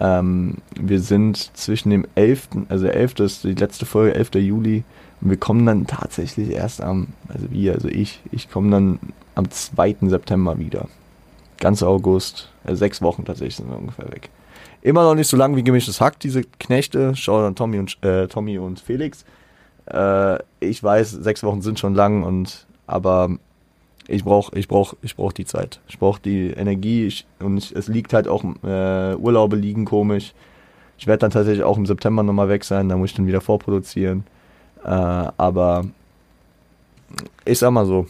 Ähm, 0.00 0.56
wir 0.78 1.00
sind 1.00 1.56
zwischen 1.56 1.90
dem 1.90 2.06
11., 2.14 2.48
also 2.68 2.84
der 2.84 2.94
11. 2.94 3.20
ist 3.20 3.44
die 3.44 3.54
letzte 3.54 3.86
Folge, 3.86 4.14
11. 4.14 4.34
Juli, 4.34 4.84
und 5.20 5.30
wir 5.30 5.36
kommen 5.36 5.64
dann 5.64 5.86
tatsächlich 5.86 6.50
erst 6.50 6.80
am, 6.82 7.08
also 7.28 7.50
wir, 7.50 7.74
also 7.74 7.88
ich, 7.88 8.20
ich 8.30 8.50
komme 8.50 8.70
dann 8.70 8.98
am 9.34 9.50
2. 9.50 9.96
September 10.02 10.58
wieder. 10.58 10.88
Ganz 11.58 11.82
August, 11.82 12.50
also 12.64 12.78
sechs 12.78 13.00
Wochen 13.00 13.24
tatsächlich 13.24 13.56
sind 13.56 13.70
wir 13.70 13.78
ungefähr 13.78 14.10
weg. 14.10 14.28
Immer 14.82 15.04
noch 15.04 15.14
nicht 15.14 15.28
so 15.28 15.36
lang 15.36 15.56
wie 15.56 15.64
gemischtes 15.64 16.00
Hack, 16.00 16.20
diese 16.20 16.42
Knechte. 16.42 17.14
Schau 17.16 17.40
dann 17.40 17.54
Tommy 17.54 17.78
und, 17.78 18.02
äh, 18.04 18.28
Tommy 18.28 18.58
und 18.58 18.80
Felix. 18.80 19.24
Äh, 19.86 20.38
ich 20.60 20.82
weiß, 20.82 21.10
sechs 21.10 21.42
Wochen 21.42 21.62
sind 21.62 21.78
schon 21.78 21.94
lang 21.94 22.22
und, 22.22 22.66
aber 22.86 23.30
ich 24.08 24.24
brauche 24.24 24.56
ich 24.58 24.68
brauch, 24.68 24.94
ich 25.02 25.16
brauch 25.16 25.32
die 25.32 25.44
Zeit. 25.44 25.80
Ich 25.88 25.98
brauche 25.98 26.20
die 26.20 26.50
Energie 26.50 27.06
ich, 27.06 27.26
und 27.40 27.58
ich, 27.58 27.74
es 27.74 27.88
liegt 27.88 28.12
halt 28.12 28.28
auch, 28.28 28.44
äh, 28.62 29.14
Urlaube 29.14 29.56
liegen 29.56 29.84
komisch. 29.84 30.34
Ich 30.98 31.06
werde 31.06 31.20
dann 31.20 31.30
tatsächlich 31.30 31.64
auch 31.64 31.76
im 31.76 31.86
September 31.86 32.22
nochmal 32.22 32.48
weg 32.48 32.64
sein, 32.64 32.88
da 32.88 32.96
muss 32.96 33.10
ich 33.10 33.16
dann 33.16 33.26
wieder 33.26 33.40
vorproduzieren. 33.40 34.24
Äh, 34.84 34.88
aber 34.88 35.84
ich 37.44 37.58
sag 37.58 37.70
mal 37.70 37.86
so, 37.86 38.06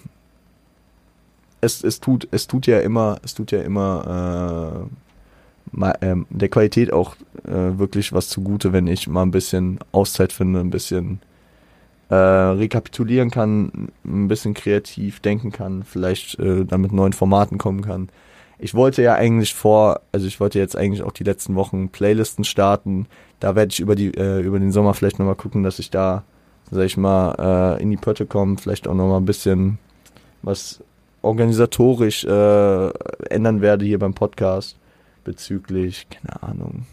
es, 1.60 1.82
es, 1.82 2.00
tut, 2.00 2.28
es 2.30 2.46
tut 2.46 2.66
ja 2.66 2.80
immer, 2.80 3.18
es 3.22 3.34
tut 3.34 3.52
ja 3.52 3.62
immer 3.62 4.86
äh, 4.86 5.76
mal, 5.76 5.96
ähm, 6.02 6.26
der 6.30 6.48
Qualität 6.48 6.92
auch 6.92 7.16
äh, 7.46 7.78
wirklich 7.78 8.12
was 8.12 8.28
zugute, 8.28 8.72
wenn 8.72 8.86
ich 8.86 9.08
mal 9.08 9.22
ein 9.22 9.30
bisschen 9.30 9.78
Auszeit 9.92 10.32
finde, 10.32 10.60
ein 10.60 10.70
bisschen 10.70 11.20
äh, 12.14 12.56
rekapitulieren 12.58 13.30
kann, 13.30 13.88
ein 14.04 14.28
bisschen 14.28 14.54
kreativ 14.54 15.20
denken 15.20 15.50
kann, 15.50 15.82
vielleicht 15.82 16.38
äh, 16.38 16.64
dann 16.64 16.80
mit 16.80 16.92
neuen 16.92 17.12
Formaten 17.12 17.58
kommen 17.58 17.82
kann. 17.82 18.08
Ich 18.58 18.74
wollte 18.74 19.02
ja 19.02 19.14
eigentlich 19.14 19.54
vor, 19.54 20.00
also 20.12 20.26
ich 20.26 20.38
wollte 20.38 20.58
jetzt 20.60 20.76
eigentlich 20.76 21.02
auch 21.02 21.10
die 21.10 21.24
letzten 21.24 21.56
Wochen 21.56 21.88
Playlisten 21.88 22.44
starten. 22.44 23.06
Da 23.40 23.56
werde 23.56 23.72
ich 23.72 23.80
über 23.80 23.96
die 23.96 24.14
äh, 24.16 24.40
über 24.40 24.60
den 24.60 24.70
Sommer 24.70 24.94
vielleicht 24.94 25.18
nochmal 25.18 25.34
gucken, 25.34 25.64
dass 25.64 25.80
ich 25.80 25.90
da, 25.90 26.22
sag 26.70 26.84
ich 26.84 26.96
mal, 26.96 27.76
äh, 27.78 27.82
in 27.82 27.90
die 27.90 27.96
Pötte 27.96 28.26
komme, 28.26 28.56
vielleicht 28.58 28.86
auch 28.86 28.94
nochmal 28.94 29.20
ein 29.20 29.24
bisschen 29.26 29.78
was 30.42 30.80
organisatorisch 31.22 32.24
äh, 32.24 32.88
ändern 33.28 33.60
werde 33.60 33.84
hier 33.84 33.98
beim 33.98 34.14
Podcast 34.14 34.76
bezüglich, 35.24 36.06
keine 36.10 36.42
Ahnung, 36.42 36.86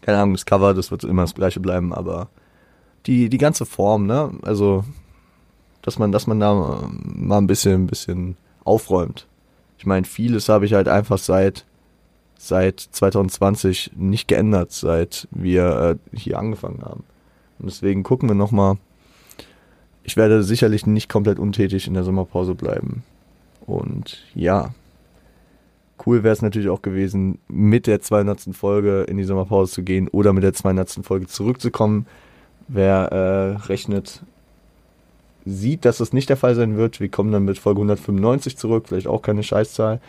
keine 0.00 0.18
Ahnung, 0.18 0.34
das 0.34 0.46
Cover, 0.46 0.72
das 0.72 0.90
wird 0.90 1.04
immer 1.04 1.22
das 1.22 1.34
gleiche 1.34 1.60
bleiben, 1.60 1.92
aber 1.92 2.28
die, 3.06 3.28
die 3.28 3.38
ganze 3.38 3.66
Form, 3.66 4.06
ne? 4.06 4.32
Also, 4.42 4.84
dass 5.82 5.98
man, 5.98 6.12
dass 6.12 6.26
man 6.26 6.40
da 6.40 6.88
mal 6.92 7.38
ein 7.38 7.46
bisschen, 7.46 7.84
ein 7.84 7.86
bisschen 7.86 8.36
aufräumt. 8.64 9.26
Ich 9.78 9.86
meine, 9.86 10.06
vieles 10.06 10.48
habe 10.48 10.66
ich 10.66 10.74
halt 10.74 10.88
einfach 10.88 11.18
seit 11.18 11.64
seit 12.38 12.80
2020 12.80 13.92
nicht 13.96 14.28
geändert, 14.28 14.72
seit 14.72 15.28
wir 15.30 15.98
äh, 16.12 16.16
hier 16.16 16.38
angefangen 16.38 16.82
haben. 16.82 17.04
Und 17.58 17.66
deswegen 17.66 18.02
gucken 18.02 18.28
wir 18.28 18.34
nochmal. 18.34 18.76
Ich 20.04 20.16
werde 20.16 20.42
sicherlich 20.42 20.86
nicht 20.86 21.08
komplett 21.08 21.38
untätig 21.38 21.86
in 21.86 21.94
der 21.94 22.04
Sommerpause 22.04 22.54
bleiben. 22.54 23.02
Und 23.66 24.22
ja, 24.34 24.74
cool 26.06 26.22
wäre 26.22 26.32
es 26.32 26.42
natürlich 26.42 26.68
auch 26.68 26.82
gewesen, 26.82 27.38
mit 27.48 27.86
der 27.86 28.00
200. 28.00 28.54
Folge 28.54 29.02
in 29.02 29.16
die 29.16 29.24
Sommerpause 29.24 29.72
zu 29.72 29.82
gehen 29.82 30.08
oder 30.08 30.32
mit 30.32 30.44
der 30.44 30.52
200. 30.52 31.00
Folge 31.02 31.26
zurückzukommen. 31.26 32.06
Wer 32.68 33.12
äh, 33.12 33.66
rechnet, 33.66 34.22
sieht, 35.44 35.84
dass 35.84 35.98
das 35.98 36.12
nicht 36.12 36.28
der 36.28 36.36
Fall 36.36 36.54
sein 36.54 36.76
wird. 36.76 37.00
Wir 37.00 37.08
kommen 37.08 37.32
dann 37.32 37.44
mit 37.44 37.58
Folge 37.58 37.80
195 37.80 38.58
zurück, 38.58 38.86
vielleicht 38.88 39.06
auch 39.06 39.22
keine 39.22 39.42
Scheißzahl. 39.42 40.00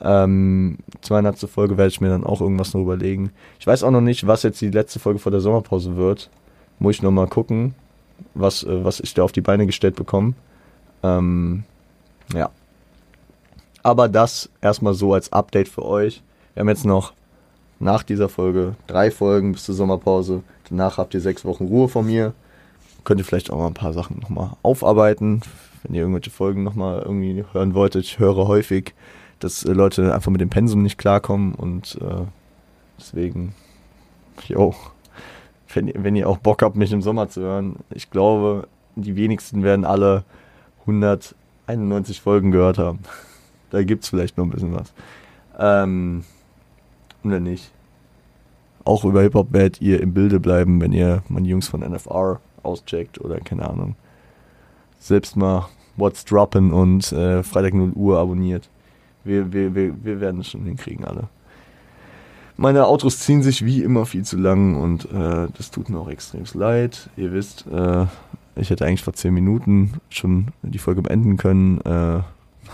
Ähm, 0.00 0.78
200. 1.02 1.38
Folge 1.48 1.76
werde 1.76 1.88
ich 1.88 2.00
mir 2.00 2.08
dann 2.08 2.24
auch 2.24 2.40
irgendwas 2.40 2.74
noch 2.74 2.82
überlegen. 2.82 3.30
Ich 3.60 3.66
weiß 3.66 3.82
auch 3.82 3.90
noch 3.90 4.00
nicht, 4.00 4.26
was 4.26 4.42
jetzt 4.42 4.60
die 4.60 4.70
letzte 4.70 4.98
Folge 4.98 5.18
vor 5.18 5.32
der 5.32 5.40
Sommerpause 5.40 5.96
wird. 5.96 6.30
Muss 6.78 6.96
ich 6.96 7.02
noch 7.02 7.10
mal 7.10 7.28
gucken, 7.28 7.74
was, 8.34 8.62
äh, 8.64 8.84
was 8.84 9.00
ich 9.00 9.14
da 9.14 9.22
auf 9.22 9.32
die 9.32 9.40
Beine 9.40 9.66
gestellt 9.66 9.96
bekomme. 9.96 10.34
Ähm, 11.02 11.64
ja. 12.34 12.50
Aber 13.82 14.08
das 14.08 14.50
erstmal 14.60 14.94
so 14.94 15.14
als 15.14 15.32
Update 15.32 15.68
für 15.68 15.84
euch. 15.84 16.22
Wir 16.54 16.62
haben 16.62 16.68
jetzt 16.68 16.84
noch 16.84 17.12
nach 17.78 18.02
dieser 18.02 18.28
Folge 18.28 18.74
drei 18.86 19.10
Folgen 19.10 19.52
bis 19.52 19.64
zur 19.64 19.74
Sommerpause. 19.74 20.42
Danach 20.68 20.98
habt 20.98 21.14
ihr 21.14 21.20
sechs 21.20 21.44
Wochen 21.44 21.66
Ruhe 21.66 21.88
von 21.88 22.06
mir. 22.06 22.34
Könnt 23.04 23.20
ihr 23.20 23.24
vielleicht 23.24 23.50
auch 23.50 23.58
mal 23.58 23.68
ein 23.68 23.74
paar 23.74 23.92
Sachen 23.92 24.18
nochmal 24.18 24.50
aufarbeiten, 24.62 25.42
wenn 25.82 25.94
ihr 25.94 26.02
irgendwelche 26.02 26.30
Folgen 26.30 26.64
nochmal 26.64 27.02
irgendwie 27.02 27.44
hören 27.52 27.74
wolltet. 27.74 28.04
Ich 28.04 28.18
höre 28.18 28.48
häufig 28.48 28.94
dass 29.38 29.64
äh, 29.64 29.72
Leute 29.72 30.14
einfach 30.14 30.30
mit 30.30 30.40
dem 30.40 30.50
Pensum 30.50 30.82
nicht 30.82 30.98
klarkommen 30.98 31.54
und 31.54 31.98
äh, 32.00 32.24
deswegen, 32.98 33.54
jo, 34.46 34.74
wenn, 35.74 35.92
wenn 35.94 36.16
ihr 36.16 36.28
auch 36.28 36.38
Bock 36.38 36.62
habt, 36.62 36.76
mich 36.76 36.92
im 36.92 37.02
Sommer 37.02 37.28
zu 37.28 37.42
hören, 37.42 37.76
ich 37.90 38.10
glaube, 38.10 38.68
die 38.94 39.16
wenigsten 39.16 39.62
werden 39.62 39.84
alle 39.84 40.24
191 40.80 42.20
Folgen 42.20 42.50
gehört 42.50 42.78
haben. 42.78 43.00
Da 43.70 43.82
gibt 43.82 44.04
es 44.04 44.10
vielleicht 44.10 44.38
noch 44.38 44.44
ein 44.44 44.50
bisschen 44.50 44.76
was. 44.76 44.92
Ähm, 45.58 46.22
und 47.24 47.32
wenn 47.32 47.42
nicht, 47.42 47.72
auch 48.86 49.04
über 49.04 49.22
Hip-Hop 49.22 49.52
werdet 49.52 49.80
ihr 49.80 50.00
im 50.00 50.14
Bilde 50.14 50.40
bleiben, 50.40 50.80
wenn 50.80 50.92
ihr 50.92 51.22
meine 51.28 51.48
Jungs 51.48 51.68
von 51.68 51.80
NFR 51.80 52.40
auscheckt 52.62 53.20
oder 53.20 53.40
keine 53.40 53.68
Ahnung. 53.68 53.96
Selbst 54.98 55.36
mal 55.36 55.68
What's 55.96 56.24
Droppin' 56.24 56.72
und 56.72 57.10
äh, 57.12 57.42
Freitag 57.42 57.74
0 57.74 57.92
Uhr 57.92 58.18
abonniert. 58.18 58.68
Wir, 59.24 59.52
wir, 59.52 59.74
wir, 59.74 60.04
wir 60.04 60.20
werden 60.20 60.40
es 60.40 60.48
schon 60.48 60.64
hinkriegen, 60.64 61.04
alle. 61.04 61.28
Meine 62.56 62.86
Autos 62.86 63.20
ziehen 63.20 63.42
sich 63.42 63.64
wie 63.64 63.82
immer 63.82 64.06
viel 64.06 64.24
zu 64.24 64.38
lang 64.38 64.76
und 64.80 65.04
äh, 65.06 65.48
das 65.56 65.70
tut 65.70 65.90
mir 65.90 65.98
auch 65.98 66.08
extrem 66.08 66.44
leid. 66.54 67.10
Ihr 67.16 67.32
wisst, 67.32 67.66
äh, 67.66 68.06
ich 68.54 68.70
hätte 68.70 68.86
eigentlich 68.86 69.02
vor 69.02 69.12
10 69.12 69.34
Minuten 69.34 70.00
schon 70.08 70.48
die 70.62 70.78
Folge 70.78 71.02
beenden 71.02 71.36
können. 71.36 71.80
Äh, 71.82 72.20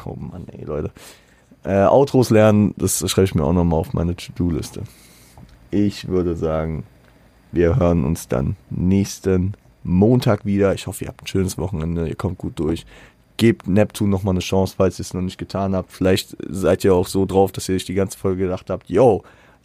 oh 0.04 0.16
Mann, 0.16 0.46
ey, 0.52 0.64
Leute. 0.64 0.90
Äh, 1.64 1.84
Outros 1.86 2.30
lernen, 2.30 2.74
das 2.76 3.08
schreibe 3.10 3.24
ich 3.24 3.34
mir 3.34 3.44
auch 3.44 3.52
nochmal 3.52 3.80
auf 3.80 3.92
meine 3.92 4.14
To-Do-Liste. 4.14 4.82
Ich 5.72 6.06
würde 6.06 6.36
sagen, 6.36 6.84
wir 7.50 7.74
hören 7.76 8.04
uns 8.04 8.28
dann 8.28 8.54
nächsten 8.70 9.54
Montag 9.82 10.44
wieder. 10.46 10.72
Ich 10.74 10.86
hoffe, 10.86 11.04
ihr 11.04 11.08
habt 11.08 11.22
ein 11.22 11.26
schönes 11.26 11.58
Wochenende, 11.58 12.06
ihr 12.08 12.14
kommt 12.14 12.38
gut 12.38 12.56
durch 12.60 12.86
gebt 13.42 13.66
Neptun 13.66 14.08
nochmal 14.08 14.34
eine 14.34 14.40
Chance, 14.40 14.74
falls 14.76 15.00
ihr 15.00 15.02
es 15.02 15.14
noch 15.14 15.20
nicht 15.20 15.36
getan 15.36 15.74
habt. 15.74 15.90
Vielleicht 15.90 16.36
seid 16.48 16.84
ihr 16.84 16.94
auch 16.94 17.08
so 17.08 17.26
drauf, 17.26 17.50
dass 17.50 17.68
ihr 17.68 17.74
euch 17.74 17.84
die 17.84 17.94
ganze 17.94 18.16
Folge 18.16 18.44
gedacht 18.44 18.70
habt, 18.70 18.88
yo, 18.88 19.24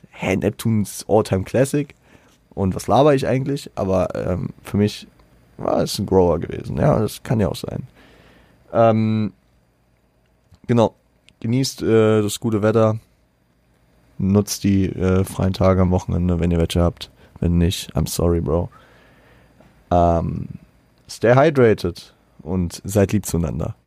hä, 0.09 0.35
Neptun 0.35 0.81
ist 0.81 1.05
All-Time 1.07 1.43
Classic 1.43 1.93
und 2.55 2.73
was 2.73 2.87
laber 2.87 3.13
ich 3.13 3.27
eigentlich? 3.27 3.69
Aber 3.75 4.15
ähm, 4.15 4.49
für 4.63 4.77
mich 4.77 5.05
war 5.57 5.83
es 5.83 5.99
ein 5.99 6.07
Grower 6.07 6.39
gewesen. 6.39 6.77
Ja, 6.77 6.99
das 6.99 7.21
kann 7.21 7.39
ja 7.39 7.49
auch 7.49 7.55
sein. 7.55 7.83
Ähm, 8.73 9.33
genau. 10.65 10.95
Genießt 11.39 11.83
äh, 11.83 12.23
das 12.23 12.39
gute 12.39 12.63
Wetter. 12.63 12.97
Nutzt 14.17 14.63
die 14.63 14.85
äh, 14.87 15.23
freien 15.23 15.53
Tage 15.53 15.81
am 15.81 15.91
Wochenende, 15.91 16.39
wenn 16.39 16.51
ihr 16.51 16.57
welche 16.57 16.81
habt. 16.81 17.11
Wenn 17.39 17.57
nicht, 17.57 17.95
I'm 17.95 18.07
sorry, 18.07 18.41
Bro. 18.41 18.69
Ähm, 19.91 20.47
stay 21.07 21.35
hydrated 21.35 22.13
und 22.41 22.81
seid 22.83 23.13
lieb 23.13 23.25
zueinander. 23.25 23.75